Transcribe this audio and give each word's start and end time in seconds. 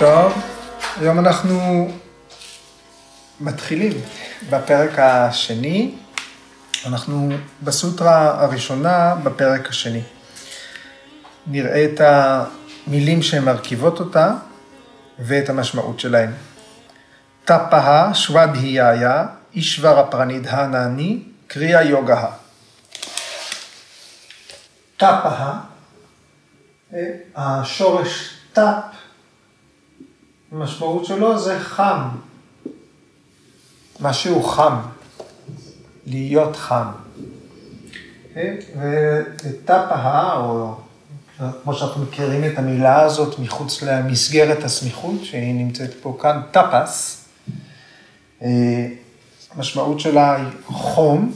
טוב, 0.00 0.32
היום 1.00 1.18
אנחנו 1.18 1.88
מתחילים 3.40 3.92
בפרק 4.50 4.98
השני. 4.98 5.94
אנחנו 6.86 7.28
בסוטרה 7.62 8.42
הראשונה 8.44 9.14
בפרק 9.22 9.68
השני. 9.68 10.02
נראה 11.46 11.84
את 11.84 12.00
המילים 12.00 13.22
שמרכיבות 13.22 14.00
אותה 14.00 14.32
ואת 15.18 15.48
המשמעות 15.48 16.00
שלהן. 16.00 16.30
טפאה 17.44 18.14
שוודהייה 18.14 19.26
אישברה 19.54 20.06
פרנידהנני 20.06 21.22
קריאה 21.46 21.82
יוגה. 21.82 22.26
טפאה, 24.96 25.52
השורש 27.36 28.34
טפ, 28.52 28.99
המשמעות 30.52 31.04
שלו 31.04 31.38
זה 31.38 31.60
חם, 31.60 32.08
משהו 34.00 34.42
חם, 34.42 34.76
להיות 36.06 36.56
חם. 36.56 36.86
וטפאה, 39.44 40.36
או 40.36 40.74
כמו 41.62 41.74
שאנחנו 41.74 42.02
מכירים 42.02 42.44
את 42.44 42.58
המילה 42.58 43.00
הזאת 43.00 43.38
מחוץ 43.38 43.82
למסגרת 43.82 44.64
הסמיכות, 44.64 45.24
שהיא 45.24 45.54
נמצאת 45.54 45.94
פה 46.02 46.18
כאן, 46.20 46.40
טפס, 46.50 47.24
המשמעות 49.54 50.00
שלה 50.00 50.36
היא 50.36 50.48
חום, 50.66 51.32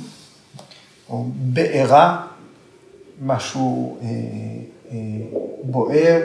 או 1.08 1.26
בעירה, 1.34 2.26
משהו 3.22 3.98
אה, 4.02 4.06
אה, 4.90 4.96
בוער, 5.62 6.22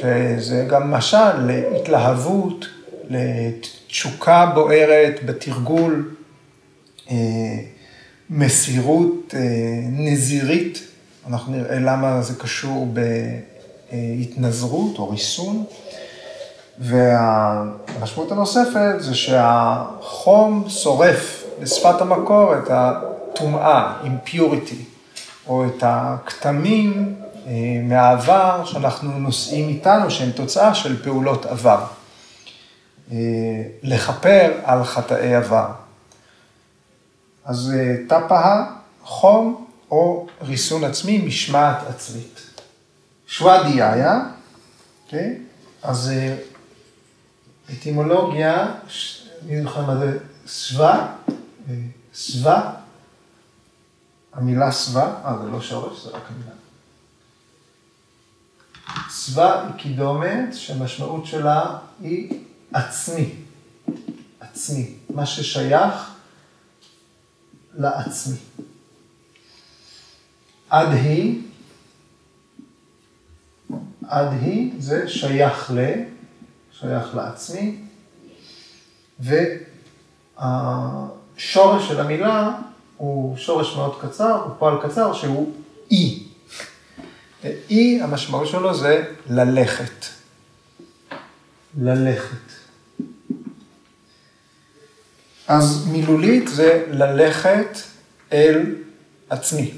שזה 0.00 0.66
גם 0.68 0.90
משל 0.90 1.46
להתלהבות, 1.46 2.66
לתשוקה 3.08 4.46
בוערת 4.54 5.24
בתרגול, 5.24 6.14
אה, 7.10 7.16
מסירות 8.30 9.34
נזירית, 9.92 10.78
אנחנו 11.28 11.56
נראה 11.56 11.78
למה 11.78 12.22
זה 12.22 12.34
קשור 12.34 12.88
בהתנזרות 13.90 14.98
או 14.98 15.10
ריסון. 15.10 15.64
והמשמעות 16.78 18.32
הנוספת 18.32 18.94
זה 18.98 19.14
שהחום 19.14 20.64
שורף 20.68 21.44
בשפת 21.60 22.00
המקור 22.00 22.54
את 22.58 22.70
הטומאה, 22.70 23.92
impurity, 24.04 24.74
או 25.46 25.66
את 25.66 25.82
הכתמים 25.86 27.14
אה, 27.20 27.23
מהעבר 27.82 28.64
שאנחנו 28.64 29.18
נושאים 29.18 29.68
איתנו, 29.68 30.10
שהם 30.10 30.30
תוצאה 30.30 30.74
של 30.74 31.02
פעולות 31.02 31.46
עבר. 31.46 31.86
אה, 33.12 33.16
לכפר 33.82 34.52
על 34.64 34.84
חטאי 34.84 35.34
עבר. 35.34 35.68
אז 37.44 37.72
אה, 37.76 37.96
טפאה, 38.08 38.64
חום 39.02 39.66
או 39.90 40.26
ריסון 40.42 40.84
עצמי, 40.84 41.18
משמעת 41.18 41.86
עצמית. 41.88 42.40
שוואדיהיה? 43.26 44.20
אוקיי? 45.04 45.38
אז 45.82 46.12
אטימולוגיה, 47.72 48.74
מי 49.46 49.62
זוכר 49.62 49.86
מה 49.86 49.96
זה 49.96 50.18
סווה? 50.46 51.14
סווה, 52.14 52.72
המילה 54.32 54.72
סווה, 54.72 55.14
אה 55.24 55.34
זה 55.42 55.50
לא 55.50 55.60
שורש, 55.60 56.04
זה 56.04 56.10
רק 56.10 56.22
המילה. 56.28 56.63
סווה 59.10 59.66
היא 59.66 59.74
קידומת 59.74 60.54
שהמשמעות 60.54 61.26
שלה 61.26 61.78
היא 62.00 62.40
עצמי, 62.72 63.34
עצמי, 64.40 64.94
מה 65.10 65.26
ששייך 65.26 66.10
לעצמי. 67.74 68.36
עד 70.70 70.88
היא, 70.88 71.42
עד 74.08 74.32
היא 74.32 74.72
זה 74.78 75.08
שייך 75.08 75.70
ל... 75.74 75.78
שייך 76.80 77.14
לעצמי, 77.14 77.76
והשורש 80.38 81.88
של 81.88 82.00
המילה 82.00 82.56
הוא 82.96 83.36
שורש 83.36 83.76
מאוד 83.76 84.00
קצר, 84.00 84.42
הוא 84.44 84.52
פועל 84.58 84.88
קצר 84.88 85.12
שהוא 85.12 85.52
אי. 85.90 86.23
אי, 87.70 88.00
המשמעות 88.02 88.48
שלו 88.48 88.74
זה 88.74 89.04
ללכת. 89.26 90.06
ללכת. 91.78 92.36
אז 95.48 95.86
מילולית 95.86 96.48
זה 96.48 96.84
ללכת 96.90 97.78
אל 98.32 98.74
עצמי. 99.30 99.70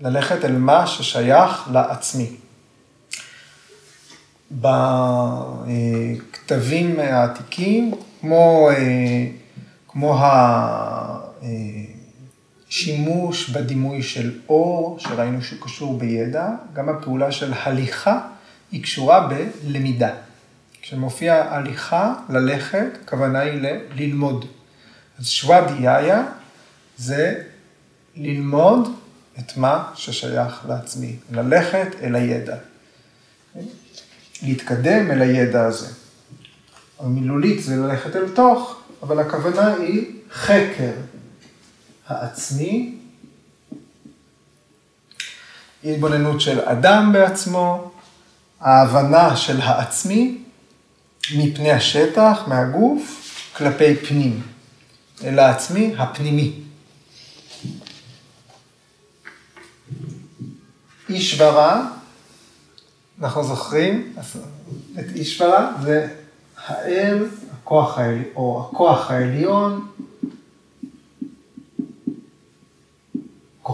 ללכת 0.00 0.44
אל 0.44 0.52
מה 0.52 0.86
ששייך 0.86 1.68
לעצמי. 1.72 2.36
בכתבים 5.70 7.00
העתיקים, 7.00 7.94
כמו, 8.20 8.70
אה, 8.70 9.26
כמו 9.88 10.18
השימוש 12.74 13.50
בדימוי 13.50 14.02
של 14.02 14.38
אור, 14.48 14.98
שראינו 15.00 15.42
שהוא 15.42 15.58
קשור 15.62 15.98
בידע, 15.98 16.48
גם 16.72 16.88
הפעולה 16.88 17.32
של 17.32 17.52
הליכה 17.56 18.20
היא 18.72 18.82
קשורה 18.82 19.28
בלמידה. 19.28 20.14
כשמופיע 20.82 21.54
הליכה, 21.54 22.14
ללכת, 22.28 22.86
הכוונה 23.02 23.40
היא 23.40 23.60
ללמוד. 23.94 24.46
אז 25.18 25.26
שוואדיהיה 25.26 26.26
זה 26.96 27.42
ללמוד 28.16 28.88
את 29.38 29.56
מה 29.56 29.92
ששייך 29.94 30.64
לעצמי, 30.68 31.16
ללכת 31.32 31.88
אל 32.02 32.14
הידע. 32.14 32.56
להתקדם 34.42 35.10
אל 35.10 35.22
הידע 35.22 35.64
הזה. 35.64 35.88
המילולית 37.00 37.62
זה 37.62 37.76
ללכת 37.76 38.16
אל 38.16 38.28
תוך, 38.28 38.82
אבל 39.02 39.18
הכוונה 39.18 39.74
היא 39.74 40.06
חקר 40.32 40.92
העצמי, 42.08 42.94
התבוננות 45.84 46.40
של 46.40 46.60
אדם 46.60 47.12
בעצמו, 47.12 47.90
ההבנה 48.60 49.36
של 49.36 49.60
העצמי 49.60 50.38
מפני 51.36 51.72
השטח, 51.72 52.38
מהגוף, 52.46 53.30
כלפי 53.56 53.96
פנים, 53.96 54.42
אל 55.24 55.38
העצמי 55.38 55.94
הפנימי. 55.98 56.60
אישברה 61.08 61.86
אנחנו 63.22 63.44
זוכרים, 63.44 64.12
את 64.98 65.04
אישברה 65.14 65.72
זה 65.82 66.08
האל, 66.66 67.26
הכוח 67.52 67.98
העליון, 67.98 68.24
או 68.36 68.68
הכוח 68.68 69.10
העליון, 69.10 69.86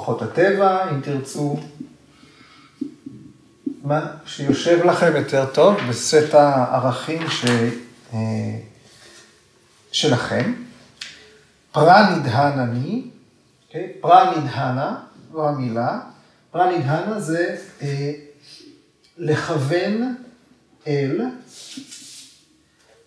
כוחות 0.00 0.22
הטבע, 0.22 0.90
אם 0.90 1.00
תרצו, 1.00 1.60
מה 3.82 4.06
שיושב 4.26 4.84
לכם 4.84 5.12
יותר 5.16 5.46
טוב 5.46 5.76
בסט 5.88 6.34
הערכים 6.34 7.30
ש... 7.30 7.44
אה, 8.14 8.58
שלכם. 9.92 10.52
פרה 11.72 12.16
נדהנה 12.16 12.62
אני, 12.64 13.02
okay? 13.02 13.66
אוקיי? 13.66 13.92
פרה 14.00 14.38
נדהנה, 14.38 15.00
זו 15.32 15.48
המילה, 15.48 16.00
פרה 16.50 16.78
נדהנה 16.78 17.20
זה 17.20 17.56
אה, 17.82 18.12
לכוון 19.18 20.14
אל, 20.86 21.20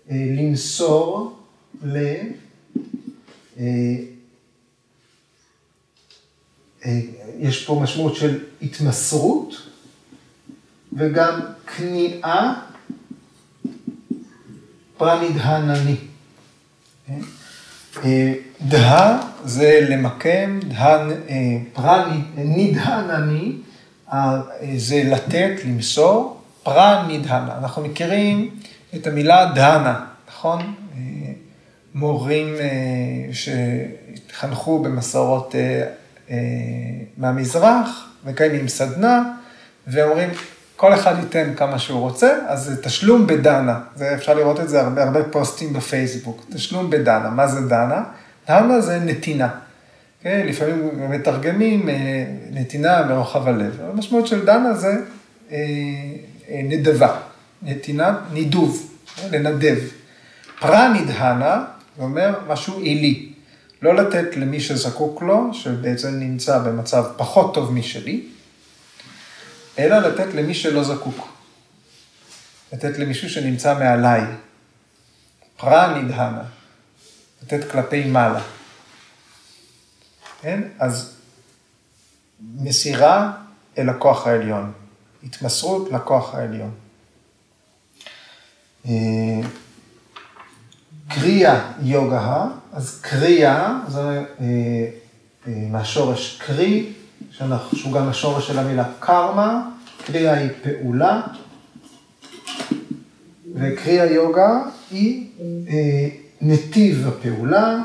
אה, 0.09 0.15
למסור 0.37 1.39
ל... 1.83 1.97
אה, 3.59 3.63
יש 7.39 7.65
פה 7.65 7.79
משמעות 7.83 8.15
של 8.15 8.39
התמסרות 8.61 9.55
וגם 10.93 11.39
כניעה 11.77 12.53
פרנידהנני. 14.97 15.95
דה 18.61 19.19
זה 19.45 19.87
למקם, 19.89 20.59
פרנידהנני 21.73 23.55
זה 24.77 25.03
לתת, 25.05 25.51
למסור, 25.65 26.41
פרה 26.63 27.07
נידהנה. 27.07 27.57
אנחנו 27.57 27.81
מכירים 27.81 28.49
את 28.95 29.07
המילה 29.07 29.51
דהנה, 29.55 30.05
נכון? 30.27 30.73
מורים 31.95 32.55
אה, 32.55 33.33
שהתחנכו 33.33 34.79
במסורות 34.79 35.55
אה, 35.55 35.61
אה, 35.61 35.87
מהמזרח, 37.17 38.09
מקיימים 38.25 38.67
סדנה, 38.67 39.33
ואומרים, 39.87 40.29
כל 40.75 40.93
אחד 40.93 41.15
ייתן 41.19 41.53
כמה 41.55 41.79
שהוא 41.79 41.99
רוצה, 41.99 42.37
אז 42.47 42.63
זה 42.63 42.83
תשלום 42.83 43.27
בדנה. 43.27 43.79
זה, 43.95 44.13
אפשר 44.15 44.33
לראות 44.33 44.59
את 44.59 44.69
זה 44.69 44.81
הרבה, 44.81 45.03
הרבה 45.03 45.23
פוסטים 45.23 45.73
בפייסבוק. 45.73 46.45
תשלום 46.53 46.89
בדנה. 46.89 47.29
מה 47.29 47.47
זה 47.47 47.61
דנה? 47.61 48.03
דנה 48.47 48.81
זה 48.81 48.99
נתינה. 48.99 49.47
Okay, 49.47 50.23
כן, 50.23 50.45
לפעמים 50.47 50.89
מתרגמים 51.11 51.89
אה, 51.89 52.25
נתינה 52.51 53.05
מרוחב 53.05 53.47
הלב. 53.47 53.79
המשמעות 53.81 54.27
של 54.27 54.45
דנה 54.45 54.73
זה 54.73 54.95
אה, 55.51 55.57
אה, 56.49 56.61
נדבה, 56.63 57.15
נתינה, 57.63 58.17
נידוב, 58.33 58.91
לנדב. 59.31 59.77
פרה 60.59 60.93
נדהנה, 60.93 61.63
זה 61.97 62.03
אומר 62.03 62.33
משהו 62.47 62.79
עילי. 62.79 63.32
לא 63.83 63.95
לתת 63.95 64.35
למי 64.37 64.59
שזקוק 64.59 65.21
לו, 65.21 65.53
שבעצם 65.53 66.19
נמצא 66.19 66.59
במצב 66.59 67.05
פחות 67.17 67.53
טוב 67.53 67.71
משלי, 67.71 68.27
אלא 69.79 69.97
לתת 69.97 70.33
למי 70.33 70.53
שלא 70.53 70.83
זקוק. 70.83 71.27
לתת 72.73 72.97
למישהו 72.97 73.29
שנמצא 73.29 73.79
מעליי. 73.79 74.21
פרה 75.57 76.01
נדהנה, 76.01 76.43
לתת 77.43 77.71
כלפי 77.71 78.05
מעלה. 78.05 78.41
כן? 80.41 80.61
אז 80.79 81.15
מסירה 82.41 83.31
אל 83.77 83.89
הכוח 83.89 84.27
העליון, 84.27 84.71
התמסרות 85.23 85.91
לכוח 85.91 86.35
העליון. 86.35 86.71
אה, 91.09 91.15
קריאה 91.15 91.71
יוגה, 91.81 92.45
אז 92.73 92.99
קריאה 93.01 93.79
זה 93.87 94.01
אה, 94.01 94.25
אה, 95.47 95.67
מהשורש 95.71 96.41
קרי, 96.45 96.93
שהוא 97.73 97.93
גם 97.93 98.09
השורש 98.09 98.47
של 98.47 98.59
המילה 98.59 98.85
קרמה, 98.99 99.69
קריאה 100.05 100.33
היא 100.33 100.49
פעולה, 100.63 101.21
וקריאה 103.55 104.05
יוגה 104.05 104.63
היא 104.91 105.27
אה, 105.67 106.09
נתיב 106.41 107.07
הפעולה, 107.07 107.83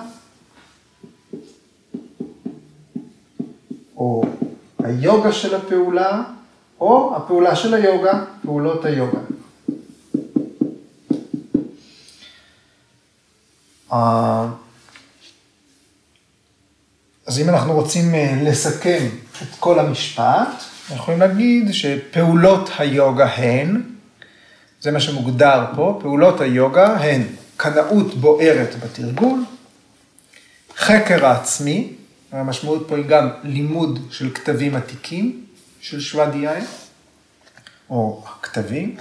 או 3.96 4.24
היוגה 4.84 5.32
של 5.32 5.54
הפעולה, 5.54 6.22
או 6.80 7.16
הפעולה 7.16 7.56
של 7.56 7.74
היוגה, 7.74 8.24
פעולות 8.42 8.84
היוגה. 8.84 9.18
אז 13.90 14.48
אם 17.40 17.48
אנחנו 17.48 17.72
רוצים 17.72 18.14
אה, 18.14 18.38
לסכם 18.42 19.06
את 19.42 19.48
כל 19.60 19.78
המשפט, 19.78 20.48
אנחנו 20.82 20.96
יכולים 20.96 21.20
להגיד 21.20 21.72
שפעולות 21.72 22.70
היוגה 22.78 23.26
הן, 23.26 23.82
זה 24.80 24.90
מה 24.90 25.00
שמוגדר 25.00 25.64
פה, 25.76 25.98
פעולות 26.00 26.40
היוגה 26.40 26.96
הן 26.96 27.22
קנאות 27.56 28.14
בוערת 28.14 28.84
בתרגול, 28.84 29.44
חקר 30.76 31.26
העצמי, 31.26 31.92
המשמעות 32.32 32.84
פה 32.88 32.96
היא 32.96 33.04
גם 33.04 33.28
לימוד 33.44 33.98
של 34.10 34.34
כתבים 34.34 34.74
עתיקים 34.74 35.44
של 35.80 36.00
שוואדיאי, 36.00 36.62
או 37.90 38.24
כתבים, 38.42 38.96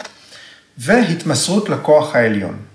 והתמסרות 0.78 1.70
לכוח 1.70 2.16
העליון. 2.16 2.67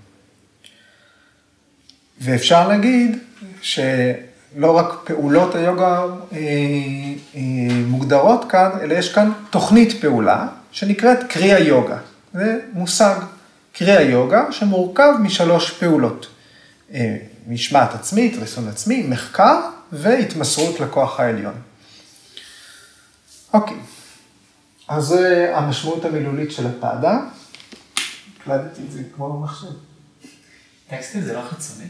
ואפשר 2.23 2.67
להגיד 2.67 3.17
שלא 3.61 4.77
רק 4.77 4.93
פעולות 5.03 5.55
היוגה 5.55 5.99
אה, 5.99 6.37
אה, 7.35 7.41
מוגדרות 7.87 8.45
כאן, 8.51 8.69
אלא 8.81 8.93
יש 8.93 9.13
כאן 9.13 9.31
תוכנית 9.49 10.01
פעולה 10.01 10.47
שנקראת 10.71 11.17
קריאה 11.29 11.59
יוגה. 11.59 11.97
זה 12.33 12.59
מושג 12.73 13.15
קריאה 13.73 14.01
יוגה 14.01 14.51
שמורכב 14.51 15.13
משלוש 15.21 15.71
פעולות. 15.71 16.27
אה, 16.93 17.17
משמעת 17.47 17.93
עצמית, 17.93 18.35
ריסון 18.39 18.67
עצמי, 18.67 19.03
מחקר 19.09 19.59
והתמסרות 19.91 20.79
לכוח 20.79 21.19
העליון. 21.19 21.53
אוקיי, 23.53 23.77
אז 24.87 25.03
זה 25.03 25.51
המשמעות 25.55 26.05
המילולית 26.05 26.51
של 26.51 26.67
הפאדה. 26.67 27.19
הקלטתי 28.41 28.81
את 28.87 28.91
זה 28.91 29.01
כמו 29.15 29.33
במחשב. 29.33 29.67
טקסטים 30.89 31.21
זה 31.21 31.33
לא 31.33 31.41
חיצוני? 31.49 31.87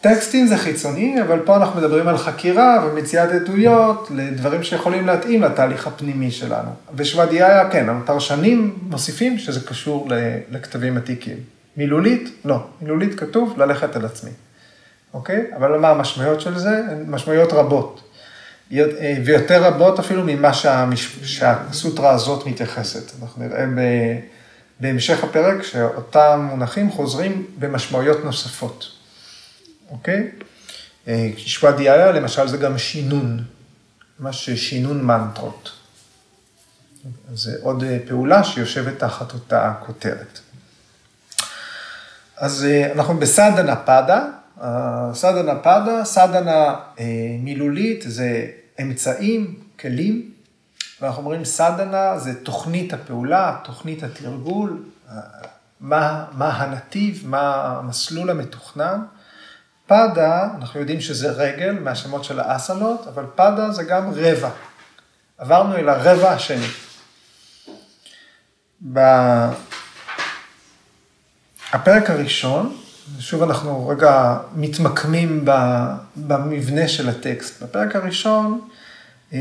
טקסטים 0.00 0.46
זה 0.46 0.56
חיצוני, 0.56 1.22
אבל 1.22 1.40
פה 1.44 1.56
אנחנו 1.56 1.80
מדברים 1.80 2.08
על 2.08 2.18
חקירה 2.18 2.86
ומציאת 2.86 3.30
עדויות 3.30 4.08
לדברים 4.14 4.62
שיכולים 4.62 5.06
להתאים 5.06 5.42
לתהליך 5.42 5.86
הפנימי 5.86 6.30
שלנו. 6.30 6.70
בשוודיה, 6.94 7.70
כן, 7.70 7.88
הפרשנים 7.88 8.78
מוסיפים 8.82 9.38
שזה 9.38 9.60
קשור 9.60 10.08
לכתבים 10.50 10.96
עתיקים. 10.96 11.36
מילולית, 11.76 12.30
לא. 12.44 12.58
מילולית 12.82 13.20
כתוב 13.20 13.58
ללכת 13.58 13.96
על 13.96 14.04
עצמי. 14.04 14.30
אוקיי? 15.14 15.44
אבל 15.56 15.78
מה 15.78 15.90
המשמעויות 15.90 16.40
של 16.40 16.58
זה? 16.58 16.80
הן 16.90 17.04
משמעויות 17.08 17.52
רבות. 17.52 18.02
ויותר 19.24 19.64
רבות 19.64 19.98
אפילו 19.98 20.22
ממה 20.26 20.54
שהמש... 20.54 21.18
שהסוטרה 21.22 22.10
הזאת 22.10 22.46
מתייחסת. 22.46 23.22
אנחנו 23.22 23.44
נראה 23.44 23.66
ב... 23.66 23.80
בהמשך 24.80 25.24
הפרק 25.24 25.62
שאותם 25.62 26.48
מונחים 26.50 26.90
חוזרים 26.90 27.46
במשמעויות 27.58 28.24
נוספות. 28.24 28.97
אוקיי? 29.90 30.30
שוואדיאיה, 31.36 32.12
למשל, 32.12 32.48
זה 32.48 32.56
גם 32.56 32.78
שינון, 32.78 33.44
ממש 34.20 34.50
שינון 34.50 35.02
מנטרות. 35.02 35.70
זה 37.34 37.56
עוד 37.62 37.84
פעולה 38.08 38.44
שיושבת 38.44 38.98
תחת 38.98 39.34
אותה 39.34 39.74
כותרת. 39.86 40.40
אז 42.36 42.66
אנחנו 42.94 43.16
בסדנה 43.16 43.76
פדה, 43.76 44.26
סדנה 45.14 45.54
פדה, 45.58 46.04
סדנה 46.04 46.74
מילולית 47.38 48.04
זה 48.06 48.46
אמצעים, 48.80 49.60
כלים, 49.80 50.30
ואנחנו 51.00 51.22
אומרים 51.22 51.44
סדנה 51.44 52.18
זה 52.18 52.44
תוכנית 52.44 52.92
הפעולה, 52.92 53.56
תוכנית 53.64 54.02
התרגול, 54.02 54.82
מה, 55.80 56.24
מה 56.32 56.48
הנתיב, 56.48 57.22
מה 57.26 57.64
המסלול 57.78 58.30
המתוכנן. 58.30 59.00
פדה, 59.88 60.48
אנחנו 60.56 60.80
יודעים 60.80 61.00
שזה 61.00 61.30
רגל 61.30 61.72
מהשמות 61.72 62.24
של 62.24 62.40
האסנות, 62.40 63.06
אבל 63.06 63.24
פדה 63.34 63.72
זה 63.72 63.82
גם 63.82 64.10
רבע. 64.14 64.50
עברנו 65.38 65.76
אל 65.76 65.88
הרבע 65.88 66.30
השני. 66.30 66.66
בפרק 68.82 69.30
הראשון, 71.86 72.76
שוב 73.18 73.42
אנחנו 73.42 73.88
רגע 73.88 74.38
מתמקמים 74.56 75.44
במבנה 76.16 76.88
של 76.88 77.08
הטקסט. 77.08 77.62
בפרק 77.62 77.96
הראשון, 77.96 78.68
אה, 79.32 79.38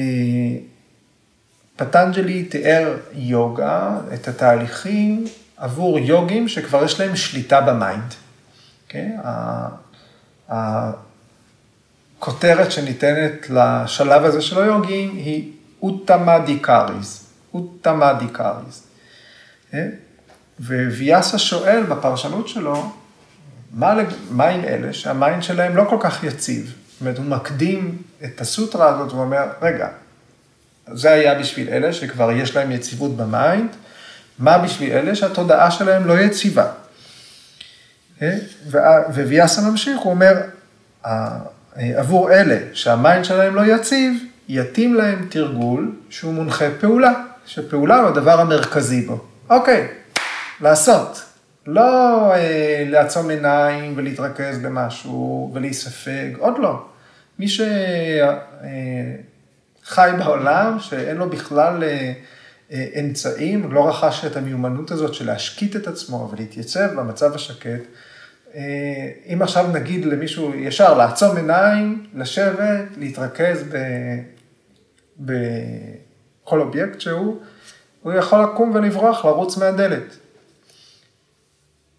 פטנג'לי 1.76 2.44
תיאר 2.44 2.98
יוגה, 3.14 3.98
את 4.14 4.28
התהליכים 4.28 5.26
עבור 5.58 6.00
יוגים 6.00 6.48
שכבר 6.48 6.84
יש 6.84 7.00
להם 7.00 7.16
שליטה 7.16 7.62
ב 7.62 7.70
mind. 7.70 8.14
Okay? 8.90 9.28
הכותרת 12.20 12.72
שניתנת 12.72 13.50
לשלב 13.50 14.24
הזה 14.26 14.42
של 14.42 14.62
היוגים 14.62 15.16
היא 15.16 15.52
אוטמה 15.82 16.36
אדיקריז, 16.36 17.24
אוטמה 17.54 18.04
אדיקריז. 18.04 18.84
אה? 19.74 19.88
וויאסה 20.60 21.38
שואל 21.38 21.84
בפרשנות 21.84 22.48
שלו, 22.48 22.92
מה, 23.74 23.96
מה 24.30 24.48
עם 24.48 24.64
אלה 24.64 24.94
שה 24.94 25.15
mind 25.15 25.44
שלהם 25.44 25.76
לא 25.76 25.86
כל 25.90 25.98
כך 26.00 26.24
יציב? 26.24 26.76
זאת 26.92 27.02
אומרת, 27.02 27.18
הוא 27.18 27.26
מקדים 27.26 27.98
את 28.24 28.42
הסוטרה 28.42 28.90
הזאת 28.90 29.12
ואומר, 29.12 29.46
רגע, 29.62 29.88
זה 30.94 31.12
היה 31.12 31.40
בשביל 31.40 31.70
אלה 31.70 31.94
שכבר 31.94 32.32
יש 32.32 32.56
להם 32.56 32.72
יציבות 32.72 33.18
ב 33.18 33.26
mind, 33.26 33.70
מה 34.40 34.58
בשביל 34.58 34.92
אלה 34.92 35.16
שהתודעה 35.16 35.72
שלהם 35.72 36.06
לא 36.06 36.20
יציבה? 36.20 36.72
אה? 38.22 38.38
וויאסה 39.14 39.62
ממשיך, 39.62 40.00
הוא 40.00 40.12
אומר, 40.12 40.34
עבור 41.76 42.32
אלה 42.32 42.58
שה 42.74 42.96
mind 42.96 43.26
שלהם 43.26 43.56
לא 43.56 43.66
יציב, 43.66 44.24
יתאים 44.50 44.94
להם 44.94 45.28
תרגול 45.30 45.96
שהוא 46.10 46.34
מונחה 46.34 46.66
פעולה, 46.80 47.14
שפעולה 47.46 48.00
הוא 48.00 48.08
הדבר 48.08 48.40
המרכזי 48.40 49.02
בו. 49.02 49.26
אוקיי, 49.50 49.88
לעשות. 50.62 51.24
לא 51.68 52.34
אה, 52.34 52.84
לעצום 52.88 53.30
עיניים 53.30 53.94
ולהתרכז 53.96 54.58
במשהו 54.58 55.52
ולהיספג, 55.54 56.30
עוד 56.38 56.60
לא. 56.60 56.86
מי 57.40 57.48
שחי 57.48 57.66
אה, 59.98 60.18
בעולם, 60.18 60.80
שאין 60.80 61.18
לו 61.18 61.30
בכלל 61.30 61.84
אה, 61.84 62.14
אמצעים, 63.00 63.72
לא 63.72 63.90
רכש 63.90 64.26
את 64.26 64.38
המיומנות 64.38 64.92
הזאת 64.92 65.14
של 65.14 65.26
להשקיט 65.26 65.76
את 65.76 65.88
עצמו 65.88 66.30
ולהתייצב 66.32 66.94
במצב 66.96 67.36
השקט, 67.36 67.82
אם 69.34 69.42
עכשיו 69.42 69.68
נגיד 69.74 70.06
למישהו 70.06 70.56
ישר 70.56 70.98
לעצום 70.98 71.38
עיניים, 71.38 72.06
לשבת, 72.14 72.86
להתרכז 72.98 73.64
בכל 75.20 76.62
אובייקט 76.62 77.02
שהוא, 77.02 77.42
הוא 78.02 78.14
יכול 78.14 78.44
לקום 78.44 78.72
ולברוח, 78.76 79.26
לרוץ 79.26 79.58
מהדלת. 79.58 80.18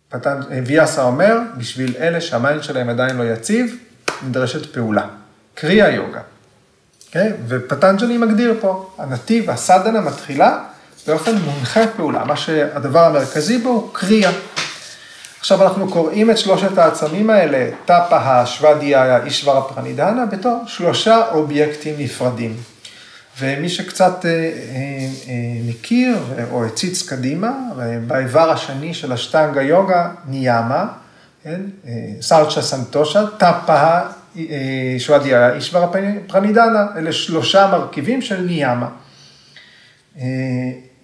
פתן, 0.09 0.41
ויאסה 0.67 1.03
אומר, 1.03 1.39
בשביל 1.57 1.95
אלה 1.99 2.21
שה 2.21 2.39
mind 2.39 2.63
שלהם 2.63 2.89
עדיין 2.89 3.17
לא 3.17 3.25
יציב, 3.25 3.77
נדרשת 4.27 4.73
פעולה. 4.73 5.09
קרייה 5.55 5.91
יוגה. 5.91 6.21
Okay? 6.21 6.23
אוקיי? 7.07 7.33
ופטנג'לי 7.49 8.19
מגדיר 8.19 8.55
פה, 8.61 8.91
הנתיב, 8.99 9.51
הסדהנה 9.51 10.01
מתחילה 10.01 10.65
באופן 11.07 11.37
מונחה 11.37 11.81
פעולה. 11.97 12.25
מה 12.25 12.37
שהדבר 12.37 13.05
המרכזי 13.05 13.59
בו 13.59 13.69
הוא 13.69 13.91
קרייה. 13.93 14.31
עכשיו 15.41 15.63
אנחנו 15.63 15.91
קוראים 15.91 16.31
את 16.31 16.39
שלושת 16.39 16.79
האמצעים 16.79 17.31
האלה, 17.31 17.71
טאפה, 17.85 18.17
סוודיאיה, 18.17 19.25
אישוורה 19.25 19.63
פרנידהנה, 19.63 20.27
בתור 20.27 20.63
שלושה 20.67 21.23
אובייקטים 21.33 21.95
נפרדים. 21.99 22.57
ומי 23.41 23.69
שקצת 23.69 24.27
אה, 24.27 24.31
אה, 24.31 24.45
אה, 25.29 25.35
מכיר 25.69 26.19
או 26.51 26.65
הציץ 26.65 27.09
קדימה, 27.09 27.53
באיבר 28.07 28.51
השני 28.51 28.95
של 28.95 29.13
השטנגה 29.13 29.63
יוגה, 29.63 30.11
ניאמה, 30.29 30.87
כן? 31.43 31.61
סארצ'ה 32.21 32.63
סנטושה, 32.63 33.25
טאפה, 33.39 34.01
שוודיה, 34.99 35.53
אישברה 35.55 35.89
פרנידנה, 36.27 36.87
אלה 36.97 37.13
שלושה 37.13 37.69
מרכיבים 37.73 38.23
של 38.23 38.41
ניאמה. 38.41 38.89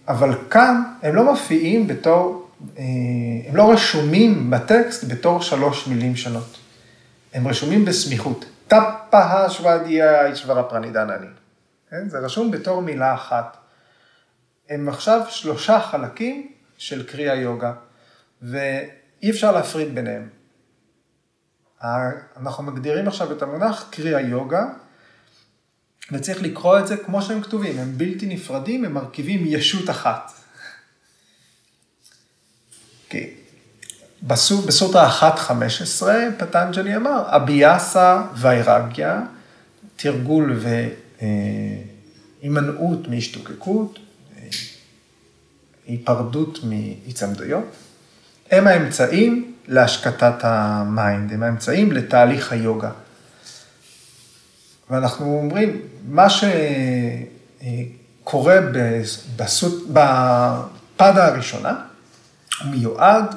אבל 0.08 0.34
כאן 0.50 0.82
הם 1.02 1.14
לא 1.14 1.24
מופיעים 1.24 1.86
בתור, 1.86 2.43
הם 3.48 3.56
לא 3.56 3.72
רשומים 3.72 4.50
בטקסט 4.50 5.04
בתור 5.04 5.42
שלוש 5.42 5.86
מילים 5.86 6.16
שונות. 6.16 6.58
הם 7.34 7.48
רשומים 7.48 7.84
בסמיכות. 7.84 8.44
טאפה 8.68 9.50
שוודיה 9.50 10.34
פרנידנה 10.68 11.14
אני. 11.16 11.26
כן? 11.90 12.08
זה 12.08 12.18
רשום 12.18 12.50
בתור 12.50 12.82
מילה 12.82 13.14
אחת. 13.14 13.56
הם 14.68 14.88
עכשיו 14.88 15.20
שלושה 15.28 15.80
חלקים 15.80 16.52
של 16.78 17.06
קריאה 17.06 17.34
יוגה, 17.34 17.72
ואי 18.42 19.30
אפשר 19.30 19.52
להפריד 19.52 19.94
ביניהם. 19.94 20.28
אנחנו 22.36 22.62
מגדירים 22.62 23.08
עכשיו 23.08 23.32
את 23.32 23.42
המונח 23.42 23.86
קריאה 23.90 24.20
יוגה, 24.20 24.64
וצריך 26.12 26.42
לקרוא 26.42 26.78
את 26.78 26.86
זה 26.86 26.96
כמו 26.96 27.22
שהם 27.22 27.40
כתובים, 27.40 27.78
הם 27.78 27.98
בלתי 27.98 28.26
נפרדים, 28.26 28.84
הם 28.84 28.92
מרכיבים 28.92 29.42
ישות 29.46 29.90
אחת. 29.90 30.32
Okay. 33.14 33.44
אוקיי. 34.30 34.66
בסוטרה 34.66 35.18
1.15 36.00 36.04
פטנג'לי 36.38 36.96
אמר, 36.96 37.22
אביאסה 37.26 38.22
ווייראגיה, 38.36 39.20
תרגול 39.96 40.56
ו... 40.56 40.88
אה, 41.22 41.26
מהשתוקקות, 43.08 43.98
אה, 44.36 44.42
היפרדות 45.86 46.58
מהיצמדויות, 46.64 47.64
הם 48.50 48.66
האמצעים 48.66 49.54
להשקטת 49.68 50.34
ה 50.40 50.56
mind, 50.56 51.32
הם 51.32 51.42
האמצעים 51.42 51.92
לתהליך 51.92 52.52
היוגה. 52.52 52.90
ואנחנו 54.90 55.38
אומרים, 55.42 55.80
מה 56.08 56.26
שקורה 58.20 58.60
בסוט, 59.36 59.88
בפדה 59.88 61.26
הראשונה, 61.26 61.84
הוא 62.60 62.70
מיועד 62.70 63.34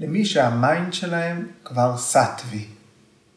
למי 0.00 0.24
שה 0.24 0.54
mind 0.54 0.94
שלהם 0.94 1.46
כבר 1.64 1.96
סטווי. 1.96 2.66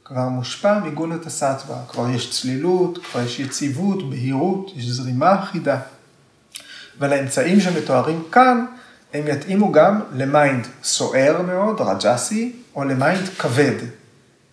כבר 0.05 0.29
מושפע 0.29 0.79
מגונת 0.79 1.25
הסטווה, 1.25 1.77
כבר 1.89 2.09
יש 2.09 2.31
צלילות, 2.31 3.05
כבר 3.05 3.21
יש 3.21 3.39
יציבות, 3.39 4.09
בהירות, 4.09 4.71
יש 4.75 4.85
זרימה 4.85 5.43
אחידה. 5.43 5.79
ולאמצעים 6.99 7.59
שמתוארים 7.59 8.23
כאן, 8.31 8.65
הם 9.13 9.27
יתאימו 9.27 9.71
גם 9.71 10.01
ל 10.13 10.24
mind 10.24 10.67
סוער 10.83 11.41
מאוד, 11.41 11.81
רג'סי, 11.81 12.55
או 12.75 12.83
ל 12.83 12.92
mind 12.92 13.29
כבד, 13.29 13.75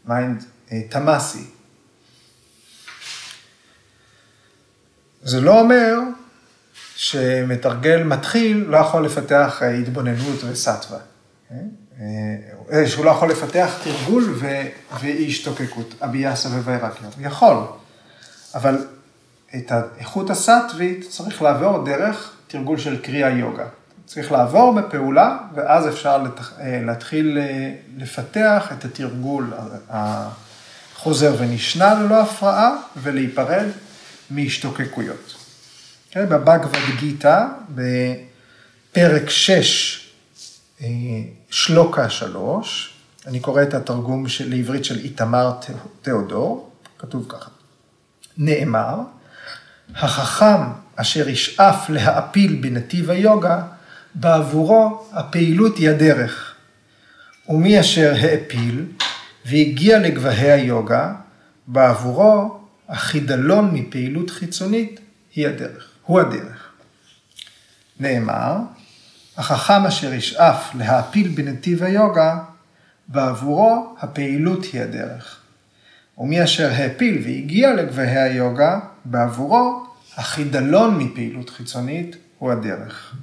mind 0.04 0.44
אה, 0.72 0.80
תמאסי. 0.88 1.44
זה 5.22 5.40
לא 5.40 5.60
אומר 5.60 5.98
שמתרגל 7.00 8.02
מתחיל 8.02 8.64
לא 8.68 8.76
יכול 8.76 9.04
לפתח 9.04 9.62
אה, 9.62 9.70
התבוננות 9.70 10.44
וסטווה. 10.44 10.98
אה, 11.50 11.56
אה, 12.72 12.88
שהוא 12.88 13.04
לא 13.04 13.10
יכול 13.10 13.30
לפתח 13.30 13.70
תרגול 13.84 14.38
ואי 15.00 15.26
השתוקקות, 15.28 15.94
אביאסה 16.00 16.48
ווירקיה. 16.48 17.08
הוא 17.16 17.26
יכול, 17.26 17.56
אבל 18.54 18.86
את 19.56 19.72
האיכות 19.72 20.30
הסטווית 20.30 21.06
צריך 21.08 21.42
לעבור 21.42 21.84
דרך 21.84 22.32
תרגול 22.46 22.78
של 22.78 23.02
קריאה 23.02 23.30
יוגה. 23.30 23.66
צריך 24.06 24.32
לעבור 24.32 24.72
בפעולה, 24.80 25.38
ואז 25.54 25.88
אפשר 25.88 26.22
אה, 26.60 26.80
להתחיל 26.86 27.38
לפתח 27.96 28.72
את 28.78 28.84
התרגול 28.84 29.52
החוזר 29.90 31.34
ונשנה 31.38 31.94
ללא 31.94 32.20
הפרעה, 32.20 32.76
ולהיפרד 32.96 33.66
מהשתוקקויות. 34.30 35.39
כן, 36.10 36.28
בבגבד 36.28 36.98
גיתא, 37.00 37.46
בפרק 37.74 39.30
6, 39.30 40.10
שלוקה 41.50 42.10
שלוש, 42.10 42.94
אני 43.26 43.40
קורא 43.40 43.62
את 43.62 43.74
התרגום 43.74 44.28
של, 44.28 44.50
לעברית 44.50 44.84
של 44.84 44.98
איתמר 44.98 45.52
תיאודור, 46.02 46.70
כתוב 46.98 47.26
ככה, 47.28 47.50
נאמר, 48.38 48.94
החכם 49.94 50.60
אשר 50.96 51.28
ישאף 51.28 51.90
להעפיל 51.90 52.58
בנתיב 52.60 53.10
היוגה, 53.10 53.62
בעבורו 54.14 55.06
הפעילות 55.12 55.76
היא 55.76 55.90
הדרך. 55.90 56.54
ומי 57.48 57.80
אשר 57.80 58.12
העפיל 58.20 58.86
והגיע 59.46 59.98
לגבהי 59.98 60.52
היוגה, 60.52 61.14
בעבורו 61.66 62.60
החידלון 62.88 63.70
מפעילות 63.74 64.30
חיצונית 64.30 65.00
היא 65.34 65.48
הדרך, 65.48 65.89
הוא 66.10 66.20
הדרך. 66.20 66.68
נאמר, 68.00 68.56
החכם 69.36 69.86
אשר 69.86 70.14
ישאף 70.14 70.74
להעפיל 70.74 71.28
בנתיב 71.28 71.82
היוגה, 71.82 72.38
בעבורו 73.08 73.96
הפעילות 73.98 74.64
היא 74.64 74.80
הדרך. 74.80 75.40
ומי 76.18 76.44
אשר 76.44 76.70
העפיל 76.72 77.22
והגיע 77.24 77.74
לגבהי 77.74 78.18
היוגה, 78.18 78.80
בעבורו 79.04 79.86
החידלון 80.16 80.98
מפעילות 80.98 81.50
חיצונית 81.50 82.16
הוא 82.38 82.52
הדרך. 82.52 83.14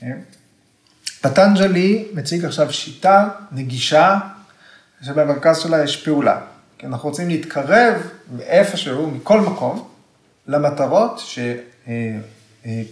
כן? 0.00 0.18
פטנג'לי 1.20 2.08
מציג 2.14 2.44
עכשיו 2.44 2.72
שיטה 2.72 3.28
נגישה, 3.52 4.18
שבמרכז 5.02 5.58
שלה 5.58 5.84
יש 5.84 6.04
פעולה. 6.04 6.40
כי 6.78 6.86
אנחנו 6.86 7.08
רוצים 7.08 7.28
להתקרב 7.28 7.94
מאיפשהו, 8.36 9.10
מכל 9.10 9.40
מקום, 9.40 9.88
למטרות 10.46 11.18
ש... 11.18 11.38
אה, 11.88 12.18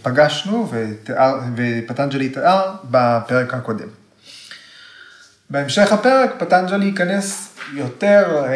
פגשנו 0.01 0.69
ותיאר, 0.71 1.39
ופטנג'לי 1.55 2.29
תיאר 2.29 2.75
בפרק 2.83 3.53
הקודם. 3.53 3.87
בהמשך 5.49 5.91
הפרק 5.91 6.31
פטנג'לי 6.39 6.85
ייכנס 6.85 7.55
יותר 7.73 8.43
אה, 8.45 8.53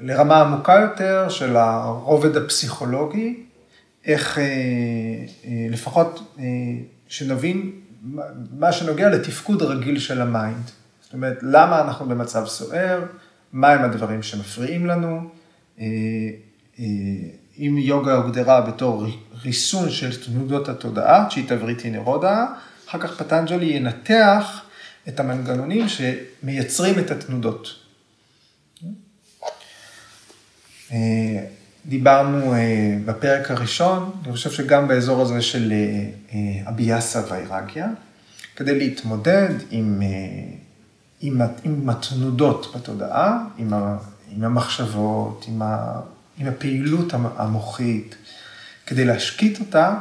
לרמה 0.00 0.40
עמוקה 0.40 0.72
יותר 0.72 1.28
של 1.28 1.56
הרובד 1.56 2.36
הפסיכולוגי, 2.36 3.42
איך 4.06 4.38
אה, 4.38 4.44
אה, 4.44 5.66
לפחות 5.70 6.34
אה, 6.38 6.44
שנבין 7.08 7.72
מה 8.58 8.72
שנוגע 8.72 9.08
לתפקוד 9.08 9.62
רגיל 9.62 9.98
של 9.98 10.20
המיינד. 10.20 10.70
זאת 11.00 11.12
אומרת, 11.12 11.38
למה 11.42 11.80
אנחנו 11.80 12.08
במצב 12.08 12.46
סוער, 12.46 13.02
מהם 13.52 13.84
הדברים 13.84 14.22
שמפריעים 14.22 14.86
לנו, 14.86 15.30
אה, 15.80 15.86
אה, 16.78 16.84
אם 17.60 17.78
יוגה 17.78 18.14
הוגדרה 18.14 18.60
בתור 18.60 19.06
ריסון 19.44 19.90
של 19.90 20.22
תנודות 20.24 20.68
התודעה, 20.68 21.26
צ'יטה 21.30 21.54
וריטי 21.60 21.90
נרודה, 21.90 22.46
אחר 22.88 22.98
כך 22.98 23.22
פטנג'לי 23.22 23.66
ינתח 23.66 24.62
את 25.08 25.20
המנגנונים 25.20 25.86
שמייצרים 25.88 26.98
את 26.98 27.10
התנודות. 27.10 27.74
אה, 30.92 30.98
דיברנו 31.86 32.54
אה, 32.54 32.98
בפרק 33.04 33.50
הראשון, 33.50 34.10
אני 34.24 34.32
חושב 34.32 34.50
שגם 34.50 34.88
באזור 34.88 35.22
הזה 35.22 35.42
של 35.42 35.72
אה, 36.32 36.38
אביאסה 36.68 37.22
ואירגיה, 37.28 37.88
כדי 38.56 38.78
להתמודד 38.78 39.48
עם, 39.70 40.02
עם, 41.20 41.40
עם 41.64 41.90
התנודות 41.90 42.72
בתודעה, 42.74 43.44
עם, 43.58 43.72
עם 44.30 44.44
המחשבות, 44.44 45.44
עם, 45.48 45.62
ה, 45.62 46.00
עם 46.40 46.48
הפעילות 46.48 47.14
המוחית, 47.14 48.14
כדי 48.86 49.04
להשקיט 49.04 49.60
אותה, 49.60 49.94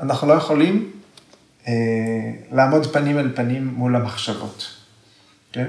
אנחנו 0.00 0.28
לא 0.28 0.32
יכולים 0.32 0.90
אה, 1.68 1.72
לעמוד 2.52 2.92
פנים 2.92 3.18
אל 3.18 3.30
פנים 3.34 3.66
מול 3.66 3.96
המחשבות. 3.96 4.74
כן? 5.52 5.66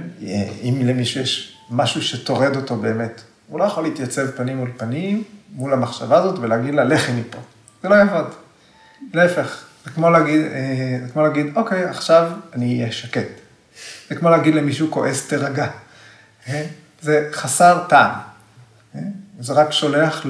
אם 0.63 0.81
למישהו 0.85 1.21
יש 1.21 1.57
משהו 1.69 2.01
שטורד 2.01 2.55
אותו 2.55 2.75
באמת, 2.75 3.21
הוא 3.47 3.59
לא 3.59 3.63
יכול 3.63 3.83
להתייצב 3.83 4.31
פנים 4.31 4.57
מול 4.57 4.71
פנים 4.77 5.23
מול 5.53 5.73
המחשבה 5.73 6.17
הזאת 6.17 6.39
ולהגיד 6.39 6.75
לה, 6.75 6.83
לכי 6.83 7.11
מפה. 7.11 7.37
זה 7.83 7.89
לא 7.89 7.95
יעבוד. 7.95 8.33
להפך, 9.13 9.63
זה 9.85 9.91
כמו 9.91 10.09
להגיד, 10.09 10.41
אה, 10.41 10.99
זה 11.05 11.11
כמו 11.13 11.21
להגיד, 11.21 11.45
אוקיי, 11.55 11.83
עכשיו 11.83 12.31
אני 12.53 12.79
אהיה 12.79 12.91
שקט. 12.91 13.27
זה 14.09 14.15
כמו 14.15 14.29
להגיד 14.29 14.55
למישהו 14.55 14.91
כועס, 14.91 15.27
תירגע. 15.27 15.67
אה? 16.47 16.65
זה 17.01 17.29
חסר 17.31 17.83
טעם. 17.89 18.11
אה? 18.95 19.01
זה 19.39 19.53
רק 19.53 19.71
שולח 19.71 20.25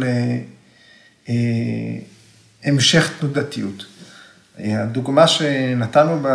להמשך 2.63 3.19
תנודתיות. 3.19 3.85
הדוגמה 4.57 5.27
שנתנו 5.27 6.27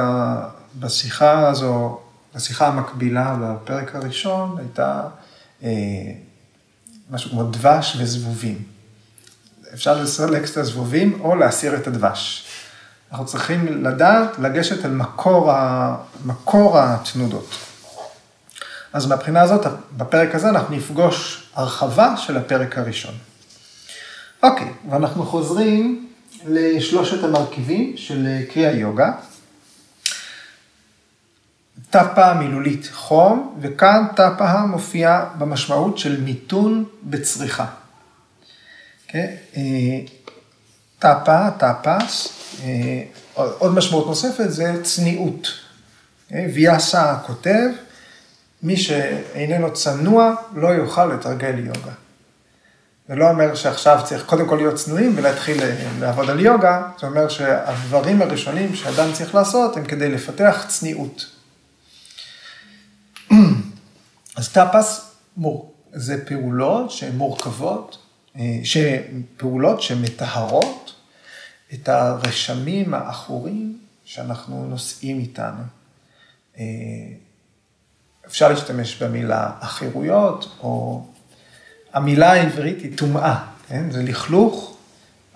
בשיחה 0.78 1.48
הזו, 1.48 2.00
בשיחה 2.34 2.66
המקבילה 2.66 3.36
בפרק 3.40 3.94
הראשון, 3.94 4.58
הייתה 4.58 5.02
משהו 7.10 7.30
כמו 7.30 7.42
דבש 7.42 7.96
וזבובים. 7.98 8.62
אפשר 9.74 10.02
לסלק 10.02 10.50
את 10.50 10.56
הזבובים 10.56 11.20
או 11.20 11.34
להסיר 11.36 11.76
את 11.76 11.86
הדבש. 11.86 12.46
אנחנו 13.10 13.26
צריכים 13.26 13.82
לדעת, 13.84 14.38
לגשת 14.38 14.84
אל 14.84 14.90
מקור. 14.90 15.52
מקור 16.24 16.78
התנודות. 16.78 17.54
אז 18.92 19.06
מהבחינה 19.06 19.42
הזאת, 19.42 19.66
בפרק 19.96 20.34
הזה 20.34 20.48
אנחנו 20.48 20.76
נפגוש 20.76 21.46
הרחבה 21.54 22.16
של 22.16 22.36
הפרק 22.36 22.78
הראשון. 22.78 23.14
אוקיי, 24.42 24.72
ואנחנו 24.90 25.26
חוזרים 25.26 26.08
לשלושת 26.46 27.24
המרכיבים 27.24 27.96
של 27.96 28.26
קריאה 28.52 28.72
יוגה. 28.72 29.12
טאפה 31.90 32.34
מילולית 32.34 32.88
חום, 32.92 33.58
וכאן 33.60 34.04
טאפה 34.16 34.66
מופיע 34.66 35.24
במשמעות 35.38 35.98
של 35.98 36.20
מיתון 36.20 36.84
בצריכה. 37.02 37.66
Okay? 37.66 39.08
אוקיי? 39.08 39.36
אה, 39.56 39.62
טאפה, 40.98 41.50
טאפס, 41.50 42.28
אה, 42.64 43.02
עוד 43.36 43.74
משמעות 43.74 44.06
נוספת 44.06 44.44
זה 44.48 44.80
צניעות. 44.82 45.46
Okay? 45.46 45.48
אוקיי? 46.26 46.52
ויאסה 46.54 47.16
כותב, 47.26 47.68
מי 48.62 48.76
שאיננו 48.76 49.72
צנוע 49.72 50.34
לא 50.54 50.68
יוכל 50.68 51.06
לתרגל 51.06 51.58
יוגה. 51.58 51.92
זה 53.08 53.14
לא 53.14 53.30
אומר 53.30 53.54
שעכשיו 53.54 54.00
צריך 54.04 54.26
קודם 54.26 54.48
כל 54.48 54.56
להיות 54.56 54.74
צנועים 54.74 55.12
ולהתחיל 55.16 55.62
לעבוד 56.00 56.30
על 56.30 56.40
יוגה, 56.40 56.88
זה 57.00 57.06
אומר 57.06 57.28
שהדברים 57.28 58.22
הראשונים 58.22 58.74
שאדם 58.74 59.12
צריך 59.12 59.34
לעשות 59.34 59.76
הם 59.76 59.84
כדי 59.84 60.08
לפתח 60.08 60.64
צניעות. 60.68 61.26
אז 64.36 64.48
טאפס 64.52 65.14
זה 65.92 66.26
פעולות 66.26 66.90
שהן 66.90 67.16
מורכבות, 67.16 67.98
אה, 68.36 68.58
פעולות 69.36 69.82
שמטהרות 69.82 70.94
את 71.74 71.88
הרשמים 71.88 72.94
העכורים 72.94 73.78
שאנחנו 74.04 74.66
נושאים 74.68 75.18
איתנו. 75.18 75.62
אה, 78.24 78.28
אפשר 78.28 78.48
להשתמש 78.48 79.02
במילה 79.02 79.50
החירויות, 79.60 80.56
או 80.62 81.04
המילה 81.92 82.32
העברית 82.32 82.82
היא 82.82 82.96
טומאה, 82.96 83.44
כן? 83.68 83.90
זה 83.90 84.02
לכלוך, 84.02 84.76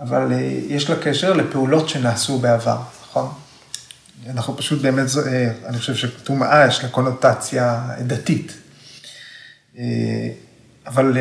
אבל 0.00 0.32
אה, 0.32 0.38
יש 0.68 0.90
לה 0.90 0.96
קשר 0.96 1.32
לפעולות 1.32 1.88
שנעשו 1.88 2.38
בעבר, 2.38 2.78
נכון? 3.02 3.32
אנחנו 4.30 4.56
פשוט 4.56 4.82
באמת, 4.82 5.06
אני 5.66 5.78
חושב 5.78 5.94
שטומאה 5.94 6.66
יש 6.66 6.82
לה 6.82 6.88
קונוטציה 6.88 7.88
דתית. 8.06 8.52
אבל 10.86 11.16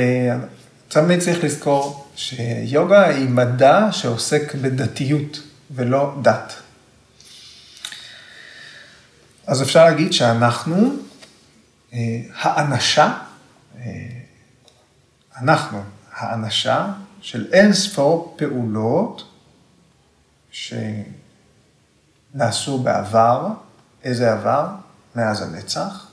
תמיד 0.88 1.20
צריך 1.20 1.44
לזכור 1.44 2.08
שיוגה 2.16 3.08
היא 3.08 3.30
מדע 3.30 3.88
שעוסק 3.92 4.56
בדתיות 4.56 5.42
ולא 5.72 6.16
דת. 6.22 6.54
אז 9.48 9.62
אפשר 9.62 9.86
להגיד 9.86 10.14
שאנחנו, 10.14 10.76
אה, 10.76 10.90
האנשה, 12.34 13.18
אה, 13.78 13.82
אנחנו 15.38 15.82
האנשה 16.12 16.94
של 17.22 17.54
אין 17.54 17.74
ספור 17.74 18.36
פעולות 18.38 19.32
שנעשו 22.36 22.80
בעבר, 22.80 23.48
איזה 24.04 24.34
עבר? 24.34 24.68
מאז 25.16 25.42
הנצח. 25.42 26.08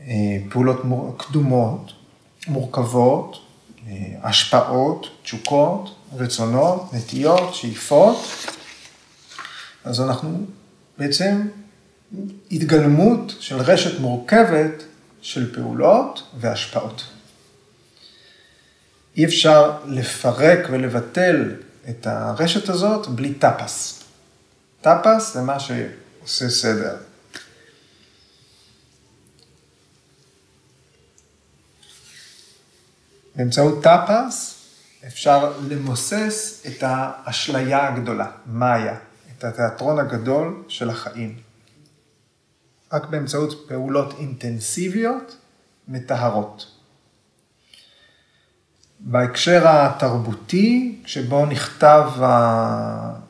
אה, 0.00 0.38
פעולות 0.50 0.82
קדומות, 1.16 1.92
מורכבות, 2.46 3.36
אה, 3.86 4.14
השפעות, 4.22 5.06
תשוקות, 5.22 5.96
רצונות, 6.12 6.94
נטיות, 6.94 7.54
שאיפות. 7.54 8.18
אז 9.84 10.00
אנחנו 10.00 10.46
בעצם 10.98 11.48
התגלמות 12.50 13.34
של 13.40 13.56
רשת 13.56 14.00
מורכבת 14.00 14.84
של 15.22 15.54
פעולות 15.54 16.22
והשפעות. 16.40 17.04
אי 19.16 19.24
אפשר 19.24 19.78
לפרק 19.86 20.58
ולבטל 20.70 21.54
את 21.88 22.06
הרשת 22.06 22.68
הזאת 22.68 23.08
בלי 23.08 23.34
טאפס. 23.34 24.02
טאפס 24.80 25.34
זה 25.34 25.42
מה 25.42 25.60
שעושה 25.60 26.50
סדר. 26.50 26.96
באמצעות 33.36 33.82
טאפס 33.82 34.54
אפשר 35.06 35.52
למוסס 35.68 36.66
את 36.66 36.82
האשליה 36.82 37.88
הגדולה, 37.88 38.30
מאיה, 38.46 38.96
את 39.38 39.44
התיאטרון 39.44 39.98
הגדול 39.98 40.62
של 40.68 40.90
החיים. 40.90 41.47
רק 42.92 43.06
באמצעות 43.06 43.68
פעולות 43.68 44.14
אינטנסיביות 44.18 45.36
מטהרות. 45.88 46.66
בהקשר 49.00 49.62
התרבותי, 49.68 51.02
שבו 51.06 51.46
נכתב 51.46 52.10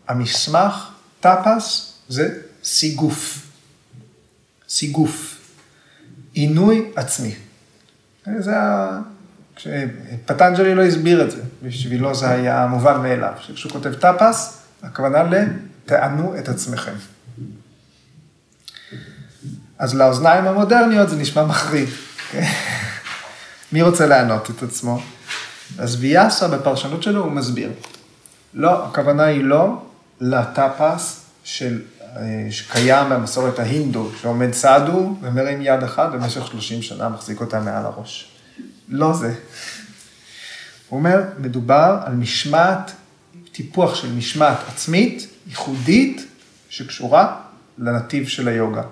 המסמך, 0.09 0.91
טאפס 1.21 1.93
זה 2.09 2.43
סיגוף. 2.65 3.47
סיגוף. 4.69 5.39
עינוי 6.33 6.93
עצמי. 6.97 7.35
זה 8.39 8.55
כשפטנג'לי 9.57 10.75
לא 10.75 10.83
הסביר 10.83 11.25
את 11.25 11.31
זה, 11.31 11.43
בשבילו 11.63 12.15
זה 12.15 12.31
היה 12.31 12.67
מובן 12.67 13.01
מאליו, 13.01 13.33
שכשהוא 13.41 13.73
כותב 13.73 13.95
טאפס, 13.95 14.63
הכוונה 14.83 15.23
ל"תענו 15.23 16.39
את 16.39 16.49
עצמכם". 16.49 16.93
אז 19.79 19.95
לאוזניים 19.95 20.47
המודרניות 20.47 21.09
זה 21.09 21.17
נשמע 21.17 21.45
מחריד. 21.45 21.89
מי 23.73 23.83
רוצה 23.83 24.07
לענות 24.07 24.51
את 24.51 24.63
עצמו? 24.63 25.01
אז 25.79 25.97
ויאסה 26.01 26.49
בפרשנות 26.49 27.03
שלו 27.03 27.25
הוא 27.25 27.33
מסביר. 27.33 27.71
לא, 28.55 28.87
הכוונה 28.87 29.25
היא 29.25 29.45
לא 29.45 29.83
לטאפס 30.21 31.25
של, 31.45 31.81
אה, 32.17 32.47
שקיים 32.51 33.11
במסורת 33.11 33.59
ההינדו, 33.59 34.11
שעומד 34.21 34.53
סעדו 34.53 35.17
ומרים 35.21 35.63
יד 35.63 35.83
אחת 35.83 36.13
במשך 36.13 36.47
30 36.47 36.83
שנה, 36.83 37.09
מחזיק 37.09 37.41
אותה 37.41 37.61
מעל 37.61 37.85
הראש. 37.85 38.33
לא 38.89 39.13
זה. 39.13 39.35
הוא 40.89 40.99
אומר, 40.99 41.23
מדובר 41.39 41.99
על 42.05 42.13
משמעת, 42.13 42.93
טיפוח 43.53 43.95
של 43.95 44.13
משמעת 44.13 44.59
עצמית, 44.69 45.27
ייחודית, 45.47 46.27
שקשורה 46.69 47.37
לנתיב 47.79 48.29
של 48.29 48.49
היוגה. 48.49 48.83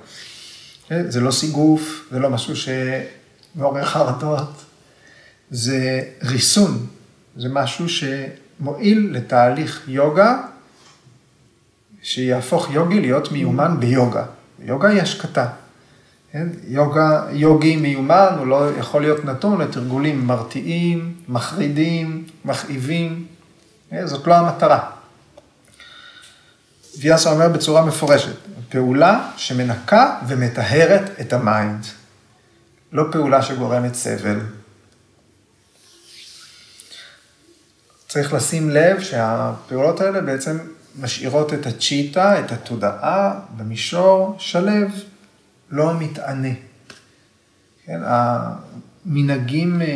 זה 0.91 1.21
לא 1.21 1.31
סיגוף, 1.31 2.09
זה 2.11 2.19
לא 2.19 2.31
משהו 2.31 2.55
שמעורר 2.57 3.85
חרדות, 3.85 4.65
זה 5.51 6.01
ריסון, 6.23 6.87
זה 7.37 7.49
משהו 7.49 7.87
שמועיל 7.89 9.09
לתהליך 9.13 9.85
יוגה, 9.89 10.43
שיהפוך 12.03 12.71
יוגי 12.71 13.01
להיות 13.01 13.33
מיומן 13.33 13.77
ביוגה. 13.81 14.25
יוגה 14.65 14.89
היא 14.89 15.03
השקטה. 15.03 15.49
כן? 16.33 16.49
יוגה, 16.69 17.27
יוגי 17.33 17.77
מיומן, 17.77 18.35
הוא 18.39 18.47
לא 18.47 18.71
יכול 18.79 19.03
להיות 19.03 19.25
נתון 19.25 19.61
לתרגולים 19.61 20.27
מרתיעים, 20.27 21.15
מחרידים, 21.29 22.25
מכאיבים, 22.45 23.27
כן? 23.91 24.07
זאת 24.07 24.27
לא 24.27 24.35
המטרה. 24.35 24.91
ויאסה 27.01 27.31
אומר 27.31 27.49
בצורה 27.49 27.85
מפורשת, 27.85 28.37
פעולה 28.69 29.31
שמנקה 29.37 30.19
ומטהרת 30.29 31.11
את 31.21 31.33
המיינד, 31.33 31.87
לא 32.93 33.05
פעולה 33.13 33.43
שגורמת 33.43 33.95
סבל. 33.95 34.41
צריך 38.09 38.33
לשים 38.33 38.71
לב 38.71 39.01
שהפעולות 39.01 40.01
האלה 40.01 40.21
בעצם 40.21 40.59
משאירות 41.01 41.55
את 41.55 41.67
הצ'יטה, 41.67 42.41
את 42.41 42.53
התודעה, 42.53 43.41
במישור 43.57 44.37
שלב, 44.39 44.91
לא 45.71 45.91
המתענה. 45.91 46.55
כן, 47.87 48.01
המנהגים 48.05 49.83
אה, 49.83 49.87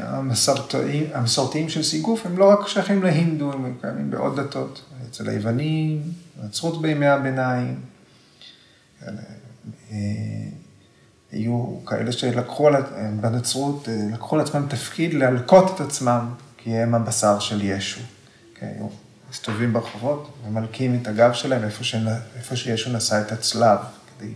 המסורתיים, 0.00 1.06
המסורתיים 1.14 1.68
של 1.68 1.82
סיגוף 1.82 2.26
הם 2.26 2.38
לא 2.38 2.50
רק 2.50 2.68
שייכים 2.68 3.02
להינדו, 3.02 3.52
הם 3.52 3.74
קיימים 3.80 4.10
בעוד 4.10 4.40
דתות, 4.40 4.82
אצל 5.10 5.28
היוונים, 5.28 6.02
נצרות 6.44 6.82
בימי 6.82 7.06
הביניים. 7.06 7.80
אה, 9.02 9.08
היו 11.32 11.84
כאלה 11.86 12.12
שלקחו 12.12 12.68
על, 12.68 12.74
בנצרות, 13.20 13.88
לקחו 14.12 14.36
על 14.36 14.42
עצמם 14.42 14.66
תפקיד 14.70 15.14
להלקות 15.14 15.74
את 15.74 15.80
עצמם, 15.80 16.34
כי 16.56 16.76
הם 16.76 16.94
הבשר 16.94 17.38
של 17.38 17.62
ישו. 17.62 18.00
היו 18.60 18.88
מסתובבים 19.30 19.72
ברחובות 19.72 20.34
ומלקים 20.46 20.98
את 21.02 21.06
הגב 21.06 21.32
שלהם 21.32 21.64
איפה, 21.64 21.84
ש... 21.84 21.94
איפה 22.36 22.56
שישו 22.56 22.92
נשא 22.92 23.20
את 23.26 23.32
הצלב, 23.32 23.78
כדי 24.18 24.32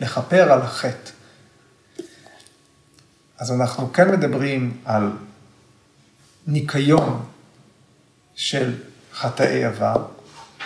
לכפר 0.00 0.52
על 0.52 0.62
החטא. 0.62 1.10
אז 3.38 3.52
אנחנו 3.52 3.92
כן 3.92 4.10
מדברים 4.10 4.80
על 4.84 5.10
ניקיון 6.46 7.24
של 8.34 8.74
חטאי 9.14 9.64
עבר, 9.64 10.06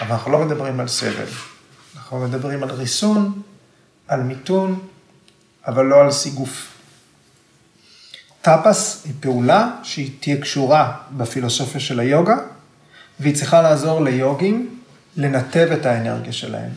אבל 0.00 0.12
אנחנו 0.12 0.32
לא 0.32 0.38
מדברים 0.38 0.80
על 0.80 0.88
סבל. 0.88 1.26
אנחנו 1.96 2.20
מדברים 2.20 2.62
על 2.62 2.70
ריסון, 2.70 3.42
על 4.08 4.22
מיתון, 4.22 4.88
אבל 5.66 5.84
לא 5.84 6.00
על 6.00 6.10
סיגוף. 6.10 6.74
טאפס 8.42 9.02
היא 9.04 9.12
פעולה 9.20 9.70
שהיא 9.82 10.10
תהיה 10.20 10.40
קשורה 10.40 10.96
בפילוסופיה 11.10 11.80
של 11.80 12.00
היוגה, 12.00 12.36
והיא 13.20 13.34
צריכה 13.34 13.62
לעזור 13.62 14.04
ליוגים 14.04 14.80
לנתב 15.16 15.68
את 15.72 15.86
האנרגיה 15.86 16.32
שלהם. 16.32 16.70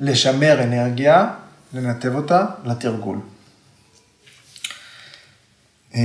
לשמר 0.00 0.62
אנרגיה, 0.62 1.30
לנתב 1.72 2.14
אותה 2.14 2.46
לתרגול. 2.64 3.18
אה, 5.94 6.00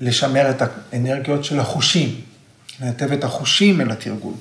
לשמר 0.00 0.50
את 0.50 0.62
האנרגיות 0.92 1.44
של 1.44 1.60
החושים, 1.60 2.20
לנתב 2.80 3.12
את 3.12 3.24
החושים 3.24 3.80
אל 3.80 3.90
התרגול. 3.90 4.34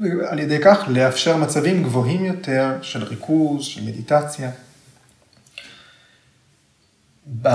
ועל 0.00 0.38
ידי 0.38 0.58
כך 0.64 0.78
לאפשר 0.88 1.36
מצבים 1.36 1.82
גבוהים 1.82 2.24
יותר 2.24 2.78
של 2.82 3.04
ריכוז, 3.04 3.64
של 3.64 3.84
מדיטציה. 3.84 4.50
ב... 7.42 7.48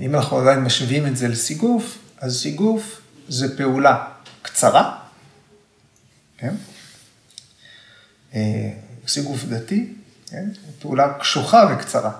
אם 0.00 0.14
אנחנו 0.14 0.38
עדיין 0.38 0.60
משווים 0.60 1.06
את 1.06 1.16
זה 1.16 1.28
לסיגוף, 1.28 1.98
אז 2.18 2.36
סיגוף 2.36 3.00
זה 3.28 3.56
פעולה 3.56 4.04
קצרה, 4.42 4.98
כן? 6.38 6.54
אה, 8.34 8.70
סיגוף 9.08 9.44
דתי, 9.44 9.92
כן? 10.26 10.48
פעולה 10.78 11.18
קשוחה 11.18 11.64
וקצרה. 11.70 12.12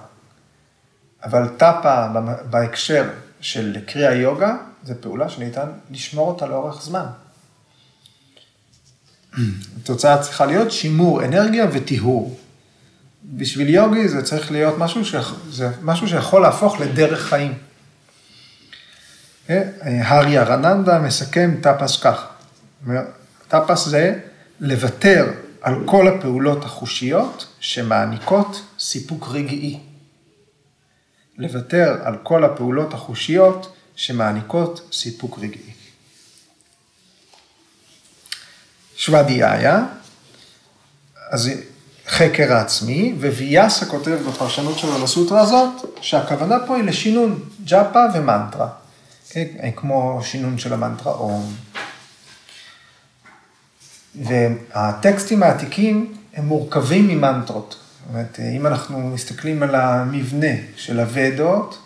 אבל 1.25 1.48
טאפה 1.57 2.07
בהקשר 2.51 3.11
של 3.43 3.77
קריאה 3.87 4.15
יוגה, 4.15 4.57
זו 4.85 4.95
פעולה 5.01 5.29
שניתן 5.29 5.67
לשמור 5.91 6.29
אותה 6.29 6.47
לאורך 6.47 6.83
זמן. 6.83 7.07
התוצאה 9.77 10.23
צריכה 10.23 10.47
להיות 10.47 10.73
שימור 10.73 11.25
אנרגיה 11.25 11.67
וטיהור. 11.73 12.39
בשביל 13.25 13.69
יוגי 13.69 14.09
זה 14.09 14.23
צריך 14.23 14.53
להיות 14.53 14.79
משהו, 14.79 15.05
ש... 15.05 15.15
זה 15.51 15.71
משהו 15.83 16.09
שיכול 16.09 16.43
להפוך 16.43 16.81
לדרך 16.81 17.21
חיים. 17.29 17.55
הריהרננדה 19.49 20.99
מסכם 20.99 21.55
טאפס 21.63 22.03
כך. 22.03 22.27
טאפס 23.49 23.85
זה 23.89 24.19
לוותר 24.61 25.33
על 25.61 25.75
כל 25.87 26.09
הפעולות 26.09 26.65
החושיות 26.65 27.47
שמעניקות 27.61 28.63
סיפוק 28.79 29.29
רגעי. 29.31 29.81
לוותר 31.38 31.97
על 32.05 32.16
כל 32.23 32.45
הפעולות 32.45 32.95
החושיות 32.95 33.77
שמעניקות 33.97 34.88
סיפוק 34.92 35.38
רגעי. 35.38 35.73
שוואדיאיה, 38.97 39.85
אז 41.31 41.51
חקר 42.07 42.53
העצמי, 42.53 43.14
וויאסה 43.18 43.87
כותב 43.87 44.18
בפרשנות 44.29 44.79
שלו 44.79 45.05
לסוטרה 45.05 45.40
הזאת, 45.40 45.99
שהכוונה 46.01 46.57
פה 46.66 46.77
היא 46.77 46.85
לשינון 46.85 47.49
ג'אפה 47.64 48.05
ומנטרה, 48.14 48.68
כן? 49.29 49.71
כמו 49.77 50.21
שינון 50.25 50.59
של 50.59 50.73
המנטרה 50.73 51.12
אום. 51.12 51.55
והטקסטים 54.14 55.42
העתיקים 55.42 56.14
הם 56.35 56.47
מורכבים 56.47 57.09
ממנטרות. 57.09 57.82
זאת 58.03 58.15
אומרת, 58.15 58.41
אם 58.57 58.67
אנחנו 58.67 59.01
מסתכלים 59.01 59.62
על 59.62 59.75
המבנה 59.75 60.55
של 60.77 61.01
הוודות, 61.01 61.79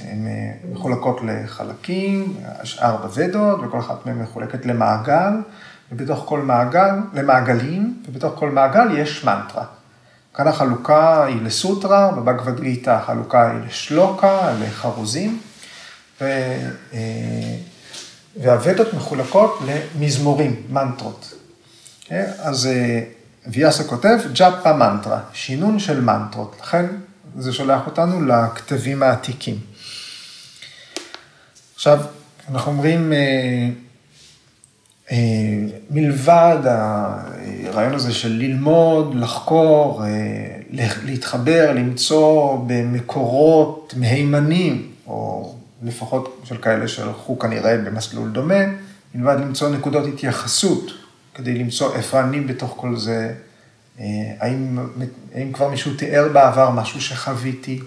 הן 0.00 0.26
מחולקות 0.72 1.20
לחלקים, 1.24 2.36
יש 2.62 2.78
ארבע 2.78 3.08
ודות, 3.14 3.60
וכל 3.62 3.78
אחת 3.78 4.06
מהן 4.06 4.18
מחולקת 4.18 4.66
למעגל, 4.66 5.32
ובתוך 5.92 6.24
כל 6.26 6.40
מעגל, 6.40 6.94
למעגלים, 7.14 8.02
ובתוך 8.08 8.32
כל 8.38 8.50
מעגל 8.50 8.98
יש 8.98 9.24
מנטרה. 9.24 9.64
כאן 10.34 10.48
החלוקה 10.48 11.24
היא 11.24 11.42
לסוטרה, 11.42 12.10
בבגבד 12.12 12.60
גיתא 12.60 12.90
החלוקה 12.90 13.50
היא 13.50 13.60
לשלוקה, 13.66 14.52
לחרוזים, 14.60 15.40
ו... 16.20 16.24
אה, 16.92 17.56
והוודות 18.36 18.94
מחולקות 18.94 19.58
למזמורים, 19.66 20.62
מנטרות. 20.68 21.34
אז 22.38 22.66
אה, 22.66 23.00
ויאסה 23.46 23.84
כותב, 23.84 24.18
ג'אפה 24.32 24.72
מנטרה, 24.72 25.20
שינון 25.32 25.78
של 25.78 26.00
מנטרות. 26.00 26.56
לכן 26.60 26.86
זה 27.38 27.52
שולח 27.52 27.86
אותנו 27.86 28.26
לכתבים 28.26 29.02
העתיקים. 29.02 29.58
עכשיו, 31.74 32.00
אנחנו 32.50 32.72
אומרים, 32.72 33.12
אה, 33.12 33.68
אה, 35.12 35.16
מלבד 35.90 36.58
הרעיון 36.64 37.94
הזה 37.94 38.12
של 38.12 38.32
ללמוד, 38.32 39.14
לחקור, 39.14 40.02
להתחבר, 41.04 41.72
למצוא 41.74 42.58
במקורות 42.66 43.94
מהימנים, 43.96 44.90
או 45.06 45.54
לפחות 45.82 46.42
של 46.44 46.56
כאלה 46.56 46.88
שהלכו 46.88 47.38
כנראה 47.38 47.78
במסלול 47.78 48.30
דומה, 48.30 48.64
מלבד 49.14 49.36
למצוא 49.40 49.68
נקודות 49.68 50.06
התייחסות 50.14 51.03
כדי 51.34 51.54
למצוא 51.54 51.94
איפה 51.94 52.20
אני 52.20 52.40
בתוך 52.40 52.74
כל 52.76 52.96
זה, 52.96 53.34
אה, 53.98 54.04
האם, 54.38 54.78
האם 55.34 55.52
כבר 55.52 55.68
מישהו 55.68 55.94
תיאר 55.94 56.28
בעבר 56.32 56.70
משהו 56.70 57.00
שחוויתי. 57.00 57.80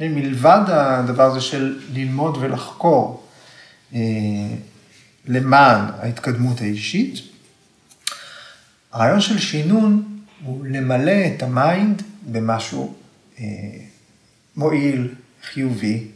מלבד 0.00 0.60
הדבר 0.68 1.22
הזה 1.22 1.40
של 1.40 1.80
ללמוד 1.92 2.36
ולחקור 2.40 3.26
אה, 3.94 4.00
למען 5.26 5.80
ההתקדמות 5.98 6.60
האישית, 6.60 7.14
הרעיון 8.92 9.20
של 9.20 9.38
שינון 9.38 10.18
הוא 10.44 10.66
למלא 10.66 11.26
את 11.36 11.42
המיינד 11.42 12.02
במשהו 12.22 12.94
אה, 13.38 13.44
מועיל, 14.56 15.14
חיובי, 15.42 16.06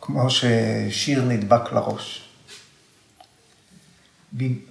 כמו 0.00 0.30
ששיר 0.30 1.24
נדבק 1.24 1.72
לראש. 1.72 2.25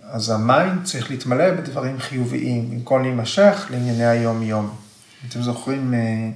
אז 0.04 0.30
המיינד 0.30 0.84
צריך 0.84 1.12
להתמלא 1.12 1.52
בדברים 1.52 2.00
חיוביים, 2.00 2.72
במקום 2.72 3.02
להימשך 3.02 3.68
לענייני 3.70 4.06
היום-יום. 4.06 4.70
אתם 5.30 5.42
זוכרים 5.42 5.94
אה, 5.94 6.30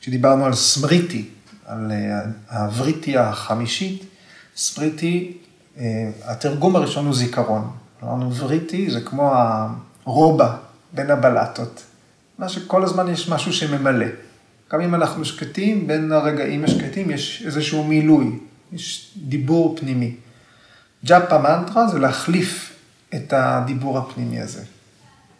שדיברנו 0.00 0.44
על 0.44 0.54
סמריטי, 0.54 1.28
על 1.66 1.92
אה, 1.92 2.20
הווריטי 2.50 3.18
החמישית, 3.18 4.04
סמריטי, 4.56 5.32
אה, 5.78 6.10
התרגום 6.24 6.76
הראשון 6.76 7.06
הוא 7.06 7.14
זיכרון. 7.14 7.70
אמרנו 8.02 8.34
וריטי 8.34 8.90
זה 8.90 9.00
כמו 9.00 9.32
הרובה 10.04 10.56
בין 10.92 11.10
הבלטות. 11.10 11.82
מה 12.38 12.48
שכל 12.48 12.84
הזמן 12.84 13.08
יש 13.08 13.28
משהו 13.28 13.52
שממלא. 13.52 14.06
גם 14.72 14.80
אם 14.80 14.94
אנחנו 14.94 15.24
שקטים, 15.24 15.86
בין 15.86 16.12
הרגעים 16.12 16.64
השקטים 16.64 17.10
יש 17.10 17.42
איזשהו 17.46 17.84
מילוי, 17.84 18.38
יש 18.72 19.14
דיבור 19.16 19.76
פנימי. 19.80 20.14
ג'אפה 21.04 21.38
מנטרה 21.38 21.88
זה 21.88 21.98
להחליף 21.98 22.72
את 23.14 23.32
הדיבור 23.32 23.98
הפנימי 23.98 24.40
הזה. 24.40 24.62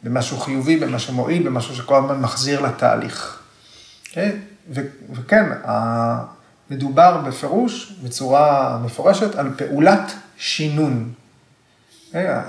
במשהו 0.03 0.39
חיובי, 0.39 0.77
במשהו 0.77 1.15
מועיל, 1.15 1.43
במשהו 1.43 1.77
שכל 1.77 1.97
הזמן 1.97 2.21
מחזיר 2.21 2.61
לתהליך. 2.61 3.43
Okay? 4.05 4.11
כן? 4.13 4.31
וכן, 5.13 5.45
מדובר 6.71 7.17
בפירוש, 7.17 7.93
בצורה 8.03 8.79
מפורשת, 8.85 9.35
על 9.35 9.51
פעולת 9.57 10.13
שינון. 10.37 11.13
Okay? 12.11 12.13
כן? 12.13 12.41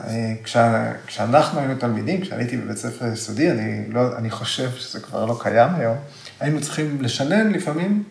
כשה, 0.43 0.91
כשאנחנו 1.07 1.59
היינו 1.59 1.75
תלמידים, 1.75 2.21
כשאני 2.21 2.43
הייתי 2.43 2.57
בבית 2.57 2.77
ספר 2.77 3.05
יסודי, 3.13 3.51
אני, 3.51 3.85
לא, 3.89 4.17
אני 4.17 4.29
חושב 4.29 4.71
שזה 4.71 4.99
כבר 4.99 5.25
לא 5.25 5.39
קיים 5.41 5.75
היום, 5.75 5.97
היינו 6.39 6.61
צריכים 6.61 7.01
לשנן 7.01 7.51
לפעמים 7.51 8.03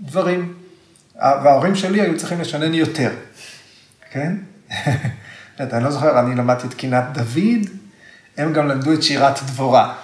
דברים, 0.00 0.54
וההורים 1.16 1.74
שלי 1.74 2.00
היו 2.00 2.18
צריכים 2.18 2.40
לשנן 2.40 2.74
יותר, 2.74 3.10
כן? 4.10 4.36
אני 5.60 5.84
לא 5.84 5.90
זוכר, 5.90 6.20
אני 6.20 6.34
למדתי 6.34 6.66
את 6.66 6.74
קינת 6.74 7.04
דוד, 7.12 7.68
הם 8.36 8.52
גם 8.52 8.68
למדו 8.68 8.92
את 8.92 9.02
שירת 9.02 9.42
דבורה. 9.46 9.94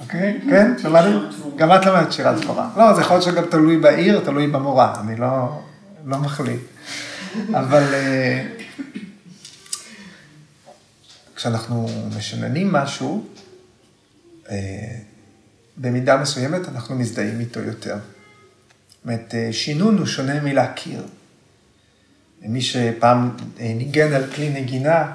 אוקיי? 0.00 0.40
כן? 0.50 0.72
שמעתם? 0.82 1.18
גם 1.56 1.72
את 1.72 1.86
למדת 1.86 2.12
שירת 2.12 2.40
דבורה. 2.40 2.68
לא, 2.76 2.94
זה 2.94 3.00
יכול 3.00 3.16
להיות 3.16 3.24
שגם 3.24 3.44
תלוי 3.50 3.78
בעיר, 3.78 4.20
תלוי 4.24 4.46
במורה, 4.46 5.00
אני 5.00 5.16
לא, 5.16 5.60
לא 6.04 6.18
מחליט. 6.18 6.60
אבל 7.54 7.94
אה, 7.94 8.46
כשאנחנו 11.36 11.88
משננים 12.16 12.72
משהו, 12.72 13.26
אה, 14.50 14.56
במידה 15.76 16.16
מסוימת 16.16 16.68
אנחנו 16.68 16.94
מזדהים 16.94 17.40
איתו 17.40 17.60
יותר. 17.60 17.94
זאת 17.96 19.04
אומרת, 19.04 19.34
אה, 19.34 19.48
שינון 19.52 19.98
הוא 19.98 20.06
שונה 20.06 20.40
מלהכיר. 20.40 21.02
מי 22.48 22.62
שפעם 22.62 23.30
ניגן 23.58 24.12
על 24.12 24.30
כלי 24.34 24.50
נגינה, 24.50 25.12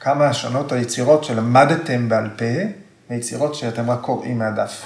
כמה 0.00 0.34
שונות 0.34 0.72
היצירות 0.72 1.24
שלמדתם 1.24 2.08
בעל 2.08 2.30
פה, 2.36 2.44
מיצירות 3.10 3.54
שאתם 3.54 3.90
רק 3.90 4.00
קוראים 4.00 4.38
מהדף. 4.38 4.82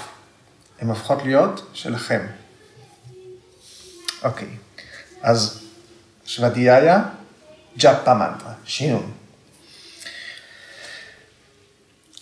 הן 0.81 0.89
הופכות 0.89 1.23
להיות 1.23 1.69
שלכם. 1.73 2.21
אוקיי, 4.23 4.47
אז 5.21 5.61
שוודיה, 6.25 7.03
ג'אפה 7.77 8.13
מנטרה, 8.13 8.53
שינון. 8.65 9.11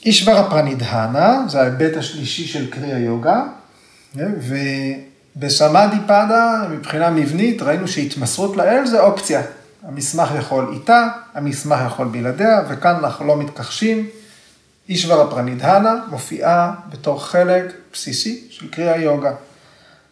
אישברה 0.06 0.50
פרנידהנה, 0.50 1.46
זה 1.50 1.62
ההיבט 1.62 1.98
השלישי 1.98 2.48
של 2.48 2.72
קרי 2.72 2.94
היוגה, 2.94 3.44
ובסמאדי 4.16 5.98
פאדה, 6.08 6.68
מבחינה 6.70 7.10
מבנית, 7.10 7.62
ראינו 7.62 7.88
שהתמסרות 7.88 8.58
לאל 8.58 8.86
זה 8.86 9.02
אופציה. 9.02 9.42
המסמך 9.84 10.30
יכול 10.40 10.70
איתה, 10.74 11.08
המסמך 11.34 11.80
יכול 11.86 12.08
בלעדיה, 12.08 12.62
וכאן 12.70 12.96
אנחנו 12.96 13.26
לא 13.26 13.38
מתכחשים. 13.38 14.10
אישברה 14.90 15.30
פרנידהנה 15.30 15.96
מופיעה 16.10 16.74
בתור 16.90 17.26
חלק 17.26 17.74
בסיסי 17.94 18.48
של 18.50 18.70
קריאה 18.70 18.98
יוגה. 18.98 19.32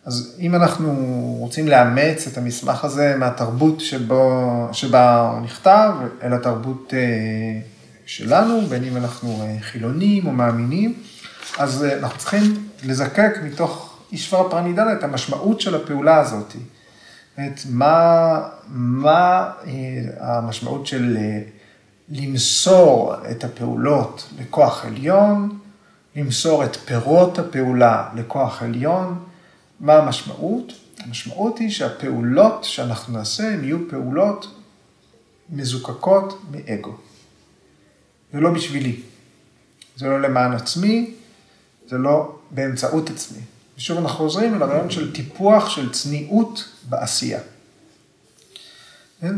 אז 0.06 0.36
אם 0.39 0.56
אנחנו 0.56 0.93
רוצים 1.39 1.67
לאמץ 1.67 2.27
את 2.27 2.38
המסמך 2.38 2.86
הזה 2.86 3.15
מהתרבות 3.17 3.80
שבו, 3.80 4.67
שבה 4.71 5.32
הוא 5.32 5.41
נכתב, 5.41 5.91
אל 6.23 6.34
התרבות 6.34 6.93
אה, 6.93 7.60
שלנו, 8.06 8.62
בין 8.62 8.84
אם 8.84 8.97
אנחנו 8.97 9.41
אה, 9.41 9.58
חילונים 9.62 10.27
או 10.27 10.32
מאמינים, 10.32 10.93
אז 11.58 11.84
אה, 11.84 11.97
אנחנו 11.97 12.19
צריכים 12.19 12.67
לזקק 12.84 13.38
מתוך 13.43 13.99
אישברה 14.12 14.49
פרנידהנה 14.49 14.93
את 14.93 15.03
המשמעות 15.03 15.62
של 15.62 15.75
הפעולה 15.75 16.19
הזאת. 16.19 16.56
את 17.39 17.60
מה, 17.69 18.50
מה 18.67 19.52
המשמעות 20.19 20.88
של 20.88 21.17
למסור 22.10 23.13
את 23.32 23.43
הפעולות 23.43 24.30
לכוח 24.39 24.86
עליון, 24.86 25.60
למסור 26.15 26.65
את 26.65 26.76
פירות 26.76 27.39
הפעולה 27.39 28.10
לכוח 28.15 28.63
עליון. 28.63 29.23
מה 29.80 29.93
המשמעות? 29.93 30.73
המשמעות 31.00 31.58
היא 31.58 31.69
שהפעולות 31.69 32.63
שאנחנו 32.63 33.13
נעשה 33.13 33.54
הן 33.54 33.63
יהיו 33.63 33.89
פעולות 33.89 34.56
מזוקקות 35.50 36.41
מאגו. 36.52 36.95
זה 38.34 38.39
לא 38.39 38.54
בשבילי, 38.54 39.02
זה 39.95 40.08
לא 40.08 40.21
למען 40.21 40.54
עצמי, 40.54 41.13
זה 41.88 41.97
לא 41.97 42.36
באמצעות 42.52 43.10
עצמי. 43.10 43.41
ושוב 43.78 43.98
אנחנו 43.98 44.18
חוזרים 44.18 44.56
אל 44.56 44.63
הרעיון 44.63 44.90
של 44.90 45.13
טיפוח 45.13 45.70
של 45.70 45.92
צניעות 45.92 46.70
בעשייה. 46.90 47.40
כן? 49.22 49.36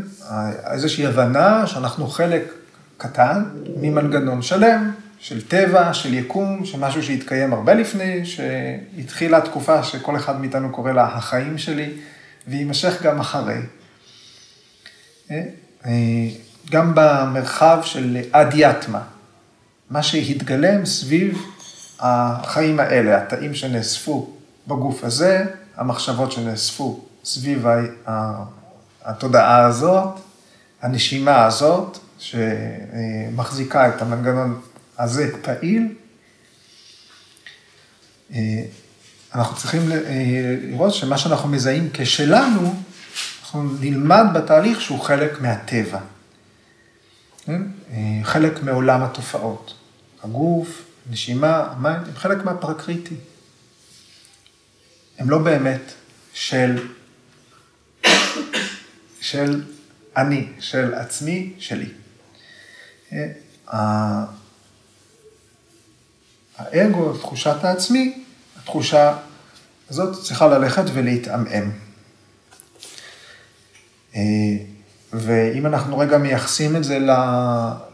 איזושהי 0.70 1.06
הבנה 1.06 1.66
שאנחנו 1.66 2.06
חלק 2.06 2.52
קטן 2.96 3.44
ממנגנון 3.76 4.42
שלם 4.42 4.92
של 5.18 5.48
טבע, 5.48 5.94
של 5.94 6.14
יקום, 6.14 6.64
של 6.64 6.78
משהו 6.78 7.02
שהתקיים 7.02 7.52
הרבה 7.52 7.74
לפני, 7.74 8.26
שהתחילה 8.26 9.40
תקופה 9.40 9.82
שכל 9.82 10.16
אחד 10.16 10.40
מאיתנו 10.40 10.72
קורא 10.72 10.92
לה 10.92 11.04
החיים 11.04 11.58
שלי, 11.58 11.92
ויימשך 12.48 13.02
גם 13.02 13.20
אחרי. 13.20 13.58
אה, 15.30 15.42
אה, 15.86 15.92
גם 16.70 16.92
במרחב 16.94 17.80
של 17.84 18.18
אדיאטמה, 18.32 19.02
מה 19.90 20.02
שהתגלם 20.02 20.86
סביב 20.86 21.42
החיים 22.00 22.80
האלה, 22.80 23.22
התאים 23.22 23.54
שנאספו 23.54 24.30
בגוף 24.66 25.04
הזה, 25.04 25.44
המחשבות 25.76 26.32
שנאספו 26.32 27.04
סביב 27.24 27.66
התודעה 29.04 29.66
הזאת, 29.66 30.08
הנשימה 30.82 31.44
הזאת, 31.44 31.98
שמחזיקה 32.18 33.88
את 33.88 34.02
המנגנון 34.02 34.60
הזה 34.98 35.30
פעיל, 35.42 35.94
אנחנו 39.34 39.56
צריכים 39.56 39.80
לראות 39.88 40.94
שמה 40.94 41.18
שאנחנו 41.18 41.48
מזהים 41.48 41.88
כשלנו, 41.92 42.74
אנחנו 43.42 43.62
נלמד 43.80 44.24
בתהליך 44.34 44.80
שהוא 44.80 45.00
חלק 45.00 45.40
מהטבע. 45.40 45.98
כן? 47.44 47.62
חלק 48.22 48.62
מעולם 48.62 49.02
התופעות. 49.02 49.74
הגוף, 50.24 50.82
נשימה, 51.10 51.56
המים, 51.56 52.02
הם 52.06 52.16
חלק 52.16 52.44
מהפרקריטי. 52.44 53.14
הם 55.18 55.30
לא 55.30 55.38
באמת 55.38 55.92
של, 56.32 56.88
של 59.20 59.64
אני, 60.16 60.48
של 60.60 60.94
עצמי, 60.94 61.52
שלי. 61.58 61.88
האגו, 66.56 67.18
תחושת 67.18 67.64
העצמי, 67.64 68.24
התחושה 68.56 69.16
הזאת 69.88 70.24
צריכה 70.24 70.48
ללכת 70.48 70.84
ולהתעמעם. 70.94 71.70
אה, 74.14 74.20
ואם 75.12 75.66
אנחנו 75.66 75.98
רגע 75.98 76.18
מייחסים 76.18 76.76
את 76.76 76.84
זה 76.84 76.98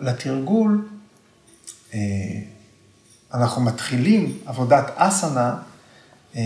לתרגול, 0.01 0.89
אה, 1.95 1.99
אנחנו 3.37 3.63
מתחילים 3.63 4.39
עבודת 4.47 4.91
אסנה 4.97 5.55
אה, 6.37 6.41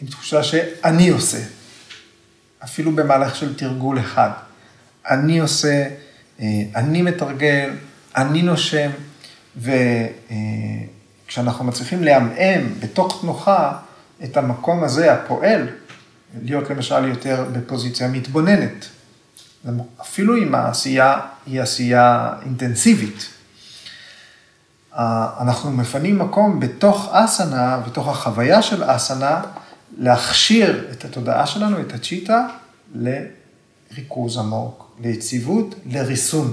עם 0.00 0.08
תחושה 0.08 0.42
שאני 0.42 1.08
עושה, 1.08 1.38
אפילו 2.64 2.92
במהלך 2.92 3.36
של 3.36 3.56
תרגול 3.56 4.00
אחד. 4.00 4.30
אני 5.10 5.38
עושה, 5.38 5.88
אני 6.76 7.02
מתרגל, 7.02 7.70
אני 8.16 8.42
נושם, 8.42 8.90
וכשאנחנו 9.56 11.64
מצליחים 11.64 12.04
לעמעם 12.04 12.74
בתוך 12.80 13.20
תנוחה 13.20 13.78
את 14.24 14.36
המקום 14.36 14.84
הזה, 14.84 15.12
הפועל, 15.12 15.68
להיות 16.42 16.70
למשל 16.70 17.08
יותר 17.08 17.46
בפוזיציה 17.52 18.08
מתבוננת, 18.08 18.86
אפילו 20.00 20.36
אם 20.36 20.54
העשייה 20.54 21.20
היא 21.46 21.60
עשייה 21.60 22.32
אינטנסיבית. 22.42 23.37
אנחנו 24.96 25.70
מפנים 25.70 26.18
מקום 26.18 26.60
בתוך 26.60 27.08
אסנה, 27.12 27.78
בתוך 27.86 28.08
החוויה 28.08 28.62
של 28.62 28.82
אסנה, 28.86 29.42
להכשיר 29.98 30.88
את 30.92 31.04
התודעה 31.04 31.46
שלנו, 31.46 31.80
את 31.80 31.92
הצ'יטה, 31.92 32.46
לריכוז 32.94 34.38
עמוק, 34.38 34.96
ליציבות, 35.00 35.74
לריסון. 35.86 36.52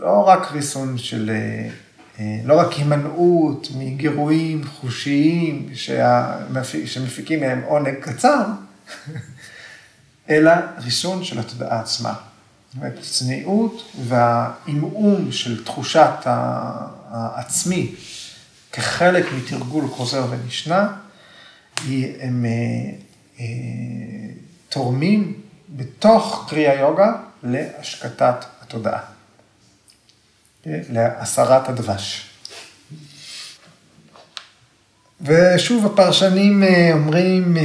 לא 0.00 0.28
רק 0.28 0.52
ריסון 0.52 0.98
של, 0.98 1.30
אה, 1.30 1.68
אה, 2.18 2.40
לא 2.44 2.60
רק 2.60 2.72
הימנעות 2.72 3.68
מגירויים 3.78 4.64
חושיים 4.64 5.68
שמפיקים 6.84 7.40
מהם 7.40 7.60
עונג 7.66 7.94
קצר, 8.00 8.44
אלא 10.30 10.52
ריסון 10.78 11.24
של 11.24 11.38
התודעה 11.38 11.80
עצמה. 11.80 12.12
זאת 12.12 12.76
אומרת, 12.76 12.98
צניעות 13.00 13.82
והעמעום 14.04 15.32
של 15.32 15.64
תחושת 15.64 16.26
העצמי 17.14 17.94
כחלק 18.72 19.26
מתרגול 19.32 19.88
חוזר 19.88 20.26
ונשנה, 20.30 20.92
הם 22.20 22.44
אה, 23.38 23.44
תורמים 24.68 25.40
בתוך 25.68 26.46
קריאה 26.48 26.74
יוגה 26.74 27.12
להשקטת 27.42 28.44
התודעה. 28.62 29.00
להסרת 30.66 31.68
הדבש. 31.68 32.30
ושוב 35.20 35.86
הפרשנים 35.86 36.62
אה, 36.62 36.90
אומרים, 36.92 37.56
אה, 37.56 37.62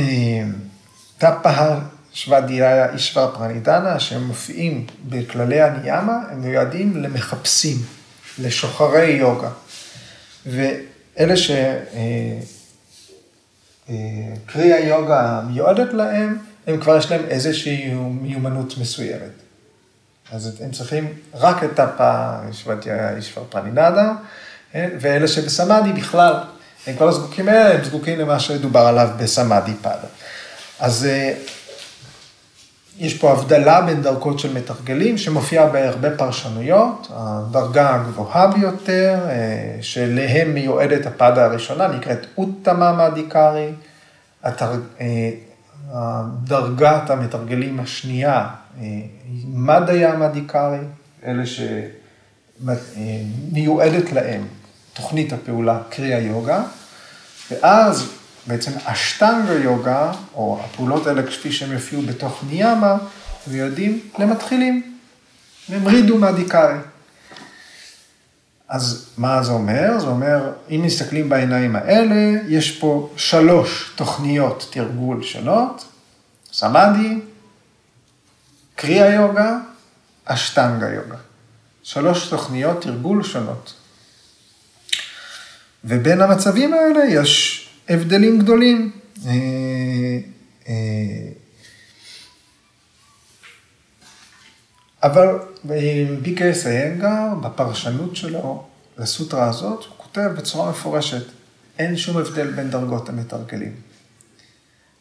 טפהר 1.18 1.80
שוודיה 2.14 2.94
אישבר 2.94 3.36
פרנידנה, 3.36 4.00
שהם 4.00 4.24
מופיעים 4.24 4.88
בכללי 5.10 5.62
הניאמה, 5.62 6.18
הם 6.32 6.42
מיועדים 6.42 7.04
למחפשים, 7.04 7.78
לשוחרי 8.42 9.06
יוגה. 9.08 9.50
ואלה 10.46 11.38
שקרי 11.38 11.62
אה, 14.56 14.76
היוגה 14.76 15.42
מיועדת 15.48 15.94
להם, 15.94 16.38
הם 16.68 16.82
כבר 16.82 16.98
יש 16.98 17.12
להם 17.12 17.26
איזושהי 17.30 17.94
מיומנות 17.94 18.78
מסוימת. 18.78 19.32
אז 20.32 20.62
הם 20.62 20.72
צריכים 20.72 21.14
רק 21.34 21.64
את 21.64 21.80
שוואדיאיה 22.52 23.16
אישברה 23.16 23.44
פרנידהנה, 23.50 24.14
ואלה 24.76 25.28
שבסמאדי 25.28 25.94
בכלל, 25.94 26.34
הם 26.88 26.96
כבר 26.96 27.06
לא 27.06 27.12
זקוקים 27.12 27.50
לאלה, 27.50 27.74
הם 27.74 27.84
זקוקים 27.84 28.20
למה 28.20 28.40
שדובר 28.40 28.80
עליו 28.80 29.10
בסמאדי 29.18 29.74
פאדה. 29.82 30.08
אז 30.80 31.06
אה, 31.06 31.34
יש 33.00 33.18
פה 33.18 33.32
הבדלה 33.32 33.82
בין 33.82 34.02
דרגות 34.02 34.40
של 34.40 34.54
מתרגלים, 34.54 35.18
שמופיעה 35.18 35.66
בהרבה 35.66 36.18
פרשנויות. 36.18 37.08
הדרגה 37.12 37.96
הגבוהה 37.96 38.48
ביותר, 38.48 39.20
אה, 39.30 39.78
שאליהם 39.82 40.54
מיועדת 40.54 41.06
הפאדה 41.06 41.46
הראשונה, 41.46 41.88
נקראת 41.88 42.26
אוטמה 42.38 42.94
אדיקרי. 42.94 43.72
דרגת 46.44 47.10
המתרגלים 47.10 47.80
השנייה, 47.80 48.48
מדיה 49.54 50.16
מאדיקרי, 50.16 50.80
אלה 51.26 51.44
שמיועדת 52.66 54.12
להם 54.12 54.44
תוכנית 54.94 55.34
הפעולה 55.34 55.80
קריאה 55.90 56.20
יוגה, 56.20 56.64
ואז 57.52 58.10
בעצם 58.48 58.72
אשטנגה 58.84 59.54
יוגה, 59.54 60.12
או 60.34 60.62
הפעולות 60.64 61.08
האלה 61.08 61.24
כפי 61.24 61.52
שהם 61.52 61.72
יופיעו 61.72 62.02
בתוך 62.02 62.44
ניאמה, 62.50 62.98
מיועדים 63.48 64.00
למתחילים, 64.20 64.96
הם 65.70 65.88
רידו 65.88 66.18
מהדיקארי. 66.18 66.78
אז 68.70 69.06
מה 69.18 69.44
זה 69.44 69.52
אומר? 69.52 70.00
זה 70.00 70.08
אומר, 70.08 70.52
אם 70.70 70.82
מסתכלים 70.84 71.30
בעיניים 71.30 71.76
האלה, 71.76 72.42
יש 72.48 72.80
פה 72.80 73.10
שלוש 73.18 73.92
תוכניות 73.96 74.70
תרגול 74.72 75.24
שונות, 75.24 75.86
סמאדי, 76.54 77.20
קריאה 78.76 79.14
יוגה, 79.14 79.58
אשטנגה 80.26 80.90
יוגה. 80.90 81.18
שלוש 81.84 82.28
תוכניות 82.28 82.82
תרגול 82.82 83.24
שונות. 83.24 83.74
ובין 85.84 86.22
המצבים 86.22 86.74
האלה 86.74 87.06
יש 87.06 87.69
הבדלים 87.90 88.40
גדולים. 88.40 88.92
אה, 89.26 89.32
אה, 90.68 90.74
אבל 95.04 95.40
ביקס 96.22 96.68
איינגר, 96.68 97.36
בפרשנות 97.42 98.16
שלו 98.16 98.64
לסוטרה 98.98 99.50
הזאת, 99.50 99.80
הוא 99.86 99.94
כותב 99.98 100.30
בצורה 100.38 100.70
מפורשת, 100.70 101.24
אין 101.80 101.98
שום 101.98 102.18
הבדל 102.18 102.52
בין 102.52 102.70
דרגות 102.70 103.10
המתרגלים. 103.10 103.76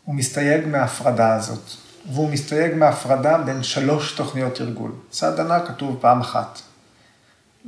הוא 0.05 0.15
מסתייג 0.15 0.67
מההפרדה 0.67 1.35
הזאת, 1.35 1.71
והוא 2.13 2.31
מסתייג 2.31 2.75
מההפרדה 2.75 3.39
בין 3.39 3.63
שלוש 3.63 4.13
תוכניות 4.13 4.55
תרגול. 4.55 4.93
סדנה 5.13 5.67
כתוב 5.67 5.99
פעם 6.01 6.21
אחת. 6.21 6.59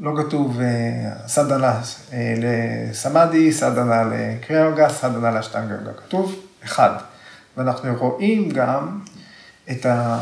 לא 0.00 0.12
כתוב 0.22 0.60
אה, 0.60 1.12
סדנה 1.26 1.80
אה, 2.12 2.34
לסמאדי, 2.38 3.52
סדנה 3.52 4.02
לקריאה 4.04 4.62
יוגה, 4.62 4.88
סדנה 4.88 5.30
לאשטנגה 5.30 5.74
יוגה. 5.74 5.92
כתוב 5.92 6.36
אחד. 6.64 6.90
ואנחנו 7.56 7.94
רואים 7.98 8.50
גם 8.50 9.00
את 9.70 9.86
ה... 9.86 10.18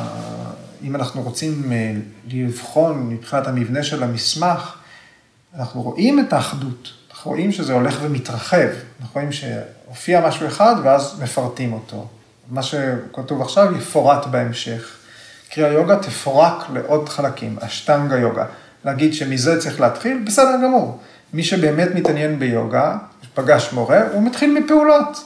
אם 0.82 0.96
אנחנו 0.96 1.22
רוצים 1.22 1.72
אה, 1.72 1.92
לבחון 2.28 3.08
מבחינת 3.08 3.46
המבנה 3.46 3.82
של 3.82 4.02
המסמך, 4.02 4.76
אנחנו 5.54 5.82
רואים 5.82 6.20
את 6.20 6.32
האחדות. 6.32 6.88
אנחנו 7.10 7.30
רואים 7.30 7.52
שזה 7.52 7.72
הולך 7.72 7.98
ומתרחב. 8.02 8.68
אנחנו 9.00 9.14
רואים 9.14 9.32
שהופיע 9.32 10.26
משהו 10.28 10.46
אחד 10.46 10.74
ואז 10.82 11.20
מפרטים 11.22 11.72
אותו. 11.72 12.08
מה 12.50 12.62
שכתוב 12.62 13.42
עכשיו 13.42 13.76
יפורט 13.76 14.26
בהמשך. 14.26 14.96
קריאה 15.50 15.72
יוגה 15.72 15.96
תפורק 16.02 16.70
לעוד 16.72 17.08
חלקים, 17.08 17.56
אשטנגה 17.60 18.16
יוגה. 18.16 18.44
להגיד 18.84 19.14
שמזה 19.14 19.60
צריך 19.60 19.80
להתחיל, 19.80 20.22
בסדר 20.26 20.56
גמור. 20.62 21.00
מי 21.32 21.44
שבאמת 21.44 21.88
מתעניין 21.94 22.38
ביוגה, 22.38 22.98
פגש 23.34 23.72
מורה, 23.72 24.08
הוא 24.12 24.22
מתחיל 24.22 24.58
מפעולות. 24.58 25.24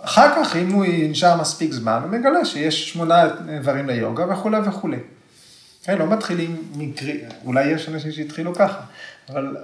אחר 0.00 0.34
כך, 0.36 0.56
אם 0.56 0.72
הוא 0.72 0.84
נשאר 0.88 1.40
מספיק 1.40 1.72
זמן, 1.72 2.00
הוא 2.02 2.10
מגלה 2.10 2.44
שיש 2.44 2.90
שמונה 2.90 3.24
איברים 3.48 3.86
ליוגה 3.86 4.32
וכולי 4.32 4.58
וכולי. 4.68 4.98
כן, 5.82 5.98
לא 5.98 6.06
מתחילים 6.06 6.72
מקרי, 6.76 7.20
אולי 7.44 7.64
יש 7.64 7.88
אנשים 7.88 8.12
שהתחילו 8.12 8.54
ככה, 8.54 8.80
אבל 9.28 9.56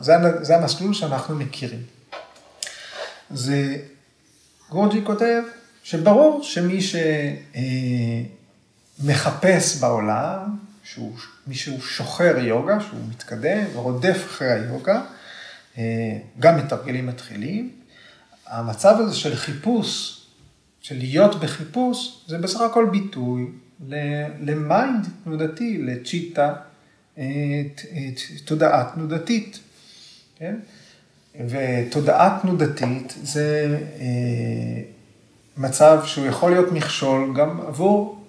זה, 0.00 0.14
זה 0.40 0.56
המסלול 0.56 0.94
שאנחנו 0.94 1.36
מכירים. 1.36 1.82
זה, 3.30 3.76
גורג'י 4.70 5.00
כותב 5.04 5.42
שברור 5.82 6.42
שמי 6.42 6.78
שמחפש 9.00 9.76
בעולם, 9.76 10.56
שהוא 10.82 11.12
מי 11.46 11.54
שהוא 11.54 11.80
שוחר 11.80 12.38
יוגה, 12.38 12.80
שהוא 12.80 13.00
מתקדם 13.10 13.64
ורודף 13.72 14.24
אחרי 14.26 14.52
היוגה, 14.52 15.02
אה, 15.78 16.18
גם 16.38 16.56
מתרגלים 16.58 17.06
מתחילים. 17.06 17.70
המצב 18.46 18.96
הזה 18.98 19.16
של 19.16 19.36
חיפוש, 19.36 20.18
של 20.80 20.98
להיות 20.98 21.40
בחיפוש, 21.40 22.24
זה 22.28 22.38
בסך 22.38 22.60
הכל 22.60 22.88
ביטוי 22.92 23.46
למיינד 24.40 25.08
תנודתי, 25.24 25.78
לצ'יטה, 25.78 26.54
אה, 27.18 27.24
תודעה 28.44 28.90
תנודתית. 28.94 29.58
כן? 30.36 30.56
ותודעה 31.48 32.38
תנודתית 32.42 33.14
זה 33.22 33.78
אה, 34.00 34.82
מצב 35.56 36.02
שהוא 36.04 36.26
יכול 36.26 36.50
להיות 36.50 36.72
מכשול 36.72 37.34
גם 37.34 37.60
עבור 37.60 38.24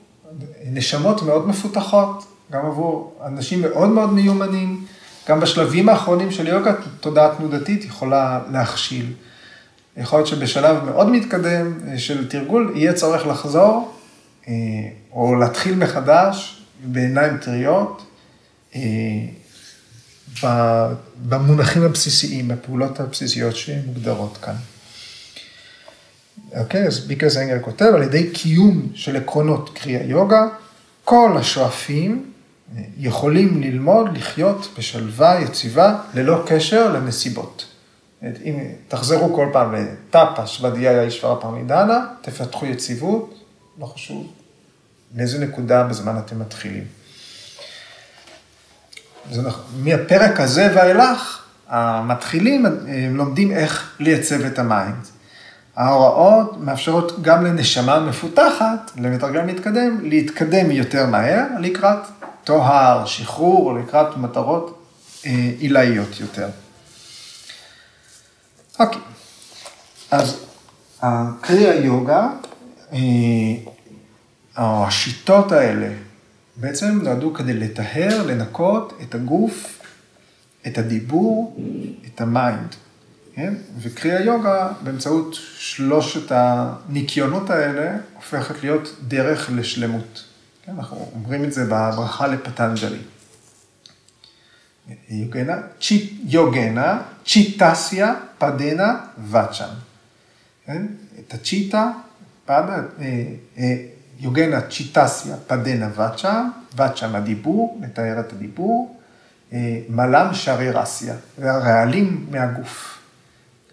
נשמות 0.65 1.21
מאוד 1.21 1.47
מפותחות. 1.47 2.32
גם 2.53 2.65
עבור 2.65 3.19
אנשים 3.25 3.61
מאוד 3.61 3.89
מאוד 3.89 4.13
מיומנים, 4.13 4.85
גם 5.29 5.39
בשלבים 5.39 5.89
האחרונים 5.89 6.31
של 6.31 6.47
יוגה, 6.47 6.73
תודעה 6.99 7.35
תנודתית 7.35 7.85
יכולה 7.85 8.39
להכשיל. 8.51 9.13
יכול 9.97 10.19
להיות 10.19 10.27
שבשלב 10.27 10.83
מאוד 10.83 11.09
מתקדם 11.09 11.79
אה, 11.87 11.97
של 11.97 12.29
תרגול, 12.29 12.71
יהיה 12.75 12.93
צורך 12.93 13.27
לחזור, 13.27 13.93
אה, 14.47 14.53
או 15.11 15.35
להתחיל 15.35 15.75
מחדש 15.75 16.63
בעיניים 16.83 17.37
טריות, 17.37 18.05
אה, 18.75 18.81
במונחים 21.29 21.83
הבסיסיים, 21.83 22.47
בפעולות 22.47 22.99
הבסיסיות 22.99 23.55
שמוגדרות 23.55 24.37
כאן. 24.41 24.55
אוקיי, 26.57 26.87
אז 26.87 26.99
ביקר 26.99 27.29
זנגר 27.29 27.59
כותב, 27.61 27.91
על 27.95 28.03
ידי 28.03 28.29
קיום 28.29 28.87
של 28.93 29.15
עקרונות 29.15 29.69
קריאה 29.73 30.03
יוגה, 30.03 30.47
כל 31.03 31.35
השואפים 31.39 32.32
יכולים 32.97 33.61
ללמוד 33.61 34.17
לחיות 34.17 34.67
בשלווה 34.77 35.39
יציבה 35.41 35.95
ללא 36.13 36.43
קשר 36.47 36.91
לנסיבות. 36.93 37.65
אם 38.23 38.59
תחזרו 38.87 39.35
כל 39.35 39.49
פעם 39.53 39.75
לטאפס, 39.75 40.47
שוואדיאיה, 40.47 41.01
אישברה 41.01 41.41
פרנידהנה, 41.41 42.05
תפתחו 42.21 42.65
יציבות, 42.65 43.33
לא 43.79 43.85
חשוב 43.85 44.31
מאיזה 45.15 45.45
נקודה 45.45 45.83
בזמן 45.83 46.17
אתם 46.25 46.39
מתחילים. 46.39 46.83
נכון. 49.31 49.63
מהפרק 49.83 50.39
הזה 50.39 50.71
ואילך, 50.75 51.43
המתחילים 51.67 52.65
הם 52.65 53.15
לומדים 53.15 53.51
איך 53.51 53.95
לייצב 53.99 54.45
את 54.45 54.59
המיינד. 54.59 55.07
ההוראות 55.75 56.57
מאפשרות 56.59 57.21
גם 57.21 57.45
לנשמה 57.45 57.99
מפותחת, 57.99 58.91
למתרגל 58.97 59.41
מתקדם, 59.41 59.97
להתקדם 60.01 60.71
יותר 60.71 61.05
מהר 61.05 61.43
לקראת 61.59 61.99
טוהר, 62.43 63.05
שחרור, 63.05 63.73
לקראת 63.73 64.17
מטרות 64.17 64.83
אה, 65.25 65.51
עילאיות 65.59 66.19
יותר. 66.19 66.49
אוקיי, 68.79 69.01
אז 70.11 70.45
הקרייה 71.01 71.75
יוגה, 71.75 72.29
אה, 72.93 72.97
או 74.57 74.87
השיטות 74.87 75.51
האלה, 75.51 75.89
בעצם 76.55 76.99
נועדו 77.03 77.33
כדי 77.33 77.53
לטהר, 77.53 78.23
לנקות 78.27 78.93
את 79.01 79.15
הגוף, 79.15 79.81
את 80.67 80.77
הדיבור, 80.77 81.59
את 82.05 82.21
המיינד. 82.21 82.75
כן? 83.35 83.53
וקרייה 83.79 84.21
יוגה, 84.21 84.71
באמצעות 84.83 85.35
שלושת 85.57 86.31
הניקיונות 86.31 87.49
האלה, 87.49 87.97
הופכת 88.15 88.63
להיות 88.63 88.95
דרך 89.07 89.49
לשלמות. 89.53 90.23
כן, 90.65 90.71
אנחנו 90.77 91.09
אומרים 91.15 91.43
את 91.43 91.53
זה 91.53 91.65
בברכה 91.65 92.27
לפטנג'לי. 92.27 93.01
יוגנה, 95.09 95.57
צ'י, 95.81 96.17
יוגנה, 96.23 97.01
צ'יטסיה, 97.25 98.13
פדנה, 98.37 99.05
ואצ'ן. 99.17 99.73
כן? 100.65 100.85
את 101.19 101.33
הצ'יטה, 101.33 101.91
פדה, 102.45 102.81
אה, 102.99 103.23
אה, 103.57 103.75
יוגנה, 104.19 104.61
צ'יטסיה, 104.61 105.35
פדנה, 105.47 105.89
ואצ'ן, 105.95 106.47
ואצ'ן 106.75 107.15
הדיבור, 107.15 107.79
לתאר 107.81 108.19
את 108.19 108.33
הדיבור, 108.33 108.99
אה, 109.53 109.79
מלם 109.89 110.33
שרי 110.33 110.71
רסיה, 110.71 111.15
והרעלים 111.37 112.27
מהגוף. 112.31 112.99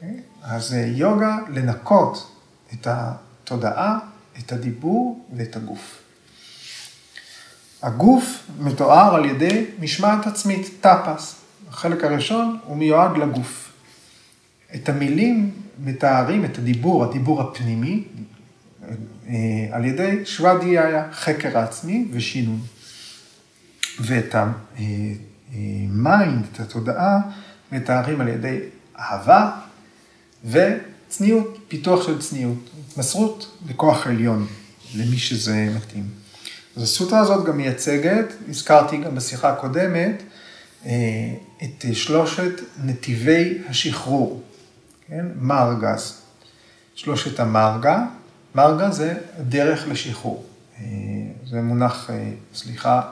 כן? 0.01 0.15
אז 0.43 0.73
יוגה 0.73 1.39
לנקות 1.49 2.37
את 2.75 2.87
התודעה, 2.91 3.99
את 4.39 4.53
הדיבור 4.53 5.27
ואת 5.37 5.57
הגוף. 5.57 6.00
הגוף 7.83 8.47
מטוהר 8.61 9.15
על 9.15 9.25
ידי 9.25 9.65
משמעת 9.81 10.27
עצמית, 10.27 10.67
טאפס. 10.81 11.35
החלק 11.69 12.05
הראשון 12.05 12.59
הוא 12.65 12.77
מיועד 12.77 13.17
לגוף. 13.17 13.73
את 14.75 14.89
המילים 14.89 15.51
מטהרים 15.85 16.45
את 16.45 16.59
הדיבור, 16.59 17.05
הדיבור 17.05 17.41
הפנימי, 17.41 18.05
אה, 19.29 19.35
על 19.71 19.85
ידי 19.85 20.21
שוואדיאיה, 20.25 21.13
חקר 21.13 21.59
העצמי 21.59 22.09
ושינון. 22.11 22.61
ואת 24.01 24.35
המיינד, 24.35 26.47
את 26.53 26.61
התודעה, 26.61 27.19
מטהרים 27.73 28.21
על 28.21 28.29
ידי 28.29 28.59
אהבה 28.99 29.51
וצניעות, 30.45 31.59
פיתוח 31.69 32.07
של 32.07 32.19
צניעות, 32.19 32.71
התמסרות 32.89 33.59
לכוח 33.69 34.07
עליון, 34.07 34.47
למי 34.95 35.19
שזה 35.19 35.73
מתאים. 35.77 36.20
אז 36.77 36.83
הסוטרה 36.83 37.21
הזאת 37.21 37.47
גם 37.47 37.57
מייצגת, 37.57 38.33
הזכרתי 38.49 38.97
גם 38.97 39.15
בשיחה 39.15 39.53
הקודמת, 39.53 40.23
אה, 40.87 40.93
את 41.63 41.85
שלושת 41.93 42.53
נתיבי 42.85 43.59
השחרור, 43.69 44.43
כן? 45.07 45.27
מרגז. 45.41 46.21
שלושת 46.95 47.41
המרגה, 47.41 48.07
מרגה 48.55 48.91
זה 48.91 49.15
דרך 49.49 49.89
לשחרור. 49.89 50.45
אה, 50.79 50.85
זה 51.47 51.61
מונח, 51.61 52.11
אה, 52.11 52.31
סליחה, 52.55 53.03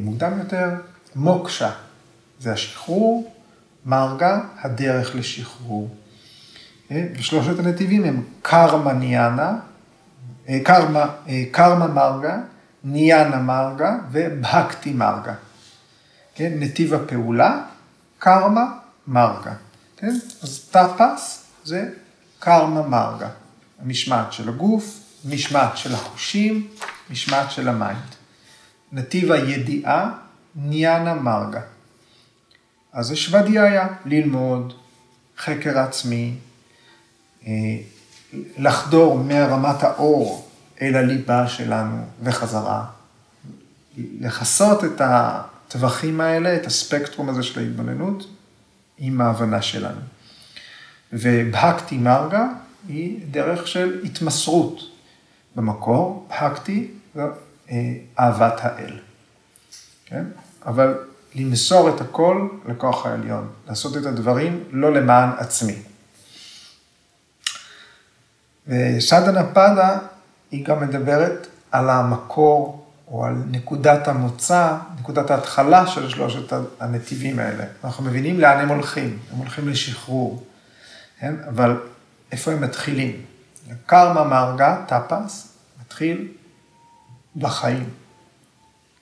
מוקדם 0.00 0.38
יותר, 0.38 0.68
מוקשה 1.14 1.70
זה 2.40 2.52
השחרור, 2.52 3.34
מרגה, 3.86 4.40
הדרך 4.60 5.14
לשחרור. 5.14 5.94
ושלושת 6.90 7.58
הנתיבים 7.58 8.04
הם 8.04 8.22
קרמה 8.42 8.92
ניאנה, 8.92 9.58
קרמה, 10.64 11.06
קרמה 11.50 11.86
מרגה, 11.86 12.38
ניאנה 12.84 13.36
מרגה 13.36 13.98
ובהקטי 14.10 14.92
מרגה. 14.92 15.34
כן? 16.34 16.52
נתיב 16.56 16.94
הפעולה, 16.94 17.62
קרמה 18.18 18.64
מרגה. 19.06 19.52
כן? 19.96 20.14
אז 20.42 20.68
טאפס 20.70 21.44
זה 21.64 21.88
קרמה 22.38 22.82
מרגה. 22.82 23.28
המשמעת 23.82 24.32
של 24.32 24.48
הגוף, 24.48 25.00
משמעת 25.24 25.76
של 25.76 25.94
החושים, 25.94 26.68
משמעת 27.10 27.50
של 27.50 27.68
המיינד. 27.68 28.14
נתיב 28.92 29.32
הידיעה, 29.32 30.10
ניאנה 30.56 31.14
מרגה. 31.14 31.60
אז 32.92 33.06
זה 33.06 33.16
שוואדיאיה, 33.16 33.86
ללמוד, 34.04 34.72
חקר 35.38 35.78
עצמי, 35.78 36.34
אה, 37.46 37.50
לחדור 38.58 39.18
מהרמת 39.18 39.82
העור 39.82 40.48
אל 40.82 40.96
הליבה 40.96 41.48
שלנו 41.48 42.04
וחזרה, 42.22 42.84
לכסות 43.96 44.84
את 44.84 45.00
הטווחים 45.04 46.20
האלה, 46.20 46.56
את 46.56 46.66
הספקטרום 46.66 47.28
הזה 47.28 47.42
של 47.42 47.60
ההתבוננות, 47.60 48.26
עם 48.98 49.20
ההבנה 49.20 49.62
שלנו. 49.62 50.00
ובהקטי 51.12 51.98
מרגה 51.98 52.46
היא 52.88 53.20
דרך 53.30 53.68
של 53.68 54.00
התמסרות 54.04 54.80
במקור, 55.56 56.26
בהקטי 56.28 56.90
זה 57.14 57.22
אה, 57.70 57.94
אהבת 58.20 58.60
האל. 58.62 58.98
כן? 60.06 60.24
אבל 60.66 60.94
למסור 61.34 61.88
את 61.88 62.00
הכל 62.00 62.48
לכוח 62.68 63.06
העליון, 63.06 63.48
לעשות 63.68 63.96
את 63.96 64.06
הדברים 64.06 64.64
לא 64.70 64.94
למען 64.94 65.30
עצמי. 65.38 65.76
וסדנה 68.70 69.44
פדה 69.44 69.98
היא 70.50 70.64
גם 70.64 70.80
מדברת 70.80 71.46
על 71.72 71.90
המקור 71.90 72.86
או 73.08 73.24
על 73.24 73.34
נקודת 73.50 74.08
המוצא, 74.08 74.76
נקודת 75.00 75.30
ההתחלה 75.30 75.86
של 75.86 76.08
שלושת 76.08 76.52
הנתיבים 76.80 77.38
האלה. 77.38 77.64
אנחנו 77.84 78.04
מבינים 78.04 78.40
לאן 78.40 78.58
הם 78.58 78.68
הולכים, 78.68 79.18
הם 79.32 79.38
הולכים 79.38 79.68
לשחרור, 79.68 80.44
כן? 81.20 81.34
אבל 81.48 81.76
איפה 82.32 82.52
הם 82.52 82.60
מתחילים? 82.60 83.22
קרמה 83.86 84.24
מרגה, 84.24 84.84
טאפס, 84.86 85.52
מתחיל 85.80 86.28
בחיים. 87.36 87.90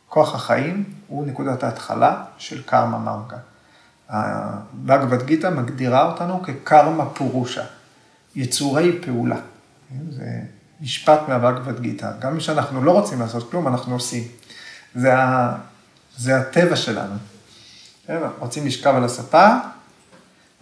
כוח 0.08 0.34
החיים 0.34 0.84
הוא 1.08 1.26
נקודת 1.26 1.62
ההתחלה 1.62 2.24
של 2.38 2.62
קרמה 2.62 2.98
מרגה. 2.98 3.36
הבגבד 4.08 5.22
גיתא 5.22 5.46
מגדירה 5.46 6.12
אותנו 6.12 6.42
כקרמה 6.42 7.06
פורושה, 7.06 7.64
יצורי 8.36 8.98
פעולה. 9.06 9.36
כן? 9.88 10.10
זה 10.10 10.40
משפט 10.80 11.20
מהבגבד 11.28 11.80
גיתא. 11.80 12.12
גם 12.20 12.38
כשאנחנו 12.38 12.84
לא 12.84 12.90
רוצים 12.90 13.20
לעשות 13.20 13.50
כלום, 13.50 13.68
אנחנו 13.68 13.94
עושים. 13.94 14.28
זה, 14.94 15.18
ה... 15.18 15.56
זה 16.16 16.36
הטבע 16.36 16.76
שלנו. 16.76 17.14
כן? 18.06 18.18
רוצים 18.38 18.66
לשכב 18.66 18.94
על 18.96 19.04
הספה, 19.04 19.48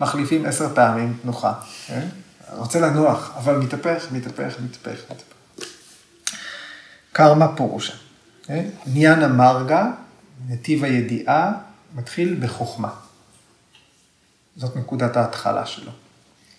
מחליפים 0.01 0.47
עשר 0.47 0.75
פעמים 0.75 1.17
תנוחה. 1.23 1.53
כן? 1.87 2.09
רוצה 2.53 2.81
לנוח, 2.81 3.33
אבל 3.37 3.57
מתהפך, 3.57 4.07
מתהפך, 4.13 4.55
מתהפך. 4.61 5.01
קרמה 7.13 7.57
פורושה. 7.57 7.95
ניאנה 8.87 9.29
מרגה, 9.29 9.91
נתיב 10.49 10.85
הידיעה, 10.85 11.53
מתחיל 11.95 12.37
בחוכמה. 12.41 12.91
זאת 14.57 14.77
נקודת 14.77 15.17
ההתחלה 15.17 15.67
שלו. 15.67 15.93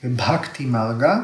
ובהקטי 0.04 0.66
מרגה 0.66 1.20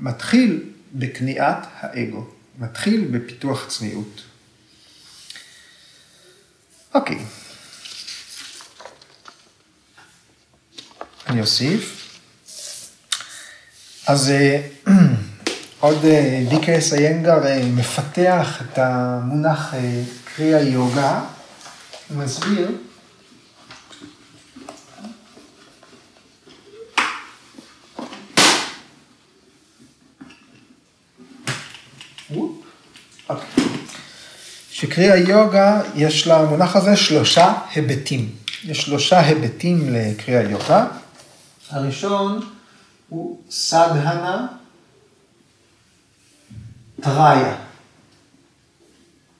מתחיל 0.00 0.70
בכניעת 0.94 1.66
האגו, 1.80 2.26
מתחיל 2.58 3.08
בפיתוח 3.10 3.66
צניעות. 3.68 4.22
אוקיי. 6.94 7.18
אני 11.26 11.40
אוסיף. 11.40 12.04
אז 14.06 14.30
אה, 14.30 14.60
עוד 15.80 16.06
דיקס 16.48 16.92
אה, 16.92 16.98
איינגר 16.98 17.46
אה, 17.46 17.62
מפתח 17.64 18.62
את 18.62 18.78
המונח 18.78 19.74
קריאה 20.24 20.60
יוגה, 20.60 21.20
מסביר 22.10 22.70
שקריאה 34.84 35.16
יוגה, 35.16 35.82
יש 35.94 36.26
למונח 36.26 36.76
הזה 36.76 36.96
שלושה 36.96 37.54
היבטים. 37.74 38.30
יש 38.64 38.80
שלושה 38.82 39.20
היבטים 39.20 39.94
לקריאה 39.94 40.42
יוגה. 40.42 40.86
הראשון 41.70 42.50
הוא 43.08 43.38
סדהנה 43.50 44.46
טראיה. 47.00 47.56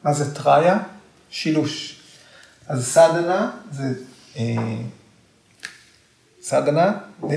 מה 0.05 0.13
זה 0.13 0.35
טראיה? 0.35 0.79
שילוש. 1.31 1.97
אז 2.69 2.87
סדנה 2.87 3.51
זה 3.71 3.85
אה, 4.37 4.45
סדנה, 6.43 6.93
אה, 7.31 7.37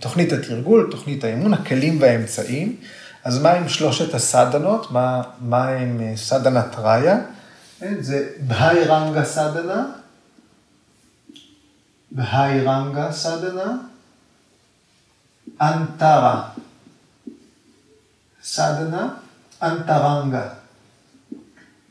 תוכנית 0.00 0.32
התרגול, 0.32 0.88
תוכנית 0.90 1.24
האימון, 1.24 1.54
הכלים 1.54 2.00
והאמצעים. 2.00 2.76
אז 3.24 3.38
מה 3.38 3.50
עם 3.50 3.68
שלושת 3.68 4.14
הסדנות? 4.14 4.90
מה, 4.90 5.22
מה 5.40 5.68
עם 5.68 6.00
אה, 6.00 6.16
סדנה 6.16 6.62
טראיה? 6.62 7.18
זה 8.00 8.28
בהי 8.46 8.84
רנגה 8.84 9.24
סדנה, 9.24 9.86
בהי 12.10 12.60
רנגה 12.60 13.12
סדנה, 13.12 13.76
אנטרה 15.60 16.48
סדנה, 18.42 19.08
אנטרנגה 19.62 20.48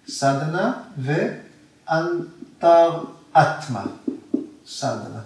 סדנה 0.07 0.73
ואנטר 0.97 3.03
אטמה 3.31 3.85
סדנה. 4.67 5.21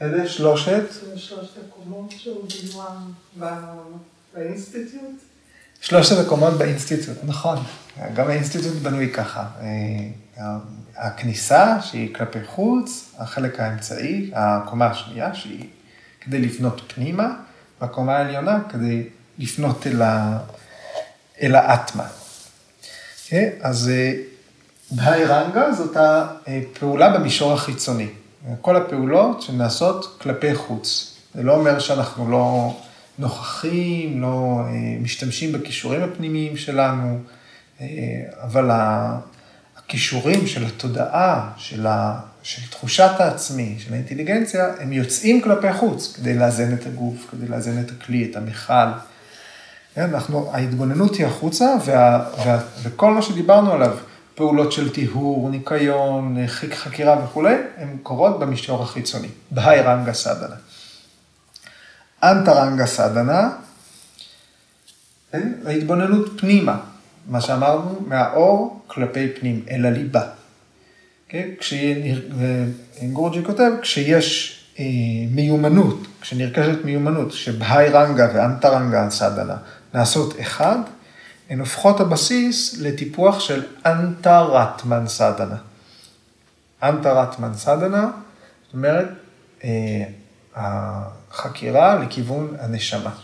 אלה 0.00 0.28
שלושת? 0.28 0.82
שלושת 1.16 1.50
הקומות 1.68 2.10
שהוא 2.10 2.48
באינסטיטוט? 4.34 5.00
שלושת 5.80 6.26
הקומות 6.26 6.54
באינסטיטוט, 6.58 7.16
נכון. 7.24 7.58
גם 8.14 8.28
האינסטיטוט 8.28 8.72
בנוי 8.72 9.12
ככה. 9.12 9.46
אה, 9.60 10.46
הכניסה 10.96 11.82
שהיא 11.82 12.14
כלפי 12.14 12.38
חוץ, 12.46 13.14
החלק 13.18 13.60
האמצעי, 13.60 14.30
הקומה 14.34 14.86
השנייה 14.86 15.34
שהיא 15.34 15.68
כדי 16.20 16.38
לפנות 16.38 16.92
פנימה, 16.94 17.34
והקומה 17.80 18.16
העליונה 18.16 18.58
כדי 18.68 19.08
לפנות 19.38 19.86
אל, 19.86 20.02
ה... 20.02 20.38
אל 21.42 21.54
האטמה. 21.54 22.04
Okay, 22.04 23.24
אוקיי? 23.24 23.58
אז 23.60 23.90
אה, 24.98 25.26
רנגה 25.26 25.72
זאת 25.72 25.96
הפעולה 25.96 27.18
במישור 27.18 27.52
החיצוני. 27.52 28.08
כל 28.60 28.76
הפעולות 28.76 29.42
שנעשות 29.42 30.16
כלפי 30.20 30.54
חוץ. 30.54 31.16
זה 31.34 31.42
לא 31.42 31.52
אומר 31.52 31.78
שאנחנו 31.78 32.30
לא 32.30 32.74
נוכחים, 33.20 34.20
לא 34.20 34.60
אה, 34.66 34.98
משתמשים 35.00 35.52
בכישורים 35.52 36.02
הפנימיים 36.02 36.56
שלנו, 36.56 37.18
אה, 37.80 37.86
אבל 38.42 38.70
הכישורים 39.76 40.46
של 40.46 40.64
התודעה, 40.64 41.50
של, 41.56 41.86
ה, 41.86 42.20
של 42.42 42.62
תחושת 42.70 43.10
העצמי, 43.18 43.76
של 43.78 43.92
האינטליגנציה, 43.92 44.66
הם 44.80 44.92
יוצאים 44.92 45.40
כלפי 45.40 45.72
חוץ 45.72 46.16
כדי 46.16 46.34
לאזן 46.34 46.74
את 46.74 46.86
הגוף, 46.86 47.26
כדי 47.30 47.48
לאזן 47.48 47.80
את 47.80 47.90
הכלי, 47.90 48.28
את 48.30 48.36
המכל. 48.36 48.98
כן, 49.94 50.14
אנחנו, 50.14 50.50
ההתבוננות 50.52 51.14
היא 51.14 51.26
החוצה, 51.26 51.74
וה, 51.84 52.24
וה, 52.44 52.58
וכל 52.82 53.10
מה 53.10 53.22
שדיברנו 53.22 53.72
עליו, 53.72 53.96
פעולות 54.34 54.72
של 54.72 54.92
טיהור, 54.92 55.50
ניקיון, 55.50 56.36
חקירה 56.46 57.24
וכולי, 57.24 57.54
הן 57.76 57.96
קורות 58.02 58.38
במישור 58.38 58.82
החיצוני, 58.82 59.28
בהיירנגה 59.50 60.12
סדנה. 60.12 60.56
אנטרנגה 62.22 62.86
סדנה, 62.86 63.50
כן, 65.32 65.52
ההתבוננות 65.66 66.40
פנימה, 66.40 66.80
מה 67.26 67.40
שאמרנו, 67.40 68.00
מהאור 68.06 68.82
כלפי 68.86 69.28
פנים, 69.40 69.64
אל 69.70 69.86
הליבה. 69.86 70.22
כן? 71.28 71.48
גורג'י 73.12 73.44
כותב, 73.44 73.70
כשיש 73.82 74.60
אה, 74.78 74.84
מיומנות, 75.30 76.06
כשנרכשת 76.20 76.84
מיומנות, 76.84 77.32
שבהאי 77.32 77.88
רנגה 77.88 78.28
ואנטרנגה 78.34 79.10
סדנה 79.10 79.56
נעשות 79.94 80.40
אחד, 80.40 80.78
הן 81.50 81.60
הופכות 81.60 82.00
הבסיס 82.00 82.78
לטיפוח 82.80 83.40
של 83.40 83.62
אנטרטמן 83.86 85.08
סדנה. 85.08 85.56
אנטרטמן 86.82 87.54
סדנה, 87.54 88.10
זאת 88.66 88.74
אומרת, 88.74 89.08
אה, 89.64 90.04
החקירה 91.30 91.94
לכיוון 91.94 92.56
הנשמה. 92.58 93.14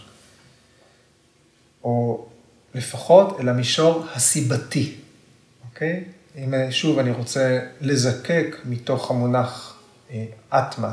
או 1.85 2.27
לפחות 2.75 3.41
אל 3.41 3.49
המישור 3.49 4.07
הסיבתי, 4.15 4.97
אוקיי? 5.65 6.05
אם 6.37 6.55
שוב 6.71 6.99
אני 6.99 7.11
רוצה 7.11 7.59
לזקק 7.81 8.57
מתוך 8.65 9.11
המונח 9.11 9.77
אה, 10.11 10.27
אטמן, 10.49 10.93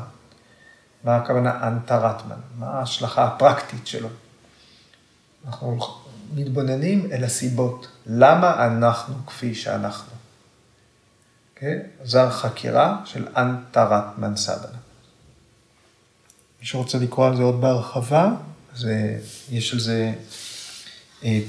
מה 1.04 1.16
הכוונה 1.16 1.68
אנטרטמן, 1.68 2.40
מה 2.60 2.68
ההשלכה 2.68 3.24
הפרקטית 3.24 3.88
שלו. 3.88 4.10
אנחנו 5.46 5.80
מתבוננים 6.34 7.10
אל 7.12 7.24
הסיבות, 7.24 7.88
למה 8.06 8.66
אנחנו 8.66 9.26
כפי 9.26 9.56
שאנחנו. 9.56 10.14
אוקיי? 11.56 11.80
זו 12.04 12.20
החקירה 12.20 12.98
של 13.06 13.28
אנטרטמן 13.38 14.36
סדנה. 14.36 14.83
מי 16.64 16.68
שרוצה 16.68 16.98
לקרוא 16.98 17.28
על 17.28 17.36
זה 17.38 17.44
עוד 17.44 17.62
בהרחבה, 17.62 18.30
זה, 18.76 19.20
יש 19.52 19.74
על 19.74 19.80
זה 19.80 20.14
אה, 21.24 21.40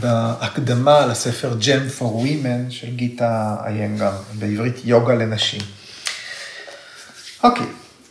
בהקדמה 0.00 1.06
לספר 1.06 1.56
Gem 1.60 2.00
for 2.00 2.02
Women 2.04 2.70
של 2.70 2.96
גיטה 2.96 3.56
איינגר, 3.64 4.12
בעברית 4.38 4.74
יוגה 4.84 5.14
לנשים. 5.14 5.60
אוקיי, 7.44 7.66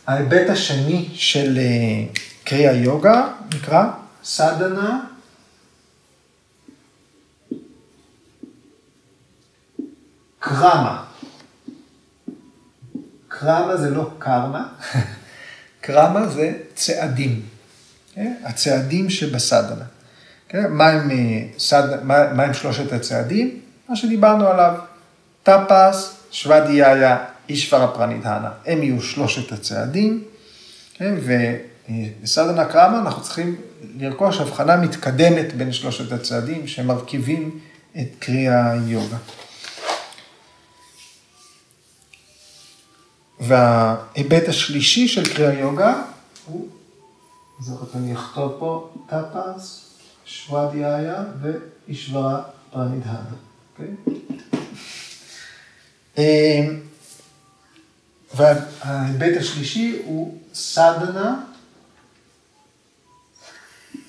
ההיבט 0.06 0.50
השני 0.50 1.08
של 1.14 1.58
אה, 1.58 2.04
קריאה 2.44 2.72
יוגה 2.72 3.28
נקרא 3.54 3.84
סדנה 4.24 5.04
קרמה. 10.38 11.04
קרמה 13.28 13.76
זה 13.76 13.90
לא 13.90 14.10
קרמה, 14.18 14.68
קרמה 15.86 16.28
זה 16.28 16.52
צעדים. 16.74 17.42
כן? 18.14 18.34
הצעדים 18.44 19.10
שבסדנה. 19.10 19.84
כן? 20.48 20.72
מה 20.72 20.88
הם, 20.88 21.10
אה, 21.10 21.42
סד, 21.58 22.02
מה, 22.02 22.32
מה 22.32 22.42
הם 22.42 22.54
שלושת 22.54 22.92
הצעדים? 22.92 23.60
מה 23.88 23.96
שדיברנו 23.96 24.48
עליו, 24.48 24.74
טפס, 25.42 26.16
שוואדיאיה, 26.30 27.24
אישפרה 27.48 27.88
פרנידהנה. 27.88 28.50
הם 28.66 28.82
יהיו 28.82 29.02
שלושת 29.02 29.52
הצעדים, 29.52 30.24
כן? 30.94 31.14
ובסדנה 31.22 32.64
קרמה 32.64 33.00
אנחנו 33.00 33.22
צריכים 33.22 33.56
לרכוש 33.98 34.40
הבחנה 34.40 34.76
מתקדמת 34.76 35.54
בין 35.56 35.72
שלושת 35.72 36.12
הצעדים 36.12 36.66
שמרכיבים 36.66 37.58
את 37.96 38.08
קריאה 38.18 38.74
יוגה. 38.86 39.16
וההיבט 43.40 44.48
השלישי 44.48 45.08
של 45.08 45.34
קריאה 45.34 45.52
יוגה 45.52 46.02
הוא, 46.46 46.68
אז 47.60 47.72
אני 47.94 48.14
אכתוב 48.14 48.52
פה, 48.58 48.90
טפס, 49.06 49.90
שוואדיאיה 50.24 51.24
ואישברה 51.42 52.42
פרנידהנה. 52.70 53.36
אוקיי? 53.72 53.94
אמ, 56.18 56.80
וההיבט 58.34 59.36
השלישי 59.40 60.02
הוא 60.04 60.38
סדנה 60.54 61.44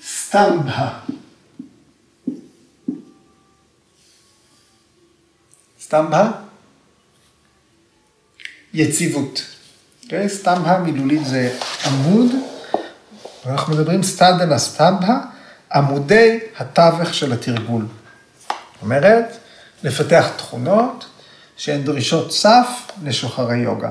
סטמבה. 0.02 0.98
סטמבה, 5.80 6.30
יציבות. 8.74 9.38
Okay, 9.38 10.04
אוקיי? 10.04 10.28
סטמבה 10.28 10.78
מילולית 10.78 11.26
זה 11.26 11.58
עמוד, 11.86 12.32
ואנחנו 13.46 13.74
מדברים 13.74 14.02
סטדנה 14.02 14.58
סטמבה, 14.58 15.20
עמודי 15.72 16.38
התווך 16.58 17.14
של 17.14 17.32
התרגול. 17.32 17.86
זאת 18.48 18.82
אומרת, 18.82 19.36
לפתח 19.82 20.28
תכונות 20.36 21.06
שהן 21.56 21.84
דרישות 21.84 22.32
סף 22.32 22.68
לשוחרי 23.02 23.58
יוגה, 23.58 23.90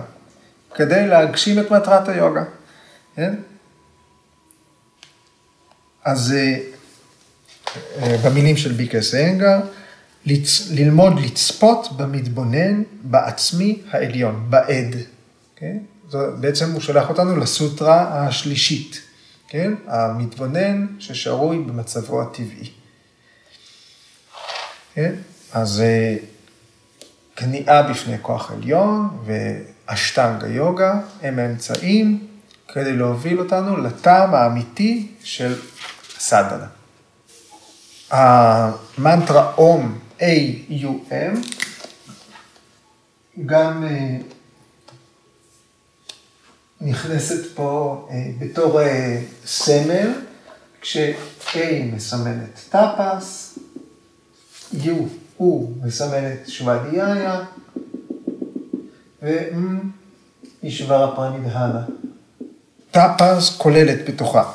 כדי 0.76 1.08
להגשים 1.08 1.60
את 1.60 1.72
מטרת 1.72 2.10
היוגה. 2.10 2.44
כן? 3.16 3.36
אז 6.06 6.34
אה, 6.38 6.60
אה, 8.02 8.18
במילים 8.26 8.58
של 8.58 8.72
ביקס 8.72 9.16
אנגר, 9.16 9.60
ללמוד 10.72 11.20
לצפות 11.20 11.98
במתבונן 11.98 12.84
בעצמי 13.02 13.82
העליון, 13.92 14.46
בעד. 14.50 14.96
כן? 15.56 15.78
בעצם 16.40 16.72
הוא 16.72 16.82
שולח 16.82 17.10
אותנו 17.10 17.38
לסוטרה 17.38 18.28
השלישית. 18.28 19.02
כן? 19.48 19.74
המתבונן 19.88 20.88
ששרוי 21.00 21.60
במצבו 21.60 22.22
הטבעי. 22.22 22.72
כן? 24.94 25.16
אז 25.54 25.82
אה, 25.82 26.16
כניעה 27.36 27.84
בפני 27.84 28.18
כוח 28.22 28.52
עליון 28.52 29.10
ואשטנגה 29.26 30.48
יוגה 30.48 31.00
הם 31.22 31.40
האמצעים 31.40 32.28
כדי 32.68 32.94
להוביל 32.94 33.40
אותנו 33.40 33.78
לטעם 33.78 34.36
האמיתי 34.36 35.12
של 35.24 35.56
סדנה. 36.20 36.68
המנטרה 38.12 39.54
אום, 39.58 40.00
A-U-M, 40.20 41.38
גם 43.46 43.84
אה, 43.84 44.18
נכנסת 46.82 47.56
פה 47.56 48.08
אה, 48.12 48.30
בתור 48.40 48.82
אה, 48.82 49.22
סמל, 49.46 50.14
כש-A 50.82 51.58
מסמנת 51.94 52.60
טאפס, 52.70 53.60
U 54.74 54.90
הוא 55.38 55.74
מסמל 55.84 56.34
את 56.34 56.50
שוואדיאיה, 56.50 57.44
ו-M 59.22 59.86
אישברה 60.64 61.16
פרנידהנה. 61.16 61.86
טאפס 62.92 63.58
כוללת 63.58 64.10
בתוכה 64.10 64.52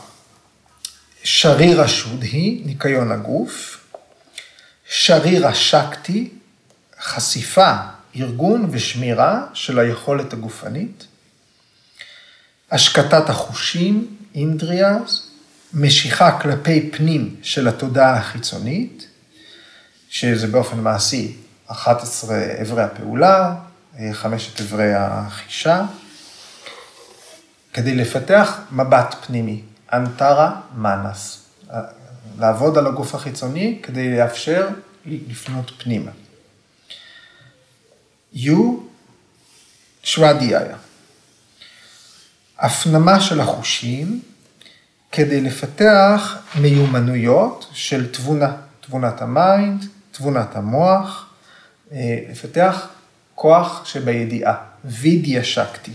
שרירה 1.25 1.89
שודהי, 1.89 2.63
ניקיון 2.65 3.13
הגוף, 3.13 3.82
שרירה 4.95 5.55
שקטי, 5.55 6.31
חשיפה, 7.01 7.73
ארגון 8.17 8.69
ושמירה 8.71 9.47
של 9.55 9.79
היכולת 9.79 10.33
הגופנית, 10.33 11.07
השקטת 12.71 13.31
החושים, 13.31 14.17
אינדריאז, 14.35 15.27
משיכה 15.75 16.41
כלפי 16.41 16.91
פנים 16.91 17.37
של 17.43 17.69
התודעה 17.69 18.17
החיצונית, 18.17 19.07
שזה 20.11 20.47
באופן 20.47 20.81
מעשי 20.81 21.37
11 21.67 22.37
אברי 22.63 22.83
הפעולה, 22.83 23.55
חמשת 24.13 24.61
אברי 24.61 24.95
החישה, 24.95 25.85
כדי 27.73 27.95
לפתח 27.95 28.61
מבט 28.73 29.15
פנימי, 29.27 29.63
אנטרה 29.93 30.61
מנס, 30.77 31.39
לעבוד 32.39 32.79
על 32.79 32.87
הגוף 32.87 33.15
החיצוני 33.15 33.79
כדי 33.83 34.17
לאפשר 34.17 34.69
לפנות 35.07 35.71
פנימה. 35.79 36.11
יו 38.33 38.79
סוואדיאיה. 40.03 40.77
הפנמה 42.59 43.21
של 43.21 43.41
החושים 43.41 44.21
כדי 45.13 45.41
לפתח 45.41 46.37
מיומנויות 46.61 47.67
של 47.73 48.13
תבונה, 48.13 48.57
תבונת 48.81 49.23
ה 49.23 49.33
mind, 49.33 49.85
תבונת 50.13 50.57
המוח, 50.57 51.27
אה, 51.93 52.19
לפתח 52.31 52.89
כוח 53.35 53.85
שבידיעה, 53.85 54.55
וידיה 54.85 55.45
שקטי. 55.45 55.93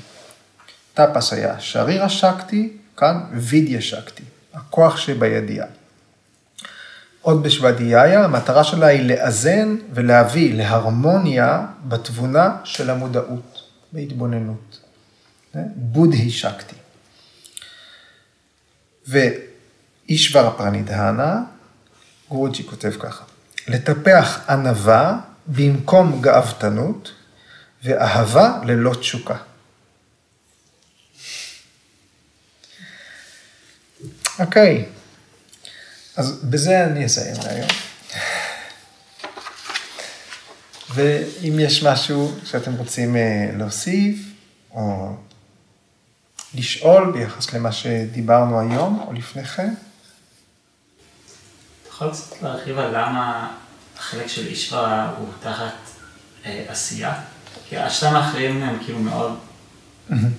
טפס 0.94 1.34
היה 1.34 1.60
שרירה 1.60 2.10
שקטי, 2.10 2.70
כאן 2.98 3.24
וידיה 3.34 3.82
שקטי, 3.82 4.24
הכוח 4.54 4.98
שבידיעה. 4.98 5.68
עוד 7.28 7.44
בשוודיה, 7.44 8.24
המטרה 8.24 8.64
שלה 8.64 8.88
היא 8.88 9.02
לאזן 9.02 9.76
ולהביא 9.94 10.54
להרמוניה 10.54 11.66
בתבונה 11.86 12.58
של 12.64 12.90
המודעות, 12.90 13.62
בהתבוננות. 13.92 14.80
בודהי 15.76 16.32
שקטי. 16.32 16.76
ואישבר 19.08 20.54
פרנידהנה, 20.58 21.44
גורוג'י 22.30 22.64
כותב 22.64 22.92
ככה, 23.00 23.24
לטפח 23.68 24.50
ענווה 24.50 25.20
במקום 25.48 26.22
גאוותנות 26.22 27.12
ואהבה 27.84 28.60
ללא 28.66 28.94
תשוקה. 28.94 29.38
אוקיי, 34.40 34.86
אז 36.18 36.40
בזה 36.44 36.86
אני 36.86 37.06
אסיים 37.06 37.36
להיום. 37.44 37.70
ואם 40.94 41.60
יש 41.60 41.84
משהו 41.84 42.36
שאתם 42.46 42.74
רוצים 42.74 43.16
אה, 43.16 43.50
להוסיף, 43.58 44.20
או 44.72 45.16
לשאול 46.54 47.12
ביחס 47.12 47.54
למה 47.54 47.72
שדיברנו 47.72 48.60
היום, 48.60 49.04
או 49.08 49.14
לפני 49.14 49.46
כן. 49.46 49.74
אתה 51.82 51.90
יכול 51.90 52.12
קצת 52.12 52.42
להרחיב 52.42 52.80
על 52.80 52.90
למה 52.90 53.52
החלק 53.98 54.28
של 54.28 54.48
אישרה 54.48 55.14
הוא 55.18 55.28
תחת 55.44 55.74
אה, 56.46 56.66
עשייה? 56.68 57.14
כי 57.70 57.78
השתיים 57.78 58.16
האחרים 58.16 58.64
הם 58.64 58.78
כאילו 58.86 59.00
מאוד, 59.00 59.38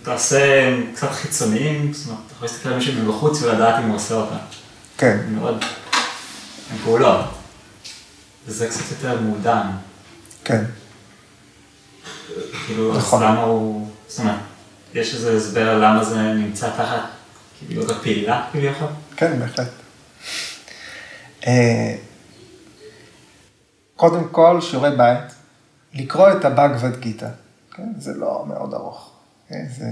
אתה 0.03 0.13
עושה 0.13 0.75
קצת 0.95 1.11
חיצוניים, 1.11 1.93
זאת 1.93 2.07
אומרת, 2.07 2.21
אתה 2.27 2.35
יכול 2.35 2.49
להסתכל 2.49 2.69
על 2.69 2.75
מישהו 2.75 2.95
מבחוץ 2.95 3.43
ולדעת 3.43 3.85
אם 3.85 3.89
הוא 3.89 3.97
עושה 3.97 4.15
אותה. 4.15 4.37
כן. 4.99 5.19
מאוד, 5.29 5.65
פעולות. 6.85 7.25
וזה 8.47 8.69
קצת 8.69 8.91
יותר 8.91 9.21
מעודן. 9.21 9.67
כן. 10.45 10.65
כאילו, 12.67 12.93
אז 12.93 12.99
נכון. 12.99 13.23
למה 13.23 13.43
הוא, 13.43 13.91
זאת 14.09 14.21
אומרת, 14.21 14.39
יש 14.95 15.15
איזה 15.15 15.37
הסבר 15.37 15.79
למה 15.79 16.05
זה 16.05 16.17
נמצא 16.17 16.71
תחת, 16.71 17.01
כאילו, 17.59 17.83
יוגה 17.83 17.95
פעילה 17.95 18.49
כביכול? 18.53 18.89
כן, 19.17 19.39
בהחלט. 19.39 19.69
אה, 21.47 21.97
קודם 23.97 24.29
כל, 24.29 24.61
שיעורי 24.61 24.97
בית, 24.97 25.33
לקרוא 25.95 26.33
את 26.33 26.45
הבאגבד 26.45 27.01
גיתא, 27.01 27.29
כן? 27.73 27.89
זה 27.99 28.13
לא 28.15 28.45
מאוד 28.49 28.75
ארוך, 28.75 29.11
כן? 29.49 29.67
זה 29.79 29.87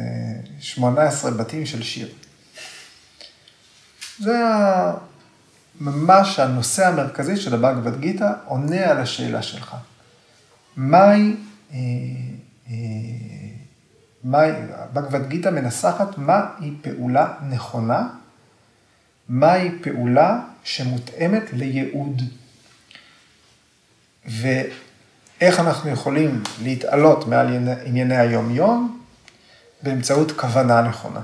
18 0.60 1.30
בתים 1.30 1.66
של 1.66 1.82
שיר. 1.82 2.08
זה 4.18 4.36
ממש 5.80 6.38
הנושא 6.38 6.86
המרכזי 6.86 7.36
של 7.36 7.54
הבאגבד 7.54 8.00
גיתא, 8.00 8.32
עונה 8.44 8.90
על 8.90 8.98
השאלה 8.98 9.42
שלך. 9.42 9.76
מהי, 10.76 11.36
אה, 11.72 11.76
אה, 12.68 12.74
מהי, 14.24 14.50
הבאגבד 14.74 15.28
גיתא 15.28 15.48
מנסחת 15.48 16.18
מהי 16.18 16.74
פעולה 16.82 17.34
נכונה 17.48 18.08
מהי 19.28 19.70
פעולה 19.82 20.40
שמותאמת 20.64 21.42
לייעוד. 21.52 22.22
ואיך 24.26 25.60
אנחנו 25.60 25.90
יכולים 25.90 26.42
להתעלות 26.62 27.28
מעל 27.28 27.68
ענייני 27.84 28.16
היום-יום? 28.16 29.02
באמצעות 29.82 30.32
כוונה 30.32 30.82
נכונה. 30.82 31.20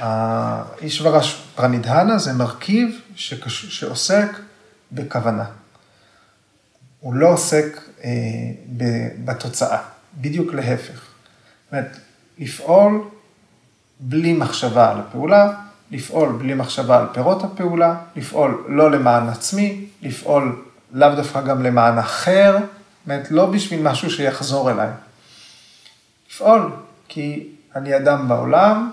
האישברה 0.00 1.20
פרנידהנה 1.54 2.18
זה 2.18 2.32
מרכיב 2.32 3.00
שקש... 3.14 3.64
שעוסק 3.64 4.28
בכוונה. 4.92 5.44
הוא 7.00 7.14
לא 7.14 7.32
עוסק 7.32 7.80
אה, 8.04 8.10
ב... 8.76 8.84
בתוצאה, 9.24 9.78
בדיוק 10.14 10.54
להפך. 10.54 10.94
זאת 10.94 11.72
אומרת, 11.72 11.96
לפעול 12.38 13.04
בלי 14.00 14.32
מחשבה 14.32 14.90
על 14.90 15.00
הפעולה, 15.00 15.52
לפעול 15.90 16.32
בלי 16.38 16.54
מחשבה 16.54 16.98
על 16.98 17.06
פירות 17.12 17.44
הפעולה, 17.44 17.94
לפעול 18.16 18.64
לא 18.68 18.90
למען 18.90 19.28
עצמי, 19.28 19.86
לפעול 20.02 20.64
לאו 20.92 21.14
דווקא 21.14 21.40
גם 21.40 21.62
למען 21.62 21.98
אחר, 21.98 22.52
זאת 22.52 22.66
אומרת, 23.06 23.30
לא 23.30 23.46
בשביל 23.46 23.82
משהו 23.82 24.10
שיחזור 24.10 24.70
אליי. 24.70 24.88
לפעול, 26.30 26.72
כי 27.08 27.48
אני 27.76 27.96
אדם 27.96 28.28
בעולם, 28.28 28.90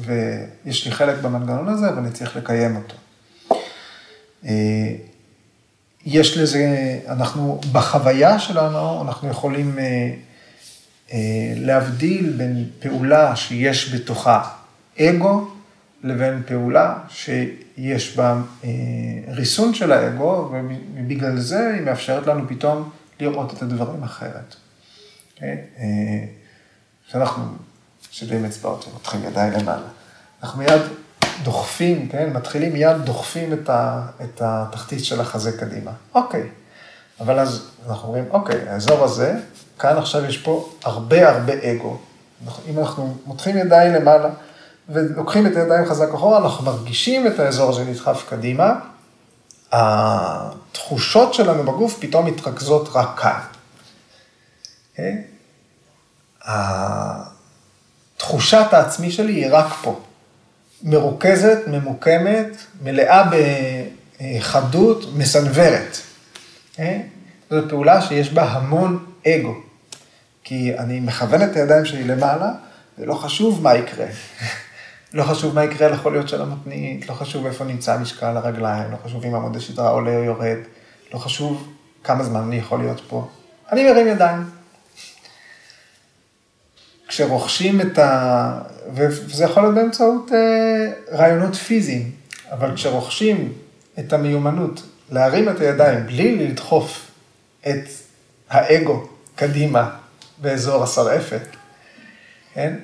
ויש 0.00 0.84
לי 0.86 0.92
חלק 0.92 1.18
במנגנון 1.22 1.68
הזה, 1.68 1.94
ואני 1.96 2.10
צריך 2.10 2.36
לקיים 2.36 2.76
אותו. 2.76 2.94
אה, 4.46 4.94
יש 6.06 6.38
לזה, 6.38 6.98
אנחנו, 7.08 7.60
בחוויה 7.72 8.38
שלנו, 8.38 9.02
אנחנו 9.02 9.28
יכולים 9.28 9.78
אה, 9.78 10.10
אה, 11.12 11.18
להבדיל 11.56 12.32
בין 12.36 12.70
פעולה 12.78 13.36
שיש 13.36 13.94
בתוכה 13.94 14.48
אגו, 15.00 15.50
לבין 16.02 16.42
פעולה 16.46 16.98
שיש 17.08 18.16
בה 18.16 18.42
ריסון 19.28 19.74
של 19.74 19.92
האגו, 19.92 20.52
ובגלל 20.96 21.38
זה 21.38 21.70
היא 21.74 21.82
מאפשרת 21.82 22.26
לנו 22.26 22.48
פתאום 22.48 22.90
לראות 23.20 23.54
את 23.54 23.62
הדברים 23.62 24.02
אחרת. 24.02 24.54
אוקיי? 25.34 25.56
כשאנחנו 28.16 28.28
שבים 28.36 28.44
אצבעות 28.44 28.86
ומותחים 28.88 29.24
ידיים 29.24 29.52
למעלה, 29.52 29.86
אנחנו 30.42 30.58
מיד 30.58 30.82
דוחפים, 31.42 32.08
כן? 32.08 32.32
מתחילים 32.32 32.72
מיד 32.72 32.96
דוחפים 33.04 33.52
את, 33.52 33.70
ה, 33.70 34.06
את 34.24 34.42
התחתית 34.44 35.04
של 35.04 35.20
החזה 35.20 35.52
קדימה. 35.52 35.90
אוקיי, 36.14 36.48
אבל 37.20 37.38
אז 37.38 37.68
אנחנו 37.88 38.08
אומרים, 38.08 38.24
אוקיי, 38.30 38.68
האזור 38.68 39.04
הזה, 39.04 39.34
כאן 39.78 39.98
עכשיו 39.98 40.24
יש 40.24 40.38
פה 40.38 40.72
הרבה 40.84 41.28
הרבה 41.30 41.52
אגו. 41.72 41.98
אם 42.68 42.78
אנחנו 42.78 43.16
מותחים 43.26 43.56
ידיים 43.56 43.92
למעלה, 43.92 44.28
ולוקחים 44.88 45.46
את 45.46 45.56
הידיים 45.56 45.86
חזק 45.86 46.14
אחורה, 46.14 46.38
אנחנו 46.38 46.64
מרגישים 46.64 47.26
את 47.26 47.38
האזור 47.38 47.70
הזה 47.70 47.84
נדחף 47.84 48.24
קדימה, 48.28 48.72
התחושות 49.72 51.34
שלנו 51.34 51.72
בגוף 51.72 51.98
פתאום 52.00 52.26
מתרכזות 52.26 52.88
רק 52.94 53.20
כאן. 53.20 53.40
Okay? 54.94 55.36
תחושת 58.16 58.66
העצמי 58.72 59.10
שלי 59.10 59.32
היא 59.32 59.46
רק 59.50 59.72
פה. 59.82 60.00
מרוכזת, 60.82 61.58
ממוקמת, 61.66 62.56
מלאה 62.82 63.30
בחדות, 64.20 65.04
מסנוורת. 65.16 65.96
Okay? 66.76 66.80
זו 67.50 67.56
פעולה 67.68 68.02
שיש 68.02 68.32
בה 68.32 68.42
המון 68.42 69.04
אגו. 69.26 69.54
כי 70.44 70.78
אני 70.78 71.00
מכוון 71.00 71.42
את 71.42 71.56
הידיים 71.56 71.84
שלי 71.84 72.04
למעלה, 72.04 72.50
ולא 72.98 73.14
חשוב 73.14 73.62
מה 73.62 73.74
יקרה. 73.74 74.06
לא 75.14 75.22
חשוב 75.22 75.54
מה 75.54 75.64
יקרה 75.64 75.88
לחוליות 75.88 76.28
של 76.28 76.42
המתנית, 76.42 77.08
לא 77.08 77.14
חשוב 77.14 77.46
איפה 77.46 77.64
נמצא 77.64 77.98
משקל 77.98 78.36
הרגליים, 78.36 78.90
לא 78.90 78.96
חשוב 79.04 79.24
אם 79.24 79.34
עמוד 79.34 79.56
השדרה 79.56 79.90
עולה 79.90 80.16
או 80.16 80.22
יורד, 80.22 80.56
לא 81.14 81.18
חשוב 81.18 81.72
כמה 82.04 82.24
זמן 82.24 82.40
אני 82.40 82.56
יכול 82.56 82.78
להיות 82.78 83.00
פה. 83.08 83.28
אני 83.72 83.90
מרים 83.90 84.08
ידיים. 84.08 84.55
כשרוכשים 87.08 87.80
את 87.80 87.98
ה... 87.98 88.58
וזה 88.94 89.44
יכול 89.44 89.62
להיות 89.62 89.74
באמצעות 89.74 90.32
אה, 90.32 90.92
רעיונות 91.18 91.54
פיזיים, 91.54 92.10
אבל 92.50 92.74
כשרוכשים 92.74 93.52
את 93.98 94.12
המיומנות 94.12 94.82
להרים 95.10 95.48
את 95.48 95.60
הידיים 95.60 96.06
בלי 96.06 96.48
לדחוף 96.48 97.10
את 97.68 97.88
האגו 98.50 99.08
קדימה 99.34 99.90
באזור 100.38 100.82
השרעפת, 100.82 101.46
כן? 102.54 102.74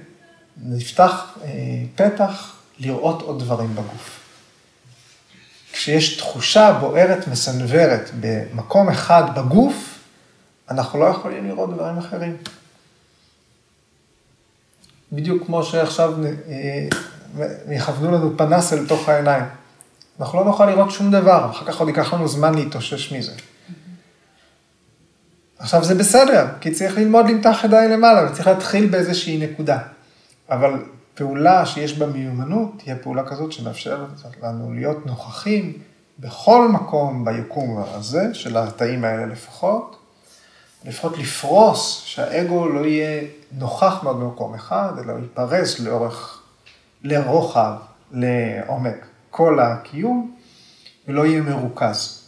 נפתח 0.63 1.39
אה, 1.45 1.51
פתח 1.95 2.57
לראות 2.79 3.23
עוד 3.23 3.39
דברים 3.39 3.75
בגוף. 3.75 4.21
כשיש 5.73 6.17
תחושה 6.17 6.79
בוערת, 6.81 7.29
מסנוורת 7.29 8.11
במקום 8.21 8.89
אחד 8.89 9.39
בגוף, 9.39 9.99
אנחנו 10.71 11.01
לא 11.01 11.05
יכולים 11.05 11.49
לראות 11.49 11.75
דברים 11.75 11.99
אחרים. 11.99 12.37
בדיוק 15.13 15.47
כמו 15.47 15.63
שעכשיו 15.63 16.15
אה, 16.49 16.89
יכוונו 17.71 18.13
לנו 18.13 18.37
פנס 18.37 18.73
אל 18.73 18.87
תוך 18.87 19.09
העיניים. 19.09 19.45
אנחנו 20.21 20.39
לא 20.39 20.45
נוכל 20.45 20.67
לראות 20.67 20.91
שום 20.91 21.11
דבר, 21.11 21.51
אחר 21.51 21.67
כך 21.67 21.81
עוד 21.81 21.89
ייקח 21.89 22.15
לנו 22.15 22.29
זמן 22.29 22.55
להתאושש 22.55 23.13
מזה. 23.13 23.33
עכשיו 25.59 25.85
זה 25.85 25.95
בסדר, 25.95 26.47
כי 26.61 26.71
צריך 26.71 26.99
ללמוד 26.99 27.27
למתח 27.29 27.61
ידיים 27.65 27.91
למעלה, 27.91 28.31
וצריך 28.31 28.47
להתחיל 28.47 28.87
באיזושהי 28.87 29.39
נקודה. 29.39 29.79
אבל 30.51 30.71
פעולה 31.15 31.67
שיש 31.67 31.99
בה 31.99 32.07
מיומנות, 32.07 32.73
תהיה 32.85 32.97
פעולה 32.97 33.25
כזאת 33.25 33.53
שמאפשרת 33.53 34.09
לנו 34.43 34.73
להיות 34.73 35.07
נוכחים 35.07 35.73
בכל 36.19 36.69
מקום 36.69 37.25
ביקום 37.25 37.85
הזה, 37.95 38.35
של 38.35 38.57
התאים 38.57 39.05
האלה 39.05 39.27
לפחות, 39.27 39.97
לפחות 40.85 41.19
לפרוס, 41.19 42.03
שהאגו 42.05 42.69
לא 42.69 42.87
יהיה 42.87 43.23
נוכח 43.53 44.01
מאוד 44.03 44.21
במקום 44.21 44.55
אחד, 44.55 44.93
אלא 44.99 45.13
ייפרס 45.13 45.81
לאורך, 45.81 46.43
לרוחב, 47.03 47.75
לעומק 48.13 49.07
כל 49.31 49.61
הקיום, 49.61 50.35
ולא 51.09 51.27
יהיה 51.27 51.43
מרוכז. 51.43 52.23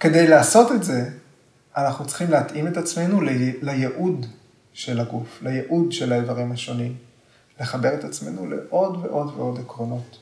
כדי 0.00 0.28
לעשות 0.28 0.72
את 0.72 0.84
זה, 0.84 1.10
אנחנו 1.76 2.06
צריכים 2.06 2.30
להתאים 2.30 2.66
את 2.66 2.76
עצמנו 2.76 3.20
לייעוד 3.62 4.26
של 4.72 5.00
הגוף, 5.00 5.42
לייעוד 5.42 5.92
של 5.92 6.12
האיברים 6.12 6.52
השונים, 6.52 6.96
לחבר 7.60 7.94
את 7.94 8.04
עצמנו 8.04 8.46
לעוד 8.46 8.98
ועוד 9.04 9.32
ועוד 9.36 9.60
עקרונות. 9.60 10.18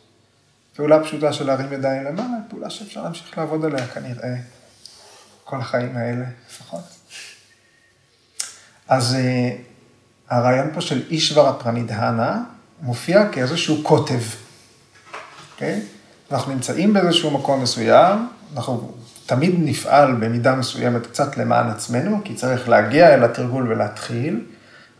פעולה 0.76 1.04
פשוטה 1.04 1.32
של 1.32 1.46
להרים 1.46 1.72
ידיים 1.72 2.04
למעלה, 2.04 2.36
פעולה 2.48 2.70
שאפשר 2.70 3.02
להמשיך 3.02 3.38
לעבוד 3.38 3.64
עליה 3.64 3.86
כנראה 3.86 4.36
כל 5.48 5.60
החיים 5.60 5.96
האלה 5.96 6.24
לפחות. 6.48 6.80
אז 8.88 9.14
אה, 9.14 9.56
הרעיון 10.30 10.74
פה 10.74 10.80
של 10.80 11.02
אישבר 11.10 11.48
הפרנידהנה 11.48 12.42
מופיע 12.80 13.28
כאיזשהו 13.32 13.82
קוטב, 13.82 14.20
אוקיי? 15.52 15.80
Okay? 15.80 16.32
אנחנו 16.34 16.52
נמצאים 16.52 16.92
באיזשהו 16.92 17.30
מקום 17.30 17.62
מסוים, 17.62 18.28
אנחנו 18.56 18.92
תמיד 19.26 19.54
נפעל 19.58 20.14
במידה 20.14 20.54
מסוימת 20.54 21.06
קצת 21.06 21.36
למען 21.36 21.66
עצמנו, 21.66 22.20
כי 22.24 22.34
צריך 22.34 22.68
להגיע 22.68 23.14
אל 23.14 23.24
התרגול 23.24 23.72
ולהתחיל, 23.72 24.44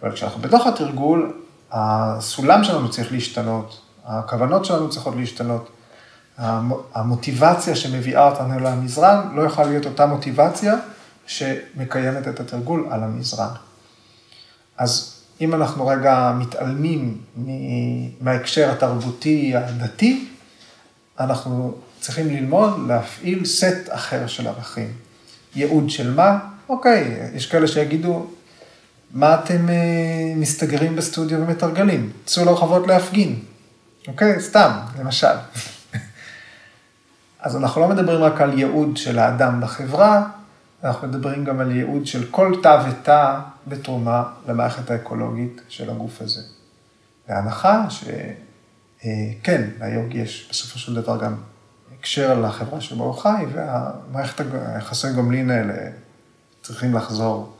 אבל 0.02 0.12
כשאנחנו 0.12 0.42
בתוך 0.42 0.66
התרגול, 0.66 1.40
הסולם 1.72 2.64
שלנו 2.64 2.90
צריך 2.90 3.12
להשתנות, 3.12 3.80
הכוונות 4.04 4.64
שלנו 4.64 4.90
צריכות 4.90 5.14
להשתנות. 5.16 5.75
המוטיבציה 6.38 7.76
שמביאה 7.76 8.28
אותנו 8.28 8.60
למזרן 8.60 9.28
לא 9.34 9.42
יכולה 9.42 9.68
להיות 9.68 9.86
אותה 9.86 10.06
מוטיבציה 10.06 10.74
שמקיימת 11.26 12.28
את 12.28 12.40
התרגול 12.40 12.86
על 12.90 13.02
המזרן. 13.02 13.48
אז 14.78 15.16
אם 15.40 15.54
אנחנו 15.54 15.86
רגע 15.86 16.32
מתעלמים 16.38 17.18
מההקשר 18.20 18.70
התרבותי 18.70 19.56
הדתי, 19.56 20.28
אנחנו 21.20 21.74
צריכים 22.00 22.28
ללמוד 22.28 22.88
להפעיל 22.88 23.44
סט 23.44 23.88
אחר 23.88 24.26
של 24.26 24.46
ערכים. 24.46 24.92
ייעוד 25.54 25.90
של 25.90 26.14
מה? 26.14 26.38
אוקיי, 26.68 27.30
יש 27.34 27.46
כאלה 27.46 27.68
שיגידו, 27.68 28.26
מה 29.10 29.34
אתם 29.34 29.68
אה, 29.68 29.74
מסתגרים 30.36 30.96
בסטודיו 30.96 31.40
ומתרגלים? 31.40 32.12
צאו 32.24 32.44
לרחובות 32.44 32.86
להפגין. 32.86 33.38
אוקיי? 34.08 34.40
סתם, 34.40 34.70
למשל. 34.98 35.26
אז 37.46 37.56
אנחנו 37.56 37.80
לא 37.80 37.88
מדברים 37.88 38.22
רק 38.22 38.40
על 38.40 38.58
ייעוד 38.58 38.96
של 38.96 39.18
האדם 39.18 39.60
בחברה, 39.60 40.28
אנחנו 40.84 41.08
מדברים 41.08 41.44
גם 41.44 41.60
על 41.60 41.70
ייעוד 41.70 42.06
של 42.06 42.30
כל 42.30 42.54
תא 42.62 42.84
ותא 42.88 43.38
בתרומה 43.66 44.22
למערכת 44.48 44.90
האקולוגית 44.90 45.60
של 45.68 45.90
הגוף 45.90 46.22
הזה. 46.22 46.40
בהנחה 47.28 47.86
שכן, 47.90 49.68
אה, 49.82 49.88
ליוג 49.88 50.14
יש 50.14 50.48
בסופו 50.50 50.78
של 50.78 50.94
דבר 50.94 51.24
גם 51.24 51.34
הקשר 51.98 52.40
לחברה 52.40 52.80
שבו 52.80 53.04
הוא 53.04 53.14
חי, 53.14 53.44
והמערכת 53.52 54.44
היחסי 54.54 55.12
גומלין 55.12 55.50
האלה 55.50 55.74
צריכים 56.62 56.94
לחזור 56.94 57.56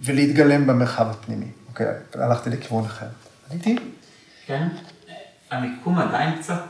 ולהתגלם 0.00 0.66
במרחב 0.66 1.06
הפנימי. 1.10 1.50
אוקיי, 1.68 1.86
הלכתי 2.14 2.50
לכיוון 2.50 2.84
אחר. 2.84 3.06
עניתי? 3.50 3.76
כן. 4.46 4.68
המיקום 5.50 5.98
עדיין 5.98 6.38
קצת, 6.38 6.62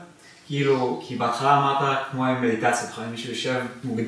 כאילו, 0.53 1.03
כי 1.07 1.17
בהתחלה 1.17 1.59
אמרת 1.59 1.99
כמו 2.11 2.27
עם 2.27 2.43
מדיטציה, 2.43 2.89
בכלל 2.89 3.05
מישהו 3.07 3.31
יושב 3.31 3.61
מוגד... 3.85 4.05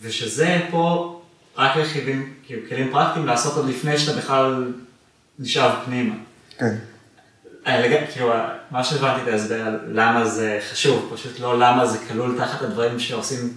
ושזה 0.00 0.60
פה 0.70 1.20
רק 1.56 1.76
רכיבים, 1.76 2.34
כאילו, 2.46 2.68
כלים 2.68 2.92
פרקטיים 2.92 3.26
לעשות 3.26 3.56
עוד 3.56 3.68
לפני 3.68 3.98
שאתה 3.98 4.18
בכלל 4.18 4.72
נשאב 5.38 5.72
פנימה. 5.84 6.14
כן. 6.58 6.74
אה, 7.66 8.06
כאילו, 8.12 8.32
מה 8.70 8.84
שהבנתי 8.84 9.22
את 9.22 9.28
ההסבר 9.28 9.78
למה 9.88 10.24
זה 10.24 10.58
חשוב, 10.70 11.10
פשוט 11.14 11.40
לא 11.40 11.58
למה 11.58 11.86
זה 11.86 11.98
כלול 12.08 12.38
תחת 12.38 12.62
הדברים 12.62 12.98
שעושים 12.98 13.52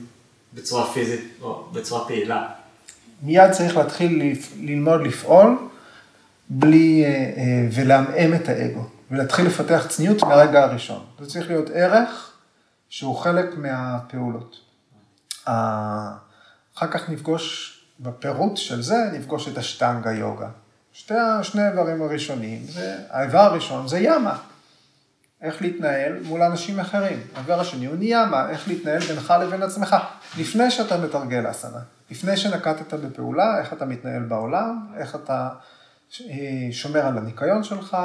בצורה 0.54 0.94
פיזית 0.94 1.24
או 1.42 1.66
בצורה 1.72 2.08
פעילה. 2.08 2.48
מיד 3.24 3.52
צריך 3.52 3.78
להתחיל 3.78 4.36
ללמוד 4.60 5.02
לפעול 5.02 5.58
בלי, 6.50 7.04
אה, 7.06 7.10
אה, 7.10 7.68
ולעמעם 7.72 8.34
את 8.34 8.50
האגו. 8.50 8.93
ולהתחיל 9.14 9.46
לפתח 9.46 9.86
צניעות 9.90 10.24
מהרגע 10.24 10.64
הראשון. 10.64 11.06
זה 11.20 11.30
צריך 11.30 11.48
להיות 11.48 11.70
ערך 11.74 12.32
שהוא 12.90 13.16
חלק 13.16 13.58
מהפעולות. 13.58 14.56
אחר 15.46 16.88
כך 16.92 17.10
נפגוש, 17.10 17.74
בפירוט 18.00 18.58
של 18.58 18.82
זה, 18.82 19.10
נפגוש 19.14 19.48
את 19.48 19.58
השטנגה 19.58 20.12
יוגה. 20.12 20.50
שתי, 20.94 21.14
שני 21.44 21.62
האיברים 21.62 22.02
הראשונים, 22.02 22.66
האיבר 23.10 23.40
הראשון 23.40 23.88
זה 23.88 24.00
ימה, 24.00 24.38
איך 25.42 25.62
להתנהל 25.62 26.20
מול 26.24 26.42
אנשים 26.42 26.80
אחרים. 26.80 27.20
האיבר 27.36 27.60
השני 27.60 27.86
הוא 27.86 27.96
ניאמה, 27.96 28.50
איך 28.50 28.68
להתנהל 28.68 29.00
בינך 29.00 29.34
לבין 29.42 29.64
עצמך, 29.64 29.96
לפני 30.38 30.72
שאתה 30.72 30.98
מתרגל 30.98 31.52
אסנה, 31.52 31.80
לפני 32.12 32.38
שנקטת 32.38 32.94
בפעולה, 32.94 33.60
איך 33.60 33.74
אתה 33.74 33.86
מתנהל 33.86 34.24
בעולם, 34.24 34.88
איך 34.98 35.16
אתה 35.16 35.50
אה, 36.22 36.68
שומר 36.72 37.06
על 37.06 37.18
הניקיון 37.18 37.64
שלך, 37.64 37.98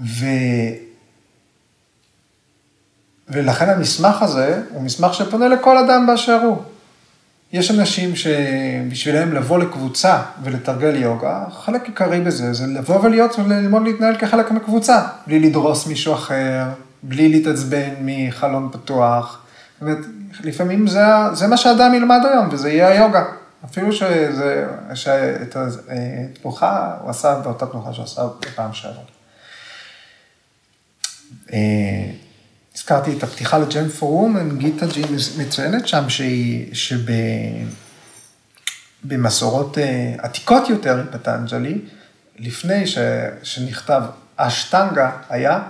ו... 0.00 0.26
ולכן 3.28 3.68
המסמך 3.68 4.22
הזה 4.22 4.62
הוא 4.70 4.82
מסמך 4.82 5.14
שפונה 5.14 5.48
לכל 5.48 5.78
אדם 5.78 6.06
באשר 6.06 6.40
הוא. 6.42 6.62
יש 7.52 7.70
אנשים 7.70 8.16
שבשבילם 8.16 9.32
לבוא 9.32 9.58
לקבוצה 9.58 10.22
ולתרגל 10.42 10.96
יוגה, 10.96 11.44
חלק 11.64 11.86
עיקרי 11.86 12.20
בזה 12.20 12.52
זה 12.52 12.66
לבוא 12.66 13.00
ולהיות 13.00 13.38
וללמוד 13.38 13.82
להתנהל 13.82 14.16
כחלק 14.16 14.50
מקבוצה, 14.50 15.06
בלי 15.26 15.40
לדרוס 15.40 15.86
מישהו 15.86 16.14
אחר, 16.14 16.64
בלי 17.02 17.28
להתעצבן 17.28 17.90
מחלון 18.00 18.68
פתוח. 18.72 19.42
זאת 19.74 19.82
אומרת, 19.82 19.98
לפעמים 20.44 20.86
זה, 20.86 21.04
זה 21.32 21.46
מה 21.46 21.56
שאדם 21.56 21.94
ילמד 21.94 22.20
היום, 22.32 22.48
וזה 22.50 22.70
יהיה 22.70 22.88
היוגה. 22.88 23.24
אפילו 23.64 23.92
שזה, 23.92 24.66
שאת 24.94 25.56
התנוחה 25.56 26.96
הוא 27.00 27.10
עשה 27.10 27.40
באותה 27.40 27.66
תנוחה 27.66 27.92
שהוא 27.92 28.04
עשה 28.04 28.26
בפעם 28.40 28.72
שעברה. 28.72 29.02
אה, 31.52 32.10
הזכרתי 32.74 33.18
את 33.18 33.22
הפתיחה 33.22 33.58
לג'ן 33.58 33.88
פור 33.88 34.14
וומן, 34.14 34.58
גיטה 34.58 34.86
ג'י 34.86 35.02
מציינת 35.38 35.88
שם 35.88 36.08
שהיא, 36.08 36.74
שבמסורות 39.04 39.78
אה, 39.78 40.14
עתיקות 40.18 40.68
יותר, 40.68 41.04
פטנג'לי, 41.12 41.80
לפני 42.38 42.86
ש, 42.86 42.98
שנכתב 43.42 44.02
אשטנגה, 44.36 45.10
היה 45.28 45.62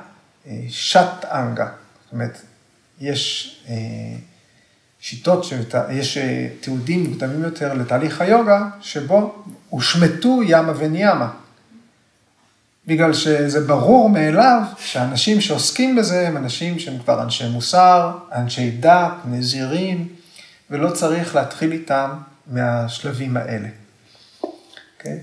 אה, 0.47 0.61
שט 0.69 1.25
אנגה. 1.25 1.69
זאת 2.05 2.13
אומרת, 2.13 2.43
יש 3.01 3.57
שיטות, 5.07 5.47
יש 5.91 6.19
אה, 6.19 6.49
תיעודים 6.61 7.05
מוקדמים 7.05 7.43
יותר 7.43 7.75
לתהליך 7.75 8.21
היוגה, 8.21 8.69
שבו 8.81 9.45
הושמטו 9.69 10.41
ימה 10.47 10.73
וניאמה. 10.79 11.31
בגלל 12.87 13.13
שזה 13.13 13.61
ברור 13.61 14.11
מאליו 14.11 14.63
שאנשים 14.79 15.41
שעוסקים 15.41 15.97
בזה 15.97 16.29
הם 16.29 16.37
אנשים 16.37 16.79
שהם 16.79 16.99
כבר 16.99 17.23
אנשי 17.23 17.49
מוסר, 17.49 18.19
אנשי 18.35 18.71
דת, 18.71 19.13
נזירים, 19.25 20.09
ולא 20.71 20.91
צריך 20.91 21.35
להתחיל 21.35 21.73
איתם 21.73 22.11
מהשלבים 22.47 23.37
האלה. 23.37 23.69
Okay? 23.69 24.47
אוקיי? 24.99 25.19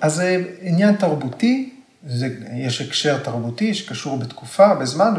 אז 0.00 0.14
זה 0.14 0.44
עניין 0.60 0.96
תרבותי, 0.96 1.74
זה, 2.06 2.28
יש 2.56 2.80
הקשר 2.80 3.18
תרבותי 3.18 3.74
שקשור 3.74 4.18
בתקופה, 4.18 4.74
בזמן, 4.74 5.14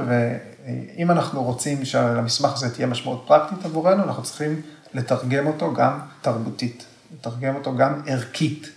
ואם 0.67 1.11
אנחנו 1.11 1.43
רוצים 1.43 1.85
שלמסמך 1.85 2.53
הזה 2.53 2.73
תהיה 2.73 2.87
משמעות 2.87 3.23
פרקטית 3.27 3.65
עבורנו, 3.65 4.03
אנחנו 4.03 4.23
צריכים 4.23 4.61
לתרגם 4.93 5.47
אותו 5.47 5.73
גם 5.73 5.99
תרבותית, 6.21 6.85
לתרגם 7.13 7.55
אותו 7.55 7.75
גם 7.77 8.01
ערכית, 8.07 8.69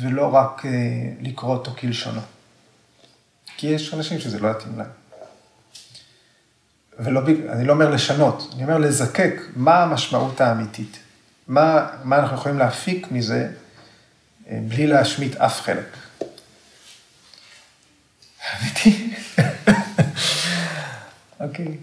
ולא 0.00 0.34
רק 0.34 0.66
אה, 0.66 0.70
לקרוא 1.20 1.56
אותו 1.56 1.70
כלשונו. 1.70 2.20
כי 3.56 3.66
יש 3.66 3.94
אנשים 3.94 4.20
שזה 4.20 4.40
לא 4.40 4.48
יתאים 4.48 4.78
להם. 4.78 4.90
ולא, 6.98 7.20
אני 7.48 7.64
לא 7.64 7.72
אומר 7.72 7.90
לשנות, 7.90 8.50
אני 8.54 8.62
אומר 8.62 8.78
לזקק 8.78 9.34
מה 9.56 9.82
המשמעות 9.82 10.40
האמיתית. 10.40 10.98
מה, 11.48 11.86
מה 12.04 12.18
אנחנו 12.18 12.36
יכולים 12.36 12.58
להפיק 12.58 13.06
מזה 13.10 13.48
אה, 14.48 14.58
בלי 14.68 14.86
להשמיט 14.86 15.36
אף 15.36 15.60
חלק. 15.60 15.96
אמיתי? 18.60 19.14
אוקיי. 21.40 21.78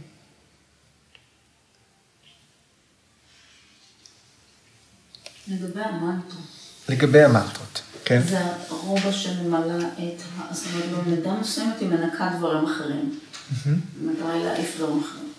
לגבי 5.47 5.81
המנטרות. 5.81 6.41
לגבי 6.89 7.23
המנטרות, 7.23 7.81
כן. 8.05 8.21
זה 8.21 8.39
הרובע 8.69 9.11
שממלא 9.11 9.83
את, 9.83 10.21
זאת 10.51 10.67
אומרת, 10.73 11.05
במידה 11.05 11.33
מסוימת 11.33 11.79
היא 11.79 11.89
מנקה 11.89 12.29
דברים 12.37 12.65
אחרים. 12.65 13.19
המטרה 13.65 14.33
היא 14.33 14.45
להעיף 14.45 14.77
דברים 14.77 14.99
אחרים. 14.99 15.33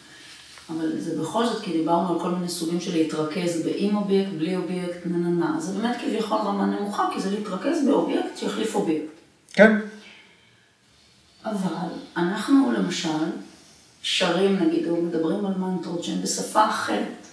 אבל 0.71 1.01
זה 1.01 1.23
בכל 1.23 1.47
זאת, 1.47 1.65
כי 1.65 1.73
דיברנו 1.73 2.15
על 2.15 2.21
כל 2.21 2.31
מיני 2.31 2.49
סוגים 2.49 2.81
של 2.81 2.93
להתרכז 2.93 3.63
בעם 3.65 3.97
אובייקט, 3.97 4.33
בלי 4.33 4.57
אובייקט, 4.57 5.07
נה 5.07 5.19
נה 5.19 5.29
נה. 5.29 5.61
זה 5.61 5.73
באמת 5.73 5.97
כביכול 6.01 6.39
רמה 6.39 6.67
נמוכה, 6.67 7.09
כי 7.15 7.21
זה 7.21 7.31
להתרכז 7.31 7.87
באובייקט 7.87 8.37
שיחליף 8.37 8.75
אובייקט. 8.75 9.13
כן, 9.53 9.77
אבל 11.45 11.89
אנחנו 12.17 12.73
למשל 12.73 13.25
שרים 14.03 14.59
נגיד, 14.63 14.89
או 14.89 15.03
מדברים 15.03 15.47
על 15.47 15.55
מנטרות 15.55 16.05
שהן 16.05 16.23
בשפה 16.23 16.69
אחרת. 16.69 17.27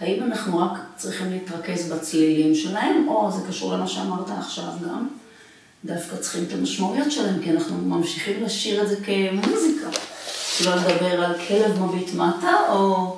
האם 0.00 0.22
אנחנו 0.22 0.58
רק 0.58 0.78
צריכים 0.96 1.30
להתרכז 1.30 1.92
בצלילים 1.92 2.54
שלהם, 2.54 3.08
או 3.08 3.32
זה 3.32 3.48
קשור 3.48 3.74
למה 3.74 3.88
שאמרת 3.88 4.30
עכשיו 4.38 4.72
גם, 4.84 5.08
דווקא 5.84 6.16
צריכים 6.16 6.44
את 6.44 6.52
המשמעויות 6.52 7.12
שלהם, 7.12 7.42
כי 7.42 7.50
אנחנו 7.50 7.76
ממשיכים 7.76 8.42
לשיר 8.42 8.82
את 8.82 8.88
זה 8.88 8.96
כמוזיקה. 8.96 9.88
שלא 10.58 10.74
לדבר 10.76 11.24
על 11.24 11.34
כלב 11.48 11.82
מביט 11.82 12.14
מטה, 12.14 12.52
או... 12.68 13.16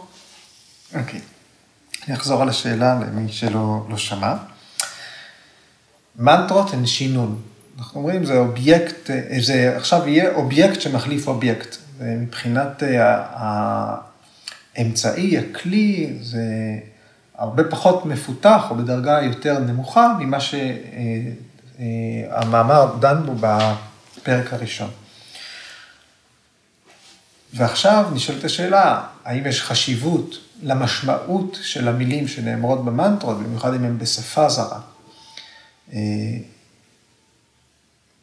אוקיי. 0.94 1.20
אני 2.06 2.16
אחזור 2.16 2.42
על 2.42 2.48
השאלה 2.48 3.00
למי 3.00 3.32
שלא 3.32 3.86
לא 3.90 3.96
שמע. 3.96 4.34
מנטרות 6.16 6.72
הן 6.72 6.86
שינון. 6.86 7.42
אנחנו 7.78 8.00
אומרים, 8.00 8.24
זה 8.24 8.38
אובייקט, 8.38 9.10
זה 9.40 9.76
עכשיו 9.76 10.08
יהיה 10.08 10.34
אובייקט 10.34 10.80
שמחליף 10.80 11.28
אובייקט. 11.28 11.76
מבחינת 12.00 12.82
אה, 12.82 13.24
האמצעי, 14.76 15.38
הכלי, 15.38 16.18
זה 16.20 16.44
הרבה 17.34 17.64
פחות 17.64 18.06
מפותח 18.06 18.64
או 18.70 18.76
בדרגה 18.76 19.22
יותר 19.22 19.58
נמוכה 19.58 20.16
ממה 20.18 20.38
שהמאמר 20.40 20.80
אה, 22.74 22.90
אה, 22.90 22.96
דן 23.00 23.26
בו 23.26 23.32
בפרק 23.34 24.52
הראשון. 24.52 24.90
ועכשיו 27.54 28.10
נשאלת 28.14 28.44
השאלה, 28.44 29.02
האם 29.24 29.46
יש 29.46 29.62
חשיבות 29.62 30.38
למשמעות 30.62 31.58
של 31.62 31.88
המילים 31.88 32.28
שנאמרות 32.28 32.84
במנטרות, 32.84 33.38
במיוחד 33.38 33.74
אם 33.74 33.84
הן 33.84 33.98
בשפה 33.98 34.48
זרה? 34.48 34.80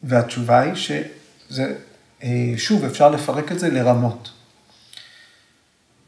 והתשובה 0.02 0.60
היא 0.60 0.74
שזה, 0.74 1.74
שוב, 2.56 2.84
אפשר 2.84 3.10
לפרק 3.10 3.52
את 3.52 3.58
זה 3.58 3.70
לרמות. 3.70 4.30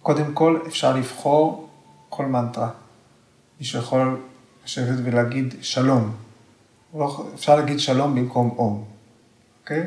קודם 0.03 0.35
כל, 0.35 0.61
אפשר 0.67 0.97
לבחור 0.97 1.69
כל 2.09 2.27
מנטרה. 2.27 2.71
מישהו 3.61 3.79
יכול 3.79 4.21
לשבת 4.65 4.99
ולהגיד 5.05 5.55
שלום. 5.61 6.15
לא, 6.95 7.27
אפשר 7.35 7.57
להגיד 7.57 7.81
שלום 7.81 8.15
במקום 8.15 8.55
אום, 8.59 8.85
אוקיי? 9.63 9.83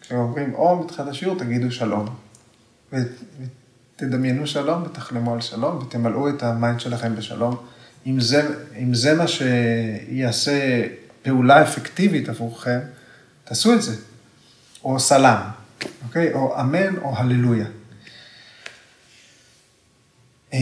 כשאומרים 0.00 0.54
אום 0.54 0.86
בתחילת 0.86 1.08
השיעור, 1.08 1.38
תגידו 1.38 1.70
שלום. 1.70 2.06
ותדמיינו 2.92 4.46
שלום 4.46 4.82
ותחלמו 4.82 5.34
על 5.34 5.40
שלום 5.40 5.78
ותמלאו 5.78 6.28
את 6.28 6.42
ה 6.42 6.50
mind 6.50 6.80
שלכם 6.80 7.16
בשלום. 7.16 7.56
אם 8.06 8.20
זה, 8.20 8.64
אם 8.78 8.94
זה 8.94 9.14
מה 9.14 9.24
שיעשה 9.28 10.86
פעולה 11.22 11.62
אפקטיבית 11.62 12.28
עבורכם, 12.28 12.78
תעשו 13.44 13.74
את 13.74 13.82
זה. 13.82 13.96
או 14.84 15.00
סלאם, 15.00 15.59
אוקיי? 16.04 16.32
או 16.32 16.60
אמן 16.60 16.98
או 16.98 17.16
הללויה. 17.16 17.66
אה, 20.52 20.58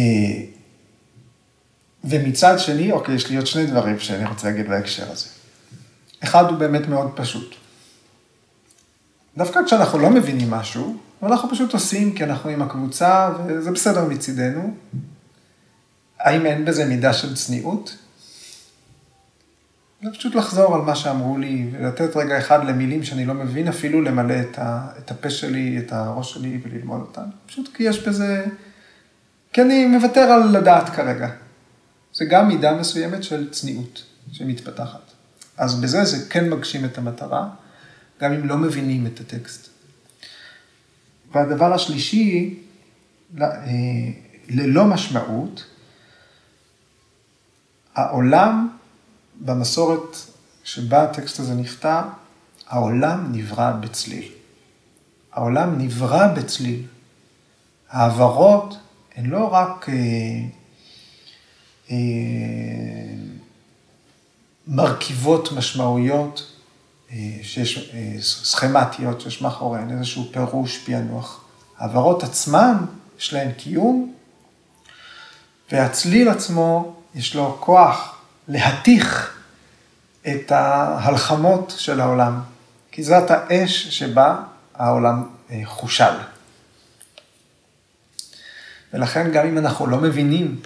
ומצד 2.05 2.59
שני, 2.59 2.93
אוקיי, 2.93 3.15
יש 3.15 3.31
לי 3.31 3.37
עוד 3.37 3.47
שני 3.47 3.67
דברים 3.67 3.99
שאני 3.99 4.25
רוצה 4.27 4.49
להגיד 4.49 4.69
בהקשר 4.69 5.11
הזה. 5.11 5.27
אחד 6.25 6.45
הוא 6.45 6.59
באמת 6.59 6.89
מאוד 6.89 7.11
פשוט. 7.15 7.55
דווקא 9.37 9.61
כשאנחנו 9.67 9.99
לא 9.99 10.11
מבינים 10.11 10.51
משהו, 10.51 10.97
אנחנו 11.23 11.51
פשוט 11.51 11.73
עושים 11.75 12.15
כי 12.15 12.25
אנחנו 12.25 12.51
עם 12.51 12.63
הקבוצה, 12.63 13.31
וזה 13.47 13.71
בסדר 13.71 14.05
מצידנו. 14.05 14.75
האם 16.19 16.47
אין 16.47 16.65
בזה 16.65 16.85
מידה 16.85 17.13
של 17.13 17.37
צניעות? 17.37 17.97
זה 20.03 20.11
פשוט 20.11 20.35
לחזור 20.35 20.75
על 20.75 20.81
מה 20.81 20.97
שאמרו 20.97 21.39
לי, 21.39 21.71
ולתת 21.73 22.17
רגע 22.17 22.39
אחד 22.39 22.65
למילים 22.65 23.05
שאני 23.05 23.25
לא 23.25 23.35
מבין, 23.35 23.69
אפילו 23.69 24.03
למלא 24.03 24.35
את, 24.41 24.59
ה, 24.59 24.89
את 24.99 25.11
הפה 25.11 25.31
שלי, 25.31 25.79
את 25.79 25.93
הראש 25.93 26.35
שלי 26.35 26.61
וללמוד 26.63 27.01
אותן. 27.01 27.25
פשוט 27.47 27.77
כי 27.77 27.83
יש 27.83 28.09
בזה, 28.09 28.47
כי 29.53 29.63
אני 29.63 29.87
מוותר 29.87 30.21
על 30.21 30.59
לדעת 30.59 30.89
כרגע. 30.89 31.31
זה 32.15 32.25
גם 32.25 32.49
מידה 32.49 32.75
מסוימת 32.75 33.25
של 33.25 33.51
צניעות 33.51 34.03
שמתפתחת. 34.33 35.13
אז 35.57 35.81
בזה 35.81 36.05
זה 36.05 36.31
כן 36.31 36.51
מגשים 36.51 36.85
את 36.85 36.99
המטרה, 36.99 37.49
גם 38.21 38.33
אם 38.33 38.49
לא 38.49 38.57
מבינים 38.57 39.07
את 39.07 39.21
הטקסט. 39.21 39.69
והדבר 41.33 41.75
השלישי, 41.75 42.59
אה, 43.41 43.47
ללא 44.49 44.85
משמעות, 44.85 45.65
העולם 47.95 48.78
במסורת 49.41 50.17
שבה 50.65 51.03
הטקסט 51.03 51.41
הזה 51.41 51.55
נכתב, 51.55 52.03
העולם 52.69 53.33
נברא 53.33 53.73
בצליל. 53.73 54.33
העולם 55.33 55.79
נברא 55.79 56.29
בצליל. 56.35 56.83
העברות 57.91 58.75
הן 59.17 59.27
לא 59.27 59.53
רק 59.53 59.89
אה, 59.89 59.95
אה, 61.91 61.97
מרכיבות 64.67 65.53
משמעויות 65.53 66.53
אה, 67.13 67.17
שיש, 67.43 67.91
אה, 67.95 68.17
סכמטיות 68.21 69.21
שיש 69.21 69.43
מאחוריהן 69.43 69.99
איזשהו 69.99 70.25
פירוש, 70.33 70.79
פענוח. 70.79 71.45
העברות 71.79 72.23
עצמן, 72.23 72.77
יש 73.19 73.33
להן 73.33 73.53
קיום, 73.53 74.15
והצליל 75.73 76.29
עצמו, 76.29 76.95
יש 77.15 77.35
לו 77.35 77.57
כוח 77.61 78.18
להתיך 78.49 79.35
את 80.27 80.53
ההלחמות 80.53 81.75
של 81.77 82.01
העולם, 82.01 82.41
כי 82.91 83.03
זאת 83.03 83.31
האש 83.31 83.89
שבה 83.89 84.37
העולם 84.75 85.25
אה, 85.51 85.61
חושל. 85.65 86.15
ולכן 88.93 89.31
גם 89.33 89.47
אם 89.47 89.59
אנחנו 89.59 89.87
לא 89.87 89.99
מבינים, 89.99 90.61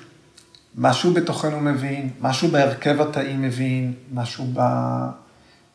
משהו 0.74 1.14
בתוכנו 1.14 1.60
מבין, 1.60 2.10
משהו 2.20 2.48
בהרכב 2.48 3.00
התאי 3.00 3.36
מבין, 3.36 3.94
משהו 4.12 4.46
ב... 4.54 4.60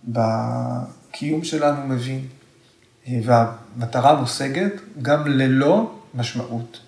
בקיום 0.07 1.43
שלנו 1.43 1.87
מבין, 1.87 2.27
אה, 3.07 3.19
והמטרה 3.23 4.15
מושגת 4.15 4.73
גם 5.01 5.27
ללא 5.27 5.99
משמעות. 6.13 6.79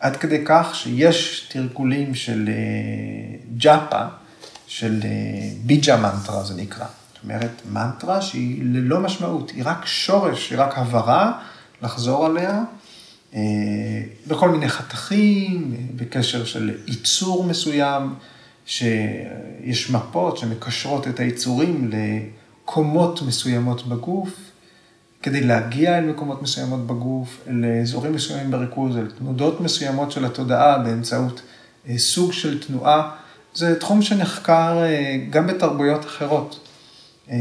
עד 0.00 0.16
כדי 0.16 0.42
כך 0.44 0.74
שיש 0.74 1.48
תרגולים 1.52 2.14
של 2.14 2.48
אה, 2.48 3.38
ג'אפה, 3.56 4.04
של 4.70 5.00
אה, 5.04 5.08
ביג'ה 5.66 5.96
מנטרה 5.96 6.44
זה 6.44 6.54
נקרא. 6.54 6.86
זאת 7.12 7.22
אומרת, 7.24 7.50
מנטרה 7.72 8.22
שהיא 8.22 8.62
ללא 8.64 9.00
משמעות, 9.00 9.50
היא 9.50 9.62
רק 9.66 9.86
שורש, 9.86 10.50
היא 10.50 10.58
רק 10.58 10.78
הבהרה, 10.78 11.32
לחזור 11.82 12.26
עליה 12.26 12.62
אה, 13.34 13.40
בכל 14.26 14.48
מיני 14.48 14.68
חתכים, 14.68 15.76
בקשר 15.96 16.44
של 16.44 16.78
ייצור 16.86 17.44
מסוים, 17.44 18.14
שיש 18.66 19.90
מפות 19.90 20.38
שמקשרות 20.38 21.08
את 21.08 21.20
היצורים 21.20 21.90
לקומות 21.92 23.22
מסוימות 23.22 23.88
בגוף, 23.88 24.30
כדי 25.22 25.40
להגיע 25.40 25.98
אל 25.98 26.04
מקומות 26.04 26.42
מסוימות 26.42 26.86
בגוף, 26.86 27.40
לאזורים 27.46 28.12
מסוימים 28.12 28.50
בריכוז, 28.50 28.96
אל 28.96 29.10
תנודות 29.18 29.60
מסוימות 29.60 30.12
של 30.12 30.24
התודעה 30.24 30.78
באמצעות 30.78 31.42
אה, 31.88 31.98
סוג 31.98 32.32
של 32.32 32.62
תנועה. 32.62 33.19
זה 33.54 33.80
תחום 33.80 34.02
שנחקר 34.02 34.78
אה, 34.82 35.16
גם 35.30 35.46
בתרבויות 35.46 36.04
אחרות. 36.04 36.68
אה, 37.30 37.36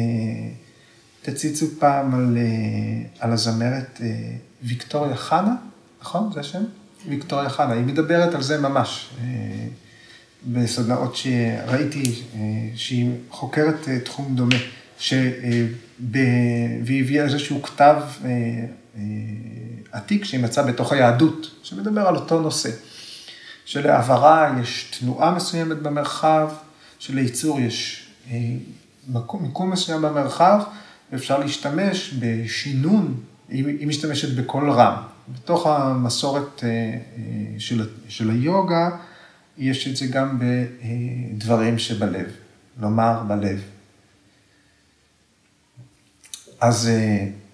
תציצו 1.22 1.66
פעם 1.80 2.16
על, 2.16 2.38
אה, 2.38 3.10
על 3.20 3.32
הזמרת 3.32 4.01
ויקטוריה 4.64 5.16
חנה, 5.16 5.55
נכון? 6.01 6.30
זה 6.34 6.39
השם? 6.39 6.64
ויקטוריה 7.07 7.49
חנה. 7.49 7.74
היא 7.74 7.84
מדברת 7.84 8.34
על 8.36 8.41
זה 8.41 8.62
ממש 8.62 9.10
בסדנאות 10.47 11.16
שראיתי, 11.16 12.24
שהיא 12.76 13.12
חוקרת 13.30 13.89
תחום 14.03 14.36
דומה, 14.36 14.55
ש... 14.99 15.14
והיא 16.84 17.03
הביאה 17.03 17.24
איזשהו 17.24 17.62
כתב 17.62 17.95
עתיק 19.91 20.26
שהיא 20.26 20.39
מצאה 20.39 20.64
בתוך 20.64 20.91
היהדות, 20.91 21.51
שמדבר 21.64 22.01
על 22.01 22.16
אותו 22.16 22.41
נושא. 22.41 22.70
שלהעברה 23.70 24.51
יש 24.61 24.97
תנועה 24.99 25.32
מסוימת 25.32 25.78
במרחב, 25.78 26.49
שליצור 26.99 27.59
יש 27.59 28.07
אה, 28.32 28.38
מיקום 29.41 29.72
מסוים 29.72 30.01
במרחב, 30.01 30.63
ואפשר 31.11 31.39
להשתמש 31.39 32.13
בשינון, 32.20 33.20
היא 33.49 33.88
משתמשת 33.88 34.36
בקול 34.36 34.72
רם. 34.72 34.93
בתוך 35.28 35.67
המסורת 35.67 36.63
אה, 36.63 36.70
אה, 36.70 36.99
של, 37.59 37.89
של 38.07 38.30
היוגה, 38.30 38.89
יש 39.57 39.88
את 39.88 39.97
זה 39.97 40.05
גם 40.05 40.39
בדברים 40.39 41.80
שבלב, 41.80 42.32
לומר 42.82 43.24
בלב. 43.28 43.61
אז, 46.61 46.89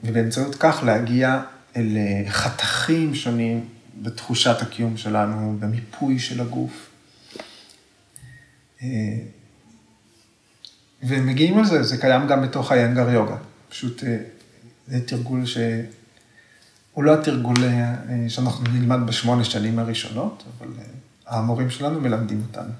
ובאמצעות 0.03 0.55
כך 0.55 0.83
להגיע 0.85 1.41
אל 1.75 1.97
חתכים 2.27 3.15
שונים 3.15 3.65
בתחושת 4.01 4.61
הקיום 4.61 4.97
שלנו, 4.97 5.57
במיפוי 5.59 6.19
של 6.19 6.41
הגוף. 6.41 6.89
אה, 8.81 8.87
ומגיעים 11.03 11.59
לזה, 11.59 11.83
זה 11.83 11.97
קיים 11.97 12.27
גם 12.27 12.41
בתוך 12.41 12.71
היאנגר 12.71 13.09
יוגה. 13.09 13.37
פשוט 13.69 14.03
אה, 14.03 14.17
זה 14.87 15.07
תרגול 15.07 15.45
ש... 15.45 15.57
הוא 16.93 17.03
לא 17.03 17.13
התרגול 17.13 17.55
אה, 17.63 17.95
שאנחנו 18.27 18.63
נלמד 18.73 19.07
בשמונה 19.07 19.43
שנים 19.43 19.79
הראשונות, 19.79 20.43
אבל 20.57 20.67
המורים 21.27 21.69
שלנו 21.69 22.01
מלמדים 22.01 22.43
אותנו. 22.47 22.71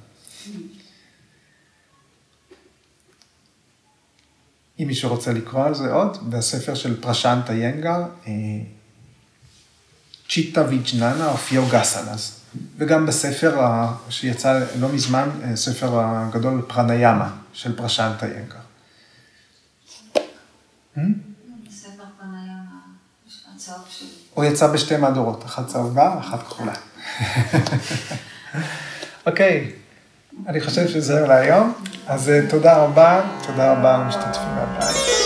אם 4.80 4.88
מישהו 4.88 5.09
רוצה 5.09 5.34
לקרוא 5.34 5.66
על 5.66 5.76
זה 5.76 5.93
עוד, 5.93 6.30
בספר 6.30 6.76
של 6.76 7.01
פרשנטה 7.01 7.53
ינגר, 7.53 8.03
צ'יטה 10.30 10.63
ויג'ננה 10.69 11.28
אוף 11.28 11.51
יוגסנס, 11.51 12.39
וגם 12.78 13.05
בספר 13.05 13.61
שיצא 14.09 14.59
לא 14.80 14.89
מזמן, 14.89 15.30
ספר 15.55 15.99
הגדול 15.99 16.61
פרניאמה 16.67 17.30
של 17.53 17.76
פרשנטה 17.76 18.26
ינגר. 18.26 18.65
הוא 24.34 24.45
יצא 24.45 24.67
בשתי 24.67 24.97
מהדורות, 24.97 25.45
אחת 25.45 25.67
צהובה, 25.67 26.19
אחת 26.19 26.43
כחולה. 26.43 26.73
אוקיי, 29.28 29.71
אני 30.47 30.61
חושב 30.61 30.88
שזהו 30.88 31.28
להיום, 31.28 31.73
אז 32.07 32.32
תודה 32.49 32.78
רבה, 32.78 33.21
תודה 33.47 33.73
רבה 33.73 33.97
למשתתפים 33.97 34.55
מהבית. 34.55 35.24